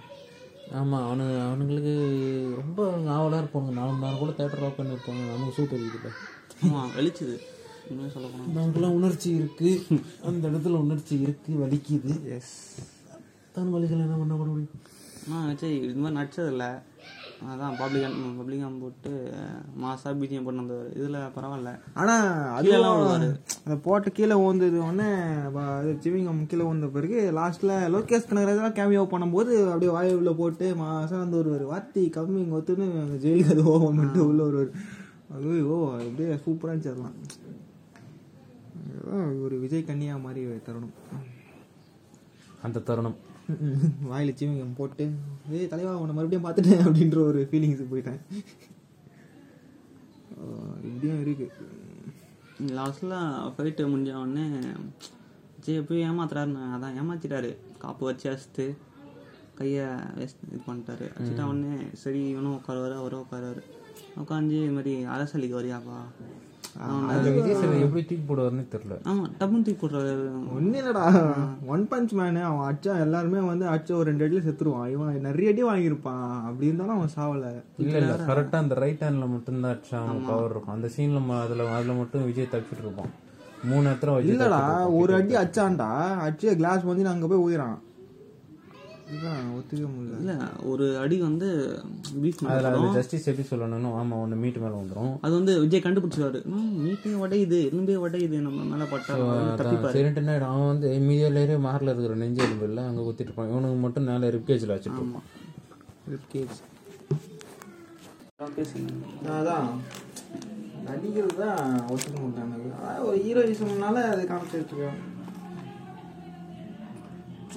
ஆமாம் 0.79 1.03
அவனு 1.07 1.25
அவனுங்களுக்கு 1.47 1.93
ரொம்ப 2.61 2.79
ஆவலாக 3.15 3.41
இருப்பாங்க. 3.43 3.71
நாலு 3.79 3.91
மணி 3.91 4.05
நேரம் 4.05 4.23
கூட 4.23 4.33
தேட்டர் 4.39 4.65
ஓப்பன் 4.69 4.93
இருப்பாங்க 4.95 5.23
நமக்கு 5.33 5.57
சூப்பர் 5.59 5.83
இருக்குது 5.83 6.11
ஆமா 6.63 6.81
வெளிச்சுது. 6.97 7.35
நமக்குலாம் 8.55 8.97
உணர்ச்சி 8.99 9.29
இருக்கு. 9.39 9.69
அந்த 10.29 10.43
இடத்துல 10.49 10.79
உணர்ச்சி 10.85 11.15
இருக்கு 11.25 11.51
வலிக்குது. 11.61 12.13
எஸ் 12.35 12.55
தான் 13.55 13.73
வலிகள் 13.75 14.03
என்ன 14.05 14.17
பண்ண 14.21 14.35
முடியும் 14.51 14.83
ஆனால் 15.27 15.47
விஜய் 15.51 15.75
இது 15.89 16.01
மாதிரி 16.03 16.17
நடிச்சதில்ல. 16.17 16.65
அதான் 17.51 17.75
பப்ளிகன் 17.79 18.17
பப்ளிகம் 18.39 18.77
போட்டு 18.81 19.11
மாசா 19.83 20.09
பிஜிஎம் 20.19 20.45
போட்டு 20.45 20.61
வந்தவர். 20.61 20.89
இதில் 20.99 21.17
பரவாயில்ல. 21.35 21.71
ஆனா 22.01 22.15
கீழெல்லாம் 22.65 22.93
அதுவும் 22.95 22.99
விழுவாரு. 22.99 23.29
அந்த 23.65 23.75
போட்டு 23.87 24.09
கீழே 24.17 24.35
ஊந்தது 24.47 24.77
உடனே 24.87 25.09
சிவிங்கம் 26.03 26.43
கீழே 26.51 26.65
ஊந்த 26.71 26.89
பிறகு 26.97 27.19
லாஸ்ட்ல 27.39 27.79
லோகேஷ் 27.95 28.29
கனகராஜ் 28.29 28.77
கேமியோ 28.79 29.03
பண்ணும்போது 29.13 29.53
அப்படியே 29.71 29.93
வாய் 29.97 30.17
உள்ள 30.19 30.33
போட்டு 30.41 30.67
மாசம் 30.83 31.23
வந்து 31.23 31.41
வருவார். 31.41 31.65
வாத்தி 31.73 32.03
கம்மி 32.17 32.43
ஒத்துன்னு 32.59 32.87
ஜெயிலுக்கு 33.25 33.55
அது 33.57 33.65
ஓவன் 33.73 33.99
பண்ணிட்டு 33.99 34.23
உள்ள 34.29 34.41
வருவார். 34.49 34.71
அது 35.35 35.51
ஓ 35.73 35.77
அப்படியே 35.99 36.39
சூப்பரா 36.45 36.71
இருந்துச்சு 36.71 36.93
அதெல்லாம். 36.93 37.17
ஒரு 39.45 39.55
விஜய் 39.63 39.87
கன்னியா 39.89 40.15
மாதிரி 40.25 40.41
தரணும். 40.67 40.95
அந்த 42.65 42.83
தருணம். 42.89 43.17
வாயில 44.11 44.33
சிவிங்கம் 44.37 44.77
போட்டு 44.79 45.05
ஏய் 45.57 45.69
தலைவா 45.71 45.91
உன்னை 46.01 46.13
மறுபடியும் 46.15 46.45
பார்த்துட்டேன் 46.45 46.85
அப்படின்ற 46.85 47.19
ஒரு 47.29 47.41
ஃபீலிங்ஸ் 47.49 47.91
போயிட்டேன் 47.91 48.19
இப்படியும் 50.89 51.21
இருக்கு. 51.23 51.47
லாஸ்ட்டில் 52.77 53.15
ஃபைட்டு 53.55 53.89
முடிஞ்ச 53.91 54.11
உடனே 54.23 54.45
விஜய் 55.55 55.79
எப்பயும் 55.81 56.07
ஏமாத்துறாருன்னு 56.09 56.63
அதான் 56.75 56.97
ஏமாத்திட்டாரு. 57.01 57.51
காப்பு 57.83 58.03
வச்சு 58.09 58.25
அடிச்சுட்டு 58.31 58.65
கையை 59.59 59.85
வேஸ்ட் 60.17 60.45
இது 60.47 60.59
பண்ணிட்டாரு. 60.67 61.07
வச்சுட்டா 61.15 61.43
உடனே 61.51 61.75
சரி 62.03 62.21
இவனும் 62.31 62.57
உட்காருவாரு 62.59 62.95
அவரும் 63.01 63.23
உட்காருவாரு. 63.25 63.63
உட்காந்து 64.21 64.57
இது 64.63 64.75
மாதிரி 64.77 64.93
அரசளிக்கு 65.15 65.59
வரியாப்பா? 65.59 65.99
அந்த 66.81 67.29
விஜய் 67.29 67.53
சார் 67.53 67.83
எப்படி 67.85 68.01
தூக்கி 68.05 68.25
போடுவாருன்னு 68.29 68.63
தெரியல. 68.73 68.95
ஆமாம் 69.03 69.29
டப்புன்னு 69.39 69.65
தூக்கி 69.65 69.87
போடுறாரு. 69.87 70.13
ஒன்னும் 70.55 70.79
இல்லடா 70.81 71.03
ஒன் 71.65 71.87
பஞ்ச் 71.91 72.13
மேனு 72.19 72.41
அவன் 72.41 72.65
அடிச்சா 72.69 72.99
எல்லாருமே 72.99 73.39
வந்து 73.39 73.65
அடிச்ச 73.65 73.91
ஒரு 73.93 74.03
ரெண்டு 74.03 74.27
அடியில 74.27 74.43
செத்துருவான். 74.47 74.87
இவன் 74.87 75.21
நிறைய 75.21 75.51
அடி 75.51 75.63
வாங்கியிருப்பான். 75.63 76.41
அப்படி 76.47 76.65
இருந்தாலும் 76.65 76.95
அவன் 76.97 77.13
சாவல. 77.17 77.53
இல்ல 77.77 77.97
இல்ல 77.97 78.15
கரெக்டா 78.15 78.55
அந்த 78.55 78.75
ரைட் 78.75 79.03
ஹேண்ட்ல 79.03 79.27
மட்டும் 79.27 79.61
தான் 79.61 79.71
அடிச்சா 79.75 79.97
அவன் 80.03 80.25
பவர் 80.25 80.51
இருக்கும். 80.51 80.75
அந்த 80.75 80.89
சீன்ல 80.97 81.39
அதுல 81.39 81.69
அதுல 81.75 81.93
மட்டும் 81.93 82.25
விஜய் 82.25 82.51
தப்பிச்சிட்டு 82.51 82.85
இருப்பான். 82.87 83.13
மூணு 83.63 83.89
இடத்துல 83.89 84.19
இல்லடா 84.31 84.91
ஒரு 84.91 85.13
அடி 85.13 85.35
அடிச்சான்டா. 85.35 85.89
அடிச்சு 86.25 86.55
கிளாஸ் 86.55 86.83
வந்து 86.83 87.07
அங்க 87.07 87.27
போய் 87.27 87.45
உயிரான் 87.47 87.77
இல்லை 89.13 90.35
ஒரு 90.71 90.85
அடி 91.01 91.17
வந்து 91.25 91.47
பீஃப். 92.21 92.39
அதுல 92.51 92.69
ஜஸ்டிஸ் 92.95 93.27
எப்படி 93.31 93.45
சொல்லணும்னு 93.49 93.89
ஆமா 93.99 94.15
ஒன்னு 94.23 94.35
மீட் 94.43 94.59
மேல 94.63 94.73
வந்துரும். 94.79 95.11
அது 95.25 95.33
வந்து 95.39 95.53
விஜய் 95.63 95.83
கண்டுபிடிச்சிருவாரு. 95.85 96.39
ம் 96.53 96.71
மீட்டே 96.83 97.11
உடையுது 97.23 97.59
எலும்பே 97.69 97.95
உடையுது 98.05 98.39
நம்ம 98.47 98.63
மேலே 98.71 98.85
பட்டா 98.93 99.11
ஆயிடும், 99.13 100.21
அவன் 100.51 100.69
வந்து 100.71 100.89
மீதியா 101.07 101.29
லேயரே 101.37 101.57
மார்ல 101.67 101.93
இருக்கிற 101.93 102.15
நெஞ்சு 102.23 102.43
எலும்பு 102.47 102.67
இல்ல 102.69 102.81
அங்க 102.89 103.01
குத்திட்டு 103.01 103.31
இருப்பான். 103.31 103.51
இவனுக்கு 103.53 103.81
மட்டும் 103.85 104.07
மேல 104.11 104.31
ரிப்கேஜ்ல 104.37 104.75
வச்சுட்டு 104.77 105.01
இருப்பான். 105.01 105.27
Ribcage. 106.13 106.57
பேசுங்க. 108.57 108.89
அதான். 109.37 109.69
நடிக்கிறது 110.87 111.35
தான் 111.43 111.61
ஒத்துக்க 111.93 112.17
மாட்டாங்க 112.23 112.55
ஒரு 113.07 113.17
ஹீரோயிசம்னால 113.25 114.01
அது 114.13 114.23
காமிச்சிருக்கேன். 114.31 114.97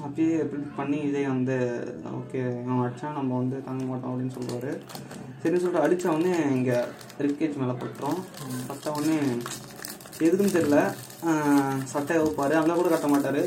அப்படியே 0.04 0.36
ப்ரிடிக்ட் 0.50 0.76
பண்ணி 0.76 0.98
விஜய் 1.04 1.32
வந்து 1.34 1.56
ஓகே 2.18 2.40
இவன் 2.62 2.82
அடிச்சா 2.84 3.08
நம்ம 3.12 3.36
வந்து 3.36 3.56
தாங்க 3.64 3.84
மாட்டோம் 3.84 4.10
அப்படின்னு 4.12 4.36
சொல்லுவாரு. 4.36 4.72
சரி 5.42 5.58
சொல்லிட்டு 5.58 5.84
அடிச்ச 5.84 6.04
உடனே 6.14 6.34
இங்கே 6.56 6.76
ரிப்கேஜ் 7.24 7.58
மேலே 7.60 7.74
பட்டுரும். 7.82 8.20
பட்ட 8.68 8.92
உடனே 8.92 9.18
எதுக்குன்னு 10.26 10.56
தெரியல. 10.58 10.78
ஆஹ் 11.28 11.78
சட்டை 11.84 12.16
வைப்பாரு 12.16 12.54
அங்கே 12.60 12.74
கூட 12.74 12.88
கட்ட 12.88 13.08
மாட்டாரு. 13.08 13.42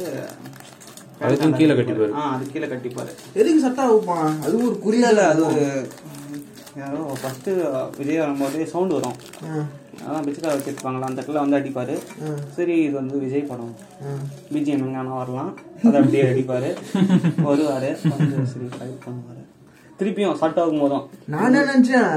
அதுக்கும் 1.21 1.57
கீழே 1.57 1.73
கட்டிப்பாரு. 1.73 2.13
ஆ 2.13 2.21
அது 2.35 2.45
கீழே 2.53 2.67
கட்டிப்பாரு. 2.67 3.11
எதுக்கு 3.33 3.65
சட்டா 3.67 3.83
வைப்பான் 3.91 4.31
அது 4.45 4.53
ஒரு 4.67 4.75
இல்ல 4.75 4.83
குறியா 4.85 5.09
இல்ல 5.09 5.27
அது 5.27 5.41
ஒரு 5.45 5.65
யாரோ 6.81 7.01
ஃபர்ஸ்ட் 7.21 7.49
விஜய் 7.97 8.21
வரும்போது 8.23 8.67
சவுண்ட் 8.73 8.95
வரும். 8.97 9.17
அதான் 10.06 10.25
பிச்சைக்கார 10.25 10.54
வச்சிருப்பாங்களா? 10.58 11.08
அந்த 11.10 11.17
இடத்துல 11.19 11.41
வந்து 11.43 11.58
அடிப்பாரு. 11.60 11.95
சரி 12.58 12.75
இது 12.86 12.95
வந்து 12.99 13.15
விஜய் 13.23 13.49
படம். 13.49 13.73
பிஜிஎம் 14.54 14.84
எங்கன்னா 14.88 15.17
வரலாம். 15.21 15.51
அதை 15.86 15.95
அப்படியே 16.01 16.23
அடிப்பாரு. 16.32 16.69
வருவாரு. 17.47 17.89
வந்து 18.13 18.45
சரி 18.54 18.67
ஃபைட் 18.75 18.97
பண்ணுவாரு. 19.06 19.38
திருப்பியும் 19.99 20.39
சட் 20.41 20.60
ஆகும் 20.62 20.82
போதும். 20.84 21.04
நான் 21.32 21.45
என்ன 21.47 21.63
நினைச்சேன் 21.69 22.13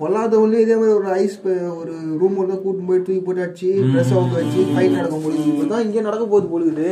பொல்லாதவங்களே 0.00 0.62
இதே 0.64 0.76
மாதிரி 0.80 0.94
ஒரு 1.00 1.08
ஐஸ் 1.22 1.36
ஒரு 1.80 1.94
ரூம் 2.20 2.38
உள்ள 2.42 2.52
கூட்டிட்டு 2.62 2.88
போய் 2.90 3.04
தூக்கி 3.06 3.22
போட்டு 3.26 3.44
அடிச்சு 3.46 3.70
ட்ரெஸ் 3.90 4.14
அவுக்க 4.16 4.34
வச்சு 4.40 4.60
ஃபைட் 4.72 4.96
நடக்க 4.98 5.16
முடியுது. 5.24 5.50
இப்பதான் 5.52 5.84
இங்கே 5.86 6.06
நடக்க 6.08 6.24
போகுது 6.32 6.52
போலுக்குது 6.52 6.90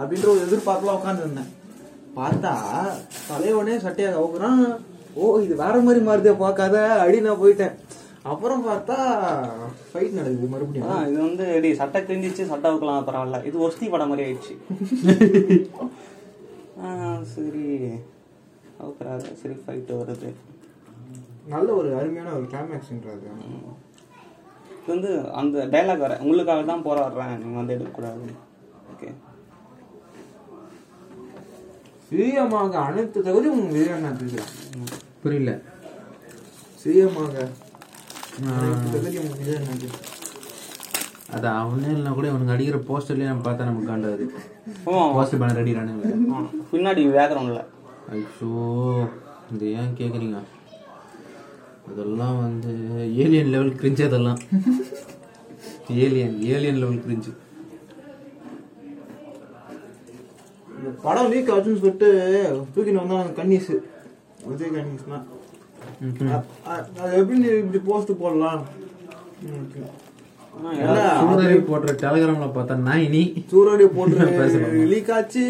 அப்படின்ற 0.00 0.28
ஒரு 0.34 0.42
எதிர்பார்ப்புல 0.46 0.96
உட்காந்துருந்தேன் 0.98 1.50
பார்த்தா 2.18 2.52
தலைவனே 3.30 3.76
சட்டையை 3.84 4.10
அவுக்குறான் 4.20 4.62
ஓ 5.20 5.34
இது 5.44 5.54
வேற 5.64 5.74
மாதிரி 5.86 6.00
மாறுதே 6.06 6.34
பார்க்காத 6.44 6.76
அடி 7.02 7.18
நான் 7.26 7.42
போயிட்டேன். 7.42 7.74
அப்புறம் 8.24 8.66
பார்த்தா 8.66 8.96
ஃபைட் 9.88 10.16
நடக்குது 10.18 10.46
மறுபடியும். 10.52 11.06
இது 11.08 11.20
வந்து 11.20 11.46
எடி 11.56 11.74
சட்டை 11.80 12.02
கிழிஞ்சிச்சு 12.02 12.46
சட்டை 12.52 12.70
வைக்கலாம் 12.70 13.08
பரவாயில்ல. 13.08 13.44
இது 13.44 13.68
ஒஸ்தி 13.68 13.90
படம் 13.90 14.08
மாதிரி 14.08 14.26
ஆயிடுச்சு. 14.26 14.54
சரி. 17.34 17.66
அவுக்குறாரு 18.82 19.34
சரி 19.42 19.56
ஃபைட் 19.64 19.92
வருது. 20.00 20.30
நல்ல 21.52 21.74
ஒரு 21.74 21.96
அருமையான 21.96 22.32
ஒரு 22.32 22.46
கிளைமேக்ஸ்ன்றது 22.52 23.28
இது 24.78 24.94
வந்து 24.94 25.30
அந்த 25.40 25.66
டைலாக் 25.74 25.98
வர 25.98 26.18
உங்களுக்காக 26.22 26.62
தான் 26.62 26.84
போராடுறேன். 26.84 27.38
நீங்க 27.42 27.56
வந்து 27.56 27.74
எடுக்கக்கூடாது. 27.74 28.34
ஓகே. 28.92 29.10
சிறியமாக 32.08 32.78
அனைத்து 32.88 33.22
தகுதியும் 33.22 33.70
விஜயகாந்த் 33.70 34.22
இருக்கிறான் 34.22 34.52
புரியல. 35.22 35.60
விஜயகாந்த் 36.84 37.63
அது 41.36 41.46
அவனே 41.60 41.88
இல்லைனா 41.92 42.12
கூட 42.16 42.26
இவனுக்கு 42.30 42.54
அடிக்கிற 42.54 42.78
போஸ்டர்லயே 42.88 43.28
நம்ம 43.30 43.44
பார்த்தா 43.46 43.68
நமக்கு 43.68 43.90
காண்டாது. 43.90 44.24
போஸ்டர் 45.16 45.40
பேனர் 45.42 45.60
அடிக்கிறானுங்க 45.62 46.10
பின்னாடி 46.72 47.02
பேக்ரவுண்ட்ல 47.16 47.60
ஐயோ 48.14 48.50
இது 49.54 49.66
ஏன் 49.80 49.96
கேக்குறீங்க? 50.00 50.38
அதெல்லாம் 51.90 52.36
வந்து 52.44 52.72
ஏலியன் 53.22 53.52
லெவல் 53.54 53.78
கிரிஞ்சு 53.80 54.02
அதெல்லாம். 54.08 54.38
ஏலியன் 56.04 56.36
ஏலியன் 56.54 56.80
லெவல் 56.82 57.02
கிரிஞ்சு 57.06 57.32
இந்த 60.78 60.90
படம் 61.04 61.30
லீக் 61.32 61.52
ஆச்சுன்னு 61.54 61.82
சொல்லிட்டு 61.82 62.08
தூக்கிட்டு 62.72 63.02
வந்தாங்க 63.02 63.34
கன்னிஸ். 63.40 63.72
விஜய் 64.50 64.74
கன்னிஸ்னா. 64.76 65.18
அது 66.74 67.18
எப்படி 67.20 67.38
நீ 67.42 67.50
இப்படி 67.62 67.80
போஸ்ட் 67.90 68.20
போடலாம்? 68.22 68.62
ம். 69.48 69.66
சூரரை 71.20 71.54
போடுற 71.68 71.92
டெலகிராம்ல 72.02 72.46
பார்த்தா 72.56 72.74
நாய் 72.88 73.06
நீ 73.14 73.22
சூறாடி 73.52 73.86
போட்டு 73.96 74.26
லீக் 74.92 75.10
ஆச்சு 75.16 75.42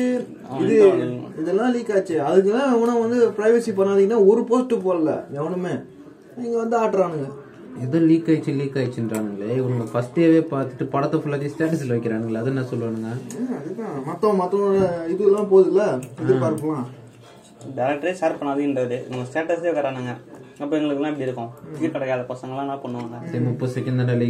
இது 0.60 0.76
இதெல்லாம் 1.40 1.72
லீக் 1.74 1.92
ஆச்சு 1.96 2.14
அதுக்கெல்லாம் 2.28 2.72
எவனும் 2.76 3.02
வந்து 3.02 3.18
பிரைவசி 3.38 3.72
பண்ணாதீங்கன்னா 3.78 4.20
ஒரு 4.30 4.42
போஸ்ட் 4.50 4.74
போடல. 4.86 5.10
எவனுமே. 5.38 5.74
நீங்க 6.38 6.56
வந்து 6.62 6.76
ஆட்டுறானுங்க. 6.82 7.26
ஏதோ 7.84 7.98
லீக் 8.08 8.28
ஆயிடுச்சு 8.30 8.52
லீக் 8.58 8.78
ஆயிடுச்சுன்றானுங்களே. 8.80 9.50
இவங்க 9.60 9.84
ஃபர்ஸ்ட் 9.92 10.16
டேவே 10.18 10.40
பார்த்துட்டு 10.52 10.84
படத்தை 10.94 11.18
ஃபுல்லாத்தையும் 11.20 11.54
ஸ்டேட்டஸ்ல 11.54 11.94
வைக்கிறானுங்களே. 11.94 12.40
அது 12.42 12.52
என்ன 12.52 12.64
சொல்லுவானுங்க? 12.70 13.10
ம், 13.40 13.52
அதுதான். 13.58 13.94
மத்தவங்க 14.08 14.38
மத்தவங்களோட 14.42 14.82
இதெல்லாம் 15.14 15.50
போகுதுல்ல 15.52 15.84
எதிர்பார்க்கலாம் 16.22 16.86
டேரக்டரே 17.78 18.14
ஷேர் 18.20 18.38
பண்ணாதீன்றாரு. 18.40 18.98
இவங்க 19.08 19.26
ஸ்டேட்டஸே 19.30 19.68
வைக்கிறானுங்க. 19.68 20.14
அப்போ 20.60 20.74
எங்களுக்குலாம் 20.76 21.12
இப்படி 21.12 21.26
இருக்கும். 21.26 21.48
டிக்கெட் 21.68 21.94
கிடைக்காத 21.94 22.24
பசங்களாம் 22.28 22.66
என்ன 22.66 22.76
பண்ணுவாங்க? 22.82 23.16
சரி 23.30 23.42
முப்பது 23.46 23.72
செகண்ட் 23.76 24.00
தான் 24.02 24.20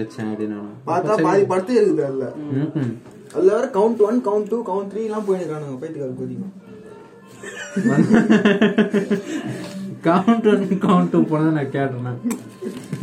வச்சேன் 0.00 0.30
அப்படின்னு. 0.30 0.58
பார்த்தா 0.88 1.14
பாதி 1.26 1.44
படத்தே 1.52 1.78
இருக்குது 1.78 2.04
அதுல. 2.08 2.26
ம்ஹும். 2.56 2.90
அதுல 3.34 3.50
வேற 3.56 3.66
count 3.76 4.02
one 4.08 4.18
count 4.26 4.50
two 4.50 4.58
count 4.68 4.90
three 4.92 5.02
எல்லாம் 5.08 5.26
போயிருக்கானுங்க 5.28 5.78
பைத்துக்கார 5.82 6.12
கொதிக்கும் 6.18 6.52
கவுண்ட் 10.06 10.46
ஒன் 10.52 10.62
கவுண்ட் 10.84 11.10
டூ 11.12 11.18
போனதை 11.30 11.50
நான் 11.56 11.72
கேட்டேன். 11.74 12.18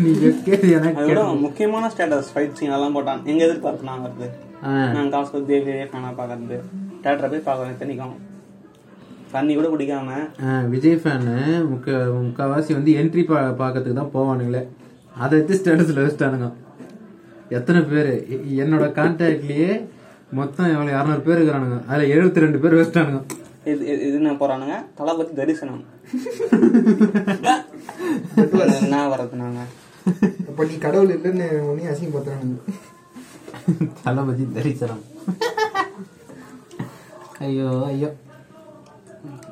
நீ 0.02 0.10
கேட்கறது 0.46 0.74
எனக்கு 0.78 1.02
அதோட 1.04 1.22
முக்கியமான 1.44 1.90
ஸ்டேட்டஸ் 1.94 2.32
ஃபைட் 2.34 2.58
சீன் 2.58 2.76
எல்லாம் 2.78 2.96
போட்டான். 2.98 3.22
எங்க 3.26 3.42
எதிர்பார்ப்பு 3.48 3.90
நாங்க 3.90 4.06
வருது 4.08 4.28
ஆ. 4.64 4.74
நான் 4.96 5.14
காசு 5.14 5.42
தேவியே 5.50 5.86
ஃபேனா 5.92 6.12
பாக்குறது. 6.20 6.58
தேட்டரை 7.04 7.30
போய் 7.34 7.48
பார்க்கறேன் 7.48 7.80
தண்ணிக்கும் 7.82 8.16
தண்ணி 9.32 9.56
கூட 9.56 9.68
குடிக்காம. 9.68 10.30
விஜய் 10.70 10.96
ஃபேனு 10.96 11.72
முக்க 11.72 12.20
முக்கால்வாசி 12.20 12.74
வந்து 12.74 12.94
என்ட்ரி 12.94 13.26
பா 13.26 13.56
பார்க்கறதுக்கு 13.62 13.94
தான் 13.94 14.12
போவானுங்களே. 14.13 14.68
அதை 15.15 15.39
எடுத்து 15.39 15.58
ஸ்டேட்டஸில் 15.58 16.04
வச்சுட்டானுங்க. 16.04 16.52
எத்தனை 17.50 17.82
பேர்? 17.82 18.28
என்னோட 18.62 18.98
கான்டாக்ட்லயே 18.98 19.88
மொத்தம் 20.32 20.74
எவ்வளோ 20.74 20.92
இரநூறு 20.92 21.20
பேர் 21.20 21.38
இருக்கிறானுங்க. 21.38 21.88
அதில் 21.88 22.13
எழுபத்தி 22.13 22.36
ரெண்டு 22.36 22.60
பேர் 22.60 22.74
வச்சுட்டானுங்க. 22.74 23.22
இது 23.65 23.86
இது- 23.86 24.08
இது 24.08 24.13
என்ன 24.13 24.38
போறானுங்க? 24.42 24.86
தளபதி 24.96 25.34
தரிசனம். 25.34 25.84
என்ன 28.80 29.10
வர்றது 29.10 29.36
நாங்க 29.36 29.60
அப்ப 30.50 30.63
நீ 30.63 30.78
கடவுள் 30.78 31.15
இல்லைன்னு 31.15 31.62
உடனே 31.62 31.92
அசிங்கப்படுத்துறானுங்க. 31.92 32.58
தளபதி 34.04 34.54
தரிசனம். 34.54 35.02
ஐயோ 37.39 37.86
ஐயோ. 37.86 38.10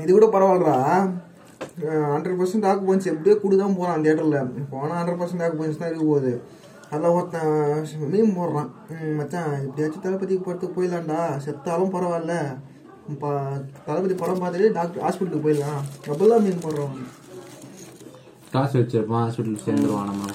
இது 0.04 0.10
கூட 0.12 0.28
பரவாயில்லடா. 0.36 0.78
ஹண்ட்ரட் 2.14 2.38
பர்சன்ட் 2.40 2.68
ஆக்கு 2.70 2.88
போச்சு 2.90 3.12
எப்படியோ 3.12 3.36
கூடு 3.42 3.56
தான் 3.62 3.76
போகிறான் 3.80 4.04
தியேட்டரில் 4.06 4.66
போனால் 4.72 4.98
ஹண்ட்ரட் 5.00 5.20
பர்சன்ட் 5.22 5.44
ஆக்கு 5.46 5.60
போச்சு 5.60 5.82
தான் 5.82 5.92
இருக்க 5.92 6.06
போகுது. 6.12 6.34
அதில் 6.92 7.14
ஒருத்தன் 7.16 8.10
மீன் 8.12 8.36
போடுறான். 8.38 8.70
மச்சான் 9.20 9.54
எப்படியாச்சும் 9.66 10.04
தளபதிக்கு 10.06 10.46
படத்துக்கு 10.48 10.78
போயிடலாம்டா. 10.78 11.22
செத்தாலும் 11.46 11.94
பரவாயில்ல. 11.96 12.36
பா 13.22 13.32
தளபதி 13.88 14.16
படம் 14.22 14.42
பார்த்துட்டு 14.44 14.70
டாக்டர் 14.78 15.04
ஹாஸ்பிட்டலுக்கு 15.06 15.46
போயிடலாம். 15.48 15.82
அப்படிலாம் 16.10 16.46
மீன் 16.46 16.64
போடுறான் 16.66 16.96
காசு 18.54 18.76
வச்சிருப்பான் 18.80 19.24
ஹாஸ்பிட்டல் 19.26 19.66
சேர்ந்துருவான் 19.66 20.10
நம்ம 20.12 20.34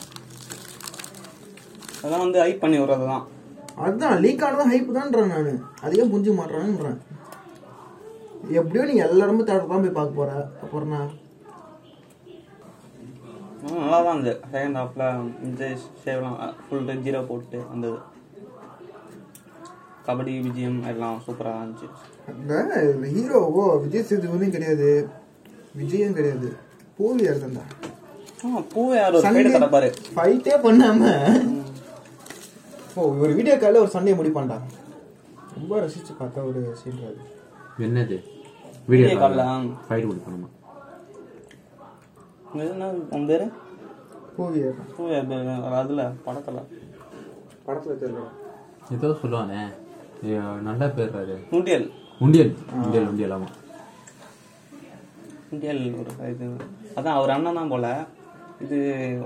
அதெல்லாம் 1.98 2.24
வந்து 2.24 2.38
ஹைப் 2.44 2.62
பண்ணி 2.62 2.78
விடுறது 2.80 3.06
தான் 3.12 3.24
அதுதான் 3.84 4.16
லீக் 4.22 4.44
ஆனதும் 4.46 4.72
ஹைப் 4.72 4.96
தான்றேன் 4.96 5.32
நான். 5.34 5.60
அதையே 5.84 6.04
புரிஞ்சு 6.12 6.32
மாட்டேறான்றேன் 6.38 6.98
எப்படியோ 8.60 8.84
நீ 8.90 8.94
எல்லாருமே 9.08 9.42
தேட்டர் 9.48 9.72
தான் 9.72 9.84
போய் 9.84 9.98
பார்க்க 9.98 10.20
போற. 10.20 10.30
அப்புறம் 10.64 10.94
நான் 10.94 11.12
நல்லா 13.74 13.98
தான் 14.06 14.14
இருந்தது. 14.14 14.38
செகண்ட் 14.52 14.78
ஹாஃப்ல 14.80 15.04
விஜய் 15.42 15.76
ஷேவ்லாம் 16.04 16.38
ஃபுல் 16.64 16.88
ஜீரோ 17.06 17.20
போட்டு 17.28 17.58
வந்தது. 17.72 17.98
கபடி 20.06 20.32
விஜயம் 20.46 20.78
எல்லாம் 20.92 21.18
சூப்பராக 21.26 21.60
இருந்துச்சு. 21.60 21.88
அந்த 22.30 22.54
ஹீரோவோ 23.14 23.64
விஜய் 23.84 24.06
சேதுபதியும் 24.08 24.54
கிடையாது. 24.56 24.88
விஜயும் 25.80 26.16
கிடையாது. 26.18 26.48
போலியார் 26.98 27.42
தான்டா 27.44 27.64
ஆ 28.46 28.62
பூவை 28.72 28.94
யார் 28.98 29.16
ஒரு 29.18 29.28
ஃபைட்டே 30.16 30.54
பண்ணாம. 30.64 31.02
ஓ 32.96 33.02
ஒரு 33.22 33.32
வீடியோ 33.36 33.54
காலில் 33.62 33.82
ஒரு 33.84 33.92
சண்டையை 33.94 34.16
முடிப்பான்டா. 34.20 34.58
ரொம்ப 35.58 35.72
ரசிச்சு 35.84 36.12
பார்த்த 36.18 36.44
ஒரு 36.50 36.62
சீன் 36.80 37.06
அது. 37.10 37.22
என்னது? 37.86 38.16
வீடியோ 38.90 39.08
காலில்? 39.20 39.68
ஃபைட் 39.86 40.08
கொடுக்கணுமா? 40.08 40.48
என்ன 42.72 42.88
உன் 43.16 43.28
பேரு? 43.30 43.46
போவியார் 44.36 44.80
பூவை 44.94 45.14
அதில் 45.80 46.02
படத்தில். 46.26 46.60
படத்தில் 47.66 48.00
தெரியும். 48.02 48.30
ஏதோ 48.96 49.08
சொல்லுவானே. 49.22 49.60
நல்லா 50.68 50.86
பேர்றாரு 50.96 51.36
நூட்டியல் 51.52 51.86
உண்டியல். 52.24 52.52
உண்டியல். 52.82 53.08
உண்டியல் 53.12 53.34
ஆமா. 53.36 53.48
நூட்டியல் 55.50 55.82
ஒரு 56.00 56.10
இது. 56.32 56.48
அதான் 56.96 57.16
அவர் 57.18 57.34
அண்ணன் 57.36 57.58
தான் 57.60 57.72
போல. 57.74 57.86
இது 58.64 58.78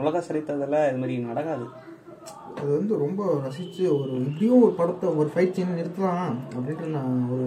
உலக 0.02 0.20
சரித்திரத்தில் 0.28 0.86
இது 0.90 1.00
மாதிரி 1.02 1.16
நடக்காது. 1.30 1.66
அது 2.58 2.70
வந்து 2.78 2.94
ரொம்ப 3.04 3.22
ரசிச்சு 3.46 3.82
ஒரு 3.96 4.12
இப்படியும் 4.28 4.62
ஒரு 4.66 4.72
படத்தை 4.78 5.08
ஒரு 5.22 5.28
ஃபைட் 5.32 5.56
சீன் 5.56 5.76
நிறுத்தலாம் 5.80 6.36
அப்படின்ட்டு 6.54 6.94
நான் 6.96 7.28
ஒரு 7.34 7.46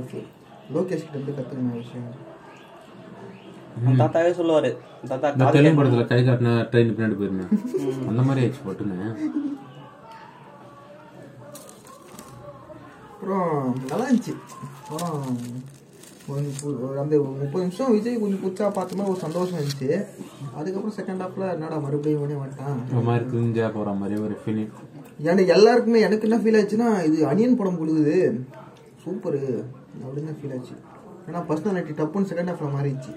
லோகேஷ் 0.74 1.04
கிட்ட 1.06 1.18
இருந்து 1.18 1.38
கற்றுக்கின 1.38 1.76
விஷயம்? 1.84 2.10
தாத்தாவே 4.00 4.32
சொல்லுவாரு. 4.40 4.70
தாத்தா 5.10 5.28
காது 5.30 5.56
தெலுங்கு 5.56 5.80
படத்துல 5.80 6.06
கை 6.12 6.20
காட்டின 6.28 6.56
ட்ரெயின் 6.72 6.94
பின்னாடி 6.96 7.16
போயிருந்தேன். 7.20 7.52
அந்த 8.10 8.22
மாதிரி 8.28 8.42
ஆயிடுச்சு 8.44 8.66
போட்டுன்னு. 8.68 8.98
அப்புறம் 13.14 13.56
நல்லா 13.90 14.06
இருந்துச்சு. 14.10 14.34
அப்புறம் 14.82 15.16
அந்த 17.02 17.14
முப்பது 17.40 17.64
நிமிஷம் 17.64 17.94
விஜய் 17.96 18.20
கொஞ்சம் 18.22 18.44
புதுசா 18.44 18.68
பார்த்தோமா 18.76 19.08
ஒரு 19.12 19.20
சந்தோஷம் 19.24 19.60
இருந்துச்சு. 19.60 19.90
அதுக்கப்புறம் 20.58 20.98
செகண்ட் 21.00 21.24
ஹாஃப்ல 21.24 21.48
என்னடா 21.56 21.78
மறுபடியும் 21.86 22.22
உடனே 22.24 22.40
வந்துட்டான்? 22.44 22.80
மாதிரி 23.10 23.26
துஞ்சா 23.34 23.68
போற 23.78 23.94
மாதிரி 24.02 24.22
ஒரு 24.28 24.38
ஃபீலிங் 24.44 24.72
எனக்கு 25.30 25.54
எல்லாருக்குமே 25.58 26.06
எனக்கு 26.08 26.28
என்ன 26.30 26.40
ஃபீல் 26.44 26.60
ஆச்சுன்னா 26.62 26.90
இது 27.10 27.18
அனியன் 27.32 27.60
படம் 27.62 27.82
கொடுக்குது 27.82 28.18
சூப்பரு. 29.04 29.44
அப்படின்னு 30.10 30.38
ஃபீல் 30.40 30.56
ஆச்சு. 30.58 30.76
ஏன்னா 31.28 31.42
பர்சனாலிட்டி 31.50 31.94
டப்புன்னு 32.00 32.32
செகண்ட் 32.32 32.52
ஹாஃப்ல 32.52 32.70
மாறிடுச்சு. 32.76 33.14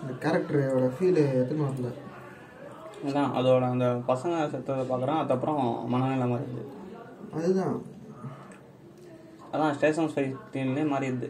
இந்த 0.00 0.12
கேரக்டரோட 0.24 0.88
ஃபீல் 0.96 1.22
எத்தனை 1.42 1.62
வரல 1.68 1.92
அதான் 3.06 3.32
அதோட 3.38 3.64
அந்த 3.72 3.86
பசங்க 4.10 4.36
செத்ததை 4.52 4.84
பார்க்குறான் 4.90 5.18
அதுக்கப்புறம் 5.22 5.64
மனநிலை 5.92 6.26
மாறிடுது. 6.30 6.62
அதுதான். 7.38 7.74
அதான் 9.52 9.74
ஸ்டேஷன் 9.76 10.12
ஃபைட்லேயே 10.12 10.86
மாறிடுது. 10.92 11.28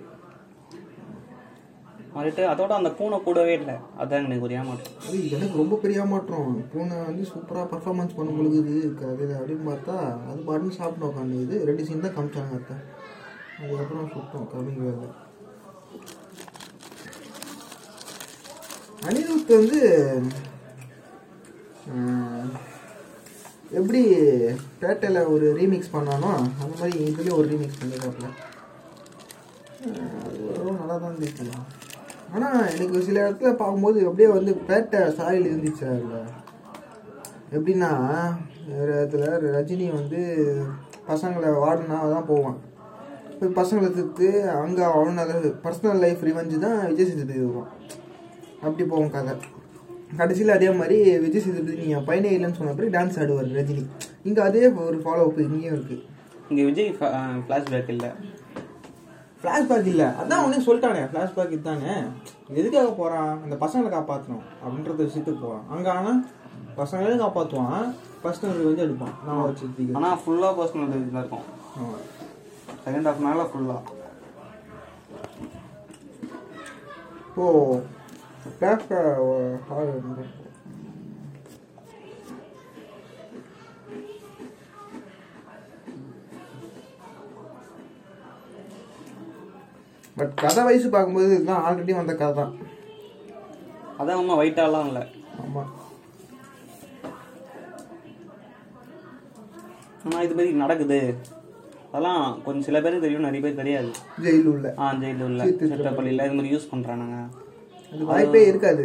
மாறிட்டு 2.14 2.42
அதோட 2.50 2.72
அந்த 2.80 2.90
பூனை 2.98 3.16
கூடவே 3.24 3.54
இல்லை. 3.60 3.74
அதான் 4.02 4.26
எனக்கு 4.26 4.46
ஒரு 4.46 4.54
ஏமாற்றம். 4.58 4.94
அது 5.06 5.16
எனக்கு 5.36 5.60
ரொம்ப 5.62 5.74
பெரிய 5.82 6.04
மாற்றம் 6.12 6.52
பூனை 6.72 6.96
வந்து 7.08 7.24
சூப்பராக 7.32 7.66
பர்ஃபார்மன்ஸ் 7.72 8.16
பண்ண 8.18 8.30
பொழுது 8.36 8.60
கதையில் 9.00 9.34
அப்படின்னு 9.40 9.66
பார்த்தா 9.70 9.96
அது 10.28 10.38
பாட்டுன்னு 10.46 10.78
சாப்பிட்டு 10.78 11.08
உட்காந்துது 11.10 11.58
ரெண்டு 11.70 11.86
சீன் 11.88 12.04
தான் 12.06 12.16
காமிச்சாங்க 12.16 12.60
அத்தை. 12.60 12.76
அதுக்கப்புறம் 13.60 14.10
சுத்தம் 14.14 14.48
கம்மிங் 14.52 14.82
வேலை 14.86 15.08
அனிருத் 19.08 19.52
வந்து 19.60 19.80
எப்படி 23.78 24.00
பேட்டையில் 24.82 25.30
ஒரு 25.34 25.46
ரீமிக்ஸ் 25.58 25.94
பண்ணானோ 25.94 26.30
அந்த 26.62 26.74
மாதிரி 26.80 26.98
இதுலேயும் 27.08 27.38
ஒரு 27.40 27.48
ரீமிக்ஸ் 27.52 27.80
பண்ணிருக்காப்புல 27.80 28.28
அது 30.26 30.38
ஓரளவு 30.50 30.78
நல்லா 30.80 30.96
தான் 30.96 31.12
இருந்துச்சு. 31.12 31.44
ஆனால் 32.34 32.70
எனக்கு 32.74 33.02
சில 33.08 33.18
இடத்துல 33.24 33.50
பார்க்கும்போது 33.60 33.98
எப்படியே 34.08 34.28
வந்து 34.36 34.52
பேட்டை 34.68 35.00
சாயில் 35.18 35.50
இருந்துச்சு 35.50 35.84
அதில். 35.90 36.30
எப்படின்னா 37.56 37.90
ஒரு 38.78 38.90
இடத்துல 38.96 39.26
ரஜினி 39.56 39.86
வந்து 39.98 40.20
பசங்களை 41.10 41.50
வாடினா 41.64 41.98
தான் 42.14 42.30
போவான். 42.30 42.58
பசங்களை 43.58 43.88
திட்டு 43.96 44.28
அங்கே 44.62 44.82
அவனோட 44.96 45.50
பர்சனல் 45.64 46.02
லைஃப் 46.04 46.22
ரிவெஞ்சு 46.28 46.58
தான் 46.64 46.78
விஜய் 46.90 47.08
சேதுபதி 47.08 47.40
வருவான் 47.42 47.70
அப்படி 48.64 48.84
போவோம் 48.92 49.12
கதை. 49.14 49.34
கடைசியில் 50.18 50.54
அதே 50.54 50.68
மாதிரி 50.78 50.96
விஜய் 51.24 51.44
சேதுபதி 51.46 51.76
நீ 51.80 51.86
என் 51.96 52.06
பையனே 52.08 52.30
இல்லைன்னு 52.36 52.58
சொன்ன 52.58 52.90
டான்ஸ் 52.96 53.18
ஆடுவார் 53.22 53.50
ரஜினி. 53.58 53.84
இங்கே 54.28 54.42
அதே 54.48 54.62
ஒரு 54.86 54.98
ஃபாலோ 55.04 55.24
அப் 55.26 55.42
இங்கேயும் 55.46 55.76
இருக்குது 55.76 56.02
இங்கே 56.50 56.64
விஜய் 56.70 56.90
ஃப்ளாஷ்பேக் 56.98 57.92
இல்லை. 57.94 58.10
ஃப்ளாஷ்பேக் 59.42 59.90
இல்லை. 59.92 60.08
அதான் 60.20 60.42
உடனே 60.44 60.62
சொல்லிட்டானே. 60.68 61.02
ஃப்ளாஷ்பேக் 61.12 61.54
இதுதானே 61.56 61.94
எதுக்காக 62.60 62.88
போகிறான் 63.00 63.32
அந்த 63.44 63.54
பசங்களை 63.64 63.90
காப்பாற்றணும் 63.96 64.44
அப்படின்றத 64.64 65.00
விஷயத்துக்கு 65.08 65.44
போகிறான் 65.44 65.66
அங்கே 65.74 65.92
ஆனால் 65.98 66.20
பசங்களையும் 66.80 67.24
காப்பாற்றுவான் 67.24 67.86
பர்சனல் 68.24 68.68
வந்து 68.70 68.86
எடுப்பான். 68.86 69.16
நான் 69.26 69.44
வச்சு 69.46 69.94
ஆனால் 70.00 70.20
ஃபுல்லாக 70.24 70.54
பர்சனல் 70.60 70.94
இருக்கும். 71.22 71.46
செகண்ட் 72.86 73.08
ஹாஃப் 73.08 73.22
மேலே 73.26 73.44
ஃபுல்லாக 73.52 73.94
ஓ 77.42 77.44
ஃப்ளாஷ்பேக் 78.56 79.22
பட் 90.18 90.34
கதை 90.42 90.60
வயசு 90.66 90.88
பார்க்கும்போது 90.92 91.32
இதுதான் 91.34 91.64
ஆல்ரெடி 91.68 91.92
வந்த 91.96 92.12
கதை 92.20 92.34
தான். 92.38 92.52
அதான் 94.00 94.20
ஒன்றும் 94.20 94.38
ஒயிட்டாலாம் 94.42 94.88
இல்லை. 94.90 95.02
ஆமாம் 95.42 95.72
ஆனால் 100.04 100.24
இது 100.26 100.36
மாதிரி 100.38 100.52
நடக்குது. 100.62 101.00
அதெல்லாம் 101.96 102.42
கொஞ்சம் 102.42 102.62
சில 102.62 102.80
பேருக்கு 102.80 103.00
தெரியும் 103.00 103.22
நிறைய 103.22 103.40
பேர் 103.42 103.54
தெரியாது. 103.54 103.90
ஜெயில் 104.22 104.46
உள்ள. 104.46 104.74
ஆ 104.78 104.94
ஜெயிலில் 104.94 105.22
உள்ள. 105.22 105.44
சிட்டப்பள்ளியில் 105.44 106.24
இது 106.24 106.32
மாதிரி 106.32 106.54
யூஸ் 106.54 106.70
பண்ணுறானுங்க 106.72 107.18
அது 107.92 108.04
வாய்ப்பே 108.04 108.46
இருக்காது. 108.46 108.84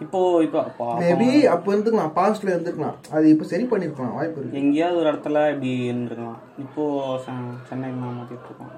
இப்போ 0.00 0.42
இப்போ 0.42 0.60
மேபி 1.00 1.42
அப்போ 1.44 1.74
இருந்துக்கலாம் 1.74 2.12
பாஸ்ட்ல 2.16 2.52
இருந்துக்கலாம் 2.54 2.96
அது 3.10 3.28
இப்போ 3.28 3.44
சரி 3.44 3.64
பண்ணிருக்கலாம் 3.64 4.14
வாய்ப்பு 4.14 4.40
இருக்கு. 4.40 4.58
எங்கேயாவது 4.58 4.98
ஒரு 4.98 5.12
இடத்துல 5.12 5.38
இப்படி 5.48 5.92
இருந்திருக்கலாம். 5.92 6.38
இப்போ 6.58 6.84
செ- 7.16 7.58
சென்னையில் 7.68 7.98
நான் 7.98 8.18
மாற்றிட்டு 8.18 8.46
இருக்கோம். 8.46 8.74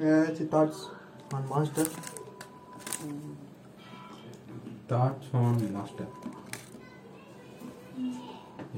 ஏதாச்சும் 0.00 0.52
thoughts 0.52 0.82
on 1.34 1.46
Master 1.48 1.90
thoughts 4.90 5.32
on 5.40 5.58
Master 5.76 6.12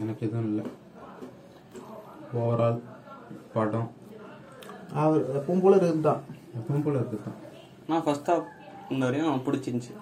எனக்கு 0.02 0.22
எதுவும் 0.26 0.48
இல்லை. 0.50 0.64
ஓவரால் 2.40 2.80
படம். 3.54 3.88
அவர் 5.02 5.22
எப்பவும் 5.38 5.62
போல 5.64 5.74
இருந்தான் 5.90 6.20
எப்பவும் 6.58 6.84
போல 6.86 6.96
இருக்குது 7.00 7.24
தான் 7.26 7.38
நான் 7.90 8.04
ஃபர்ஸ்ட் 8.06 8.30
ஹாஃப் 8.32 8.48
இந்த 8.92 9.02
வரையும் 9.06 9.44
பிடிச்சிருந்துச்சு. 9.46 9.94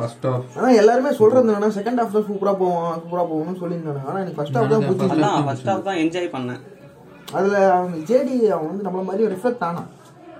ஃபர்ஸ்ட் 0.00 0.26
ஆஃப் 0.30 0.46
ஆனா 0.56 0.68
எல்லாருமே 0.80 1.10
சொல்றது 1.20 1.50
என்னன்னா 1.50 1.70
செகண்ட் 1.78 2.00
ஹாஃப் 2.00 2.16
தான் 2.16 2.28
சூப்பரா 2.30 2.52
போவோம் 2.62 2.98
சூப்பரா 3.02 3.24
போகணும்னு 3.32 3.62
சொல்லியிருந்தாங்க. 3.62 4.02
ஆனா 4.08 4.18
எனக்கு 4.22 4.38
ஃபர்ஸ்ட் 4.38 4.58
ஹாஃப் 4.58 4.72
தான் 4.72 5.14
அதான் 5.16 5.46
ஃபர்ஸ்ட் 5.48 5.70
ஹாஃப் 5.72 5.86
தான் 5.88 6.00
என்ஜாய் 6.04 6.32
பண்ணேன். 6.36 6.62
அதுல 7.36 7.56
அவங்க 7.76 7.98
ஜேடி 8.10 8.34
அவன் 8.54 8.70
வந்து 8.70 8.86
நம்மள 8.86 9.04
மாதிரி 9.10 9.32
ரிஃப்ளெக்ட் 9.34 9.66
ஆனான். 9.68 9.90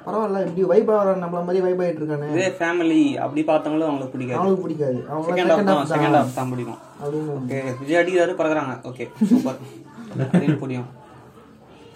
பரவாயில்ல 0.06 0.40
இப்படி 0.46 0.62
வைப் 0.72 0.90
ஆகிற 0.94 1.12
நம்மள 1.24 1.40
மாதிரி 1.48 1.60
வைப் 1.66 1.82
ஆகிட்டு 1.84 2.00
இருக்கானே. 2.02 2.28
இதே 2.36 2.48
ஃபேமிலி 2.58 3.00
அப்படி 3.24 3.42
பார்த்தவங்களும் 3.50 3.88
அவங்களுக்கு 3.88 4.14
பிடிக்காது. 4.16 4.40
அவனுக்கு 4.40 4.64
பிடிக்காது. 4.66 4.98
அவங்கள 5.10 5.28
செகண்ட் 5.30 5.52
ஹாஃப் 5.72 5.92
செகண்ட் 5.92 6.18
ஹாஃப் 6.18 6.36
தான் 6.38 6.50
பிடிக்கும். 6.54 6.80
அப்படின்னு 7.02 7.36
ஓகே 7.38 7.60
விஜய் 7.82 8.00
அடிக்கிறாரு 8.00 8.34
பறக்குறாங்க. 8.40 8.74
ஓகே 8.90 9.06
சூப்பர் 9.30 9.60
அப்படின்னு 10.24 10.82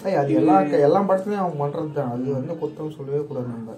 ஏய், 0.08 0.16
அது 0.20 0.32
எல்லா 0.38 0.56
எல்லா 0.86 1.00
படத்துலயும் 1.10 1.42
அவன் 1.42 1.60
பண்றது 1.60 1.92
தான். 1.98 2.10
அது 2.14 2.24
வந்து 2.38 2.54
குத்தம் 2.62 2.96
சொல்லவே 2.96 3.20
கூடாது 3.28 3.48
நம்ம. 3.52 3.76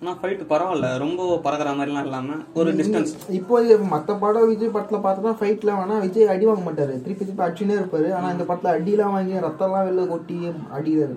ஆனால் 0.00 0.18
ஃபைட் 0.20 0.42
பரவாயில்ல. 0.50 0.88
ரொம்ப 1.02 1.22
பறக்குற 1.44 1.70
மாதிரிலாம் 1.78 2.06
இல்லாமல் 2.08 2.42
ஒரு 2.60 2.70
டிஸ்டன்ஸ் 2.78 3.12
இப்போ 3.38 3.60
மற்ற 3.94 4.14
படம் 4.22 4.48
விஜய் 4.50 4.72
படத்துல 4.76 4.98
பார்த்தோம்னா 5.06 5.34
ஃபைட்ல 5.40 5.76
வேணா 5.78 5.96
விஜய் 6.04 6.30
அடி 6.34 6.46
வாங்க 6.48 6.64
மாட்டாரு. 6.68 6.94
திருப்பி 7.04 7.22
திருப்பி 7.24 7.44
அடிச்சுனே 7.46 7.78
இருப்பாரு. 7.80 8.08
ஆனா 8.18 8.28
இந்த 8.34 8.44
படத்துல 8.50 8.74
அடிலாம் 8.76 9.14
வாங்கி 9.16 9.44
ரத்தம்லாம் 9.46 9.86
வெளில 9.88 10.06
கொட்டி 10.12 10.36
அடிக்கிறாரு. 10.76 11.16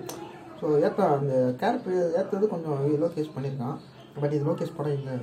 ஸோ 0.62 0.68
ஏத்தா 0.86 1.04
அந்த 1.18 1.34
கேரக்டர் 1.60 1.94
ஏத்தது 2.18 2.44
கொஞ்சம் 2.50 2.82
லோகேஷ் 3.04 3.34
பண்ணியிருக்கான் 3.36 3.78
பட் 4.20 4.34
இது 4.36 4.44
லோகேஷ் 4.48 4.76
படம் 4.76 4.96
இல்லை. 4.98 5.14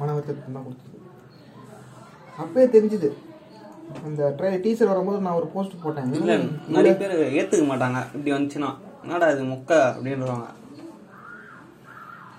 மனவர்த்தத்தை 0.00 0.52
தான் 0.54 0.66
கொடுத்தது. 0.66 0.98
அப்பயே 2.42 2.66
தெரிஞ்சுது. 2.76 3.08
அந்த 4.06 4.28
ட்ரை 4.38 4.52
டீசர் 4.64 4.90
வரும்போது 4.92 5.18
நான் 5.24 5.38
ஒரு 5.40 5.48
போஸ்ட் 5.54 5.82
போட்டேன். 5.82 6.14
இல்லை 6.18 6.36
நிறைய 6.76 6.92
பேர் 7.00 7.14
ஏற்றுக்க 7.40 7.64
மாட்டாங்க. 7.70 8.00
இப்படி 8.14 8.32
வந்துச்சுன்னா 8.34 8.70
என்னடா 9.02 9.26
இது 9.34 9.42
மொக்க 9.52 9.72
அப்படின்றவாங்க 9.96 10.48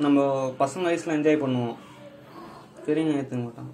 நம்ம 0.06 0.24
பசங்க 0.62 0.86
வயசுல 0.90 1.16
என்ஜாய் 1.18 1.44
பண்ணுவோம். 1.44 1.78
பெரியவங்க 2.88 3.20
ஏற்றுக்க 3.20 3.44
மாட்டாங்க. 3.44 3.72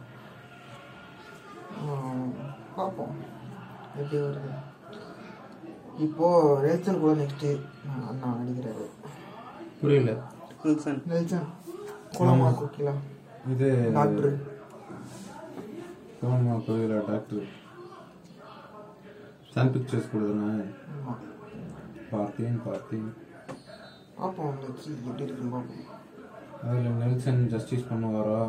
பார்ப்போம். 2.76 3.16
எப்படி 4.00 4.20
வருது. 4.26 4.52
இப்போ 6.06 6.28
நெல்சன் 6.66 7.02
கூட 7.02 7.14
நெக்ஸ்ட் 7.22 7.48
அண்ணா 8.10 8.28
நடிக்கிறாரு. 8.40 8.86
புரியல. 9.82 10.12
வில்சன் 10.64 11.02
நெல்சன் 11.12 11.48
குளமா 12.18 12.48
கோகிலா. 12.60 12.94
இது 13.54 13.70
டாக்டர். 13.98 14.32
சோமா 16.20 16.56
கோயிலா 16.68 17.00
டாக்டர். 17.10 17.48
சன் 19.54 19.72
பிக்சர்ஸ் 19.74 20.12
கொடுத்தேன் 20.12 20.68
பார்த்தேன் 22.12 22.62
பார்த்தேன். 22.68 23.10
பார்ப்போம் 24.18 24.58
எப்படி 24.98 25.24
இருக்குன்னு 25.26 25.54
பார்ப்போம். 25.56 25.88
அதில் 26.68 27.00
நெல்சன் 27.02 27.42
ஜஸ்டிஸ் 27.54 27.90
பண்ணுவாரா? 27.92 28.42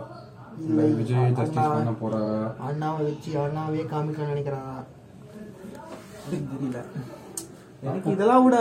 இல்லை, 0.64 0.84
விஜய் 0.98 1.34
ஜஸ்டிஸ். 1.38 1.72
பண்ண 1.76 1.92
போறாரா? 2.02 2.40
அண்ணாவை 2.68 3.02
வச்சு 3.08 3.30
அண்ணாவே 3.44 3.82
காமிக்க 3.92 4.28
அப்படின்னு 6.28 6.50
தெரியல. 6.52 6.80
எனக்கு 7.88 8.12
இதெல்லாம் 8.14 8.44
விட 8.44 8.58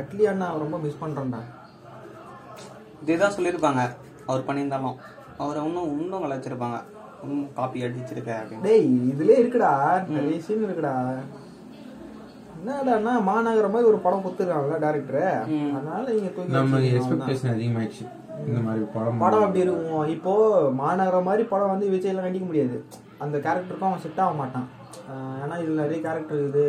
அட்லி 0.00 0.24
அண்ணா 0.30 0.46
ரொம்ப 0.62 0.76
மிஸ் 0.84 1.02
பண்றேன்டா. 1.02 1.40
இதே 3.02 3.16
தான் 3.22 3.34
சொல்லியிருப்பாங்க. 3.36 3.82
அவர் 4.28 4.46
பண்ணியிருந்தாலும். 4.48 4.96
அவரை 5.42 5.60
இன்னும் 5.68 5.92
இன்னும் 6.02 6.24
வளர்ச்சிருப்பாங்க 6.24 6.78
இன்னும் 7.24 7.44
காப்பி 7.58 7.84
அடிச்சிருக்க 7.86 8.30
அப்படின்னு. 8.40 8.64
டேய் 8.66 8.88
இதுலயே 9.12 9.38
இருக்குடா. 9.42 9.72
நிறைய 10.14 10.38
சீன் 10.46 10.66
இருக்குடா. 10.68 10.94
என்னடான்னா 12.56 13.12
மாநகரம் 13.28 13.74
மாதிரி 13.74 13.90
ஒரு 13.90 13.98
படம் 14.06 14.24
கொடுத்துருக்காங்கல்ல 14.24 14.80
டேரக்டர் 14.86 15.22
அதனால 15.76 16.02
நீங்க 16.16 16.30
தூக்கி 16.36 16.56
நம்ம. 16.56 16.80
எக்ஸ்பெக்டேஷன் 16.96 17.54
அதிகமாயிடுச்சு. 17.54 18.04
இந்த 18.48 18.60
மாதிரி 18.66 18.84
படம் 18.96 19.22
படம் 19.22 19.44
அப்படி 19.44 19.64
இருக்கும். 19.66 20.04
இப்போ 20.16 20.34
மாநகரம் 20.82 21.26
மாதிரி 21.28 21.44
படம் 21.52 21.72
வந்து 21.74 21.86
விஜய்லாம் 21.94 22.28
நடிக்க 22.28 22.46
முடியாது. 22.50 22.76
அந்த 23.24 23.36
கேரக்டருக்கும் 23.46 23.90
அவன் 23.90 24.04
செட் 24.04 24.22
ஆக 24.26 24.34
மாட்டான். 24.42 24.68
ஏன்னா 25.42 25.56
இதுல 25.62 25.78
நிறைய 25.82 25.98
கேரக்டர் 26.06 26.40
இருக்குது. 26.40 26.64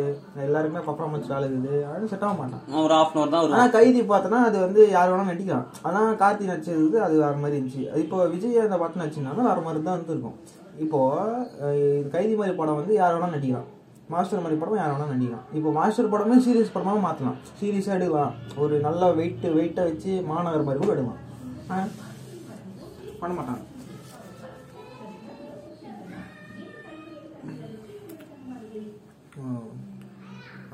எல்லாருக்குமே 0.46 0.82
பர்ஃபார்மன்ஸ் 0.88 1.28
வேலை 1.32 1.46
இருக்குது. 1.48 1.74
அதனால 1.88 2.08
செட் 2.12 2.24
ஆக 2.28 2.34
மாட்டான். 2.40 2.62
ஒரு 2.82 2.94
ஹாஃப் 2.98 3.14
அன் 3.16 3.32
தான் 3.34 3.40
ஆனா 3.40 3.52
வருவான் 3.52 3.74
கைதி 3.76 4.00
பார்த்தோன்னா 4.12 4.40
அது 4.48 4.58
வந்து 4.66 4.80
யார் 4.96 5.12
வேணா 5.12 5.26
நடிக்கலாம். 5.32 5.66
ஆனா 5.88 6.00
கார்த்தி 6.22 6.50
நடிச்சது 6.52 6.98
அது 7.06 7.14
வேற 7.24 7.34
மாதிரி 7.42 7.58
இருந்துச்சு. 7.58 7.84
இப்போ 8.04 8.18
விஜய் 8.34 8.64
அந்த 8.66 8.78
படம் 8.82 9.02
நடிச்சிருந்தாலும் 9.02 9.48
வேற 9.50 9.60
மாதிரி 9.66 9.82
தான் 9.88 9.98
இருந்திருக்கும். 9.98 10.36
இப்போ 10.84 11.00
அஹ் 11.64 11.76
இது 11.80 12.10
கைதி 12.16 12.34
மாதிரி 12.40 12.56
படம் 12.60 12.80
வந்து 12.80 12.94
யார் 13.00 13.16
வேணா 13.16 13.30
நடிக்கலாம். 13.36 13.68
மாஸ்டர் 14.12 14.44
மாதிரி 14.44 14.60
படம் 14.62 14.80
யார் 14.82 14.94
வேணா 14.94 15.12
நடிக்கலாம். 15.14 15.44
இப்போ 15.58 15.72
மாஸ்டர் 15.78 16.12
படமே 16.14 16.38
சீரியஸ் 16.46 16.74
படமாக 16.76 17.04
மாற்றலாம் 17.06 17.38
சீரியஸாக 17.60 17.98
எடுக்கலாம். 17.98 18.32
ஒரு 18.64 18.74
நல்ல 18.86 19.12
வெயிட் 19.20 19.46
வெயிட்டை 19.58 19.84
வச்சு 19.90 20.14
மாநகர் 20.30 20.66
மாதிரி 20.68 20.82
கூட 20.84 20.94
எடுக்கலாம். 20.96 21.20
பண்ண 23.20 23.32
மாட்டாங்க. 23.38 23.62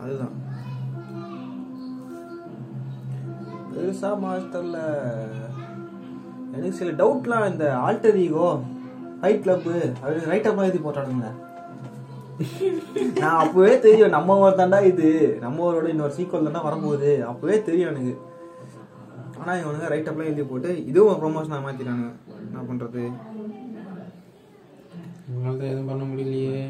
அதுதான். 0.02 0.34
பெருசா 3.72 4.10
மாஸ்டர்ல 4.22 4.78
எனக்கு 6.54 6.78
சில 6.78 6.92
டவுட்லாம் 7.00 7.50
இந்த 7.50 7.66
ஆல்டர் 7.86 8.18
ஈகோ 8.26 8.46
ஃபைட் 9.20 9.44
கிளப் 9.44 9.68
அப்படி 10.00 10.30
ரைட் 10.32 10.48
அப் 10.48 10.62
எழுதி 10.64 10.80
போட்டானுங்க. 10.86 11.28
நான் 13.20 13.40
அப்பவே 13.42 13.74
தெரியும் 13.84 14.14
நம்ம 14.16 14.36
ஊர் 14.42 14.58
தாண்டா 14.60 14.78
இது 14.90 15.08
நம்ம 15.44 15.64
ஊரோட 15.68 15.88
இன்னொரு 15.92 16.16
சீக்வல் 16.18 16.46
தாண்டா 16.46 16.62
வரப்போகுது. 16.66 17.12
அப்பவே 17.30 17.56
தெரியும் 17.68 17.90
எனக்கு. 17.92 18.14
ஆனா 19.40 19.52
இவனுங்க 19.60 19.88
ரைட் 19.92 20.10
அப்லாம் 20.10 20.30
எழுதி 20.30 20.44
போட்டு 20.50 20.70
இதுவும் 20.90 21.20
ப்ரொமோஷனாக 21.22 21.64
மாத்திட்டானுங்க. 21.66 22.10
என்ன 22.46 22.62
பண்றது? 22.70 23.02
உங்களால 25.30 25.56
தான் 25.58 25.70
எதுவும் 25.72 25.90
பண்ண 25.90 26.04
முடியலையே. 26.10 26.60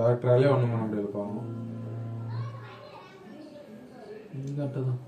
டாக்டராலே 0.00 0.50
ஒன்றும் 0.54 0.72
பண்ண 0.74 0.84
முடியல 0.86 1.10
பாவம். 1.16 1.48
கரெக்டு 4.32 4.84
தான் 4.84 5.00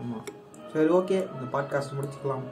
ஆமாம் 0.00 0.24
சரி 0.72 0.88
ஓகே. 0.88 1.16
இந்த 1.32 1.44
பாட்காஸ்ட் 1.52 1.96
முடிச்சுக்கலாம். 1.96 2.44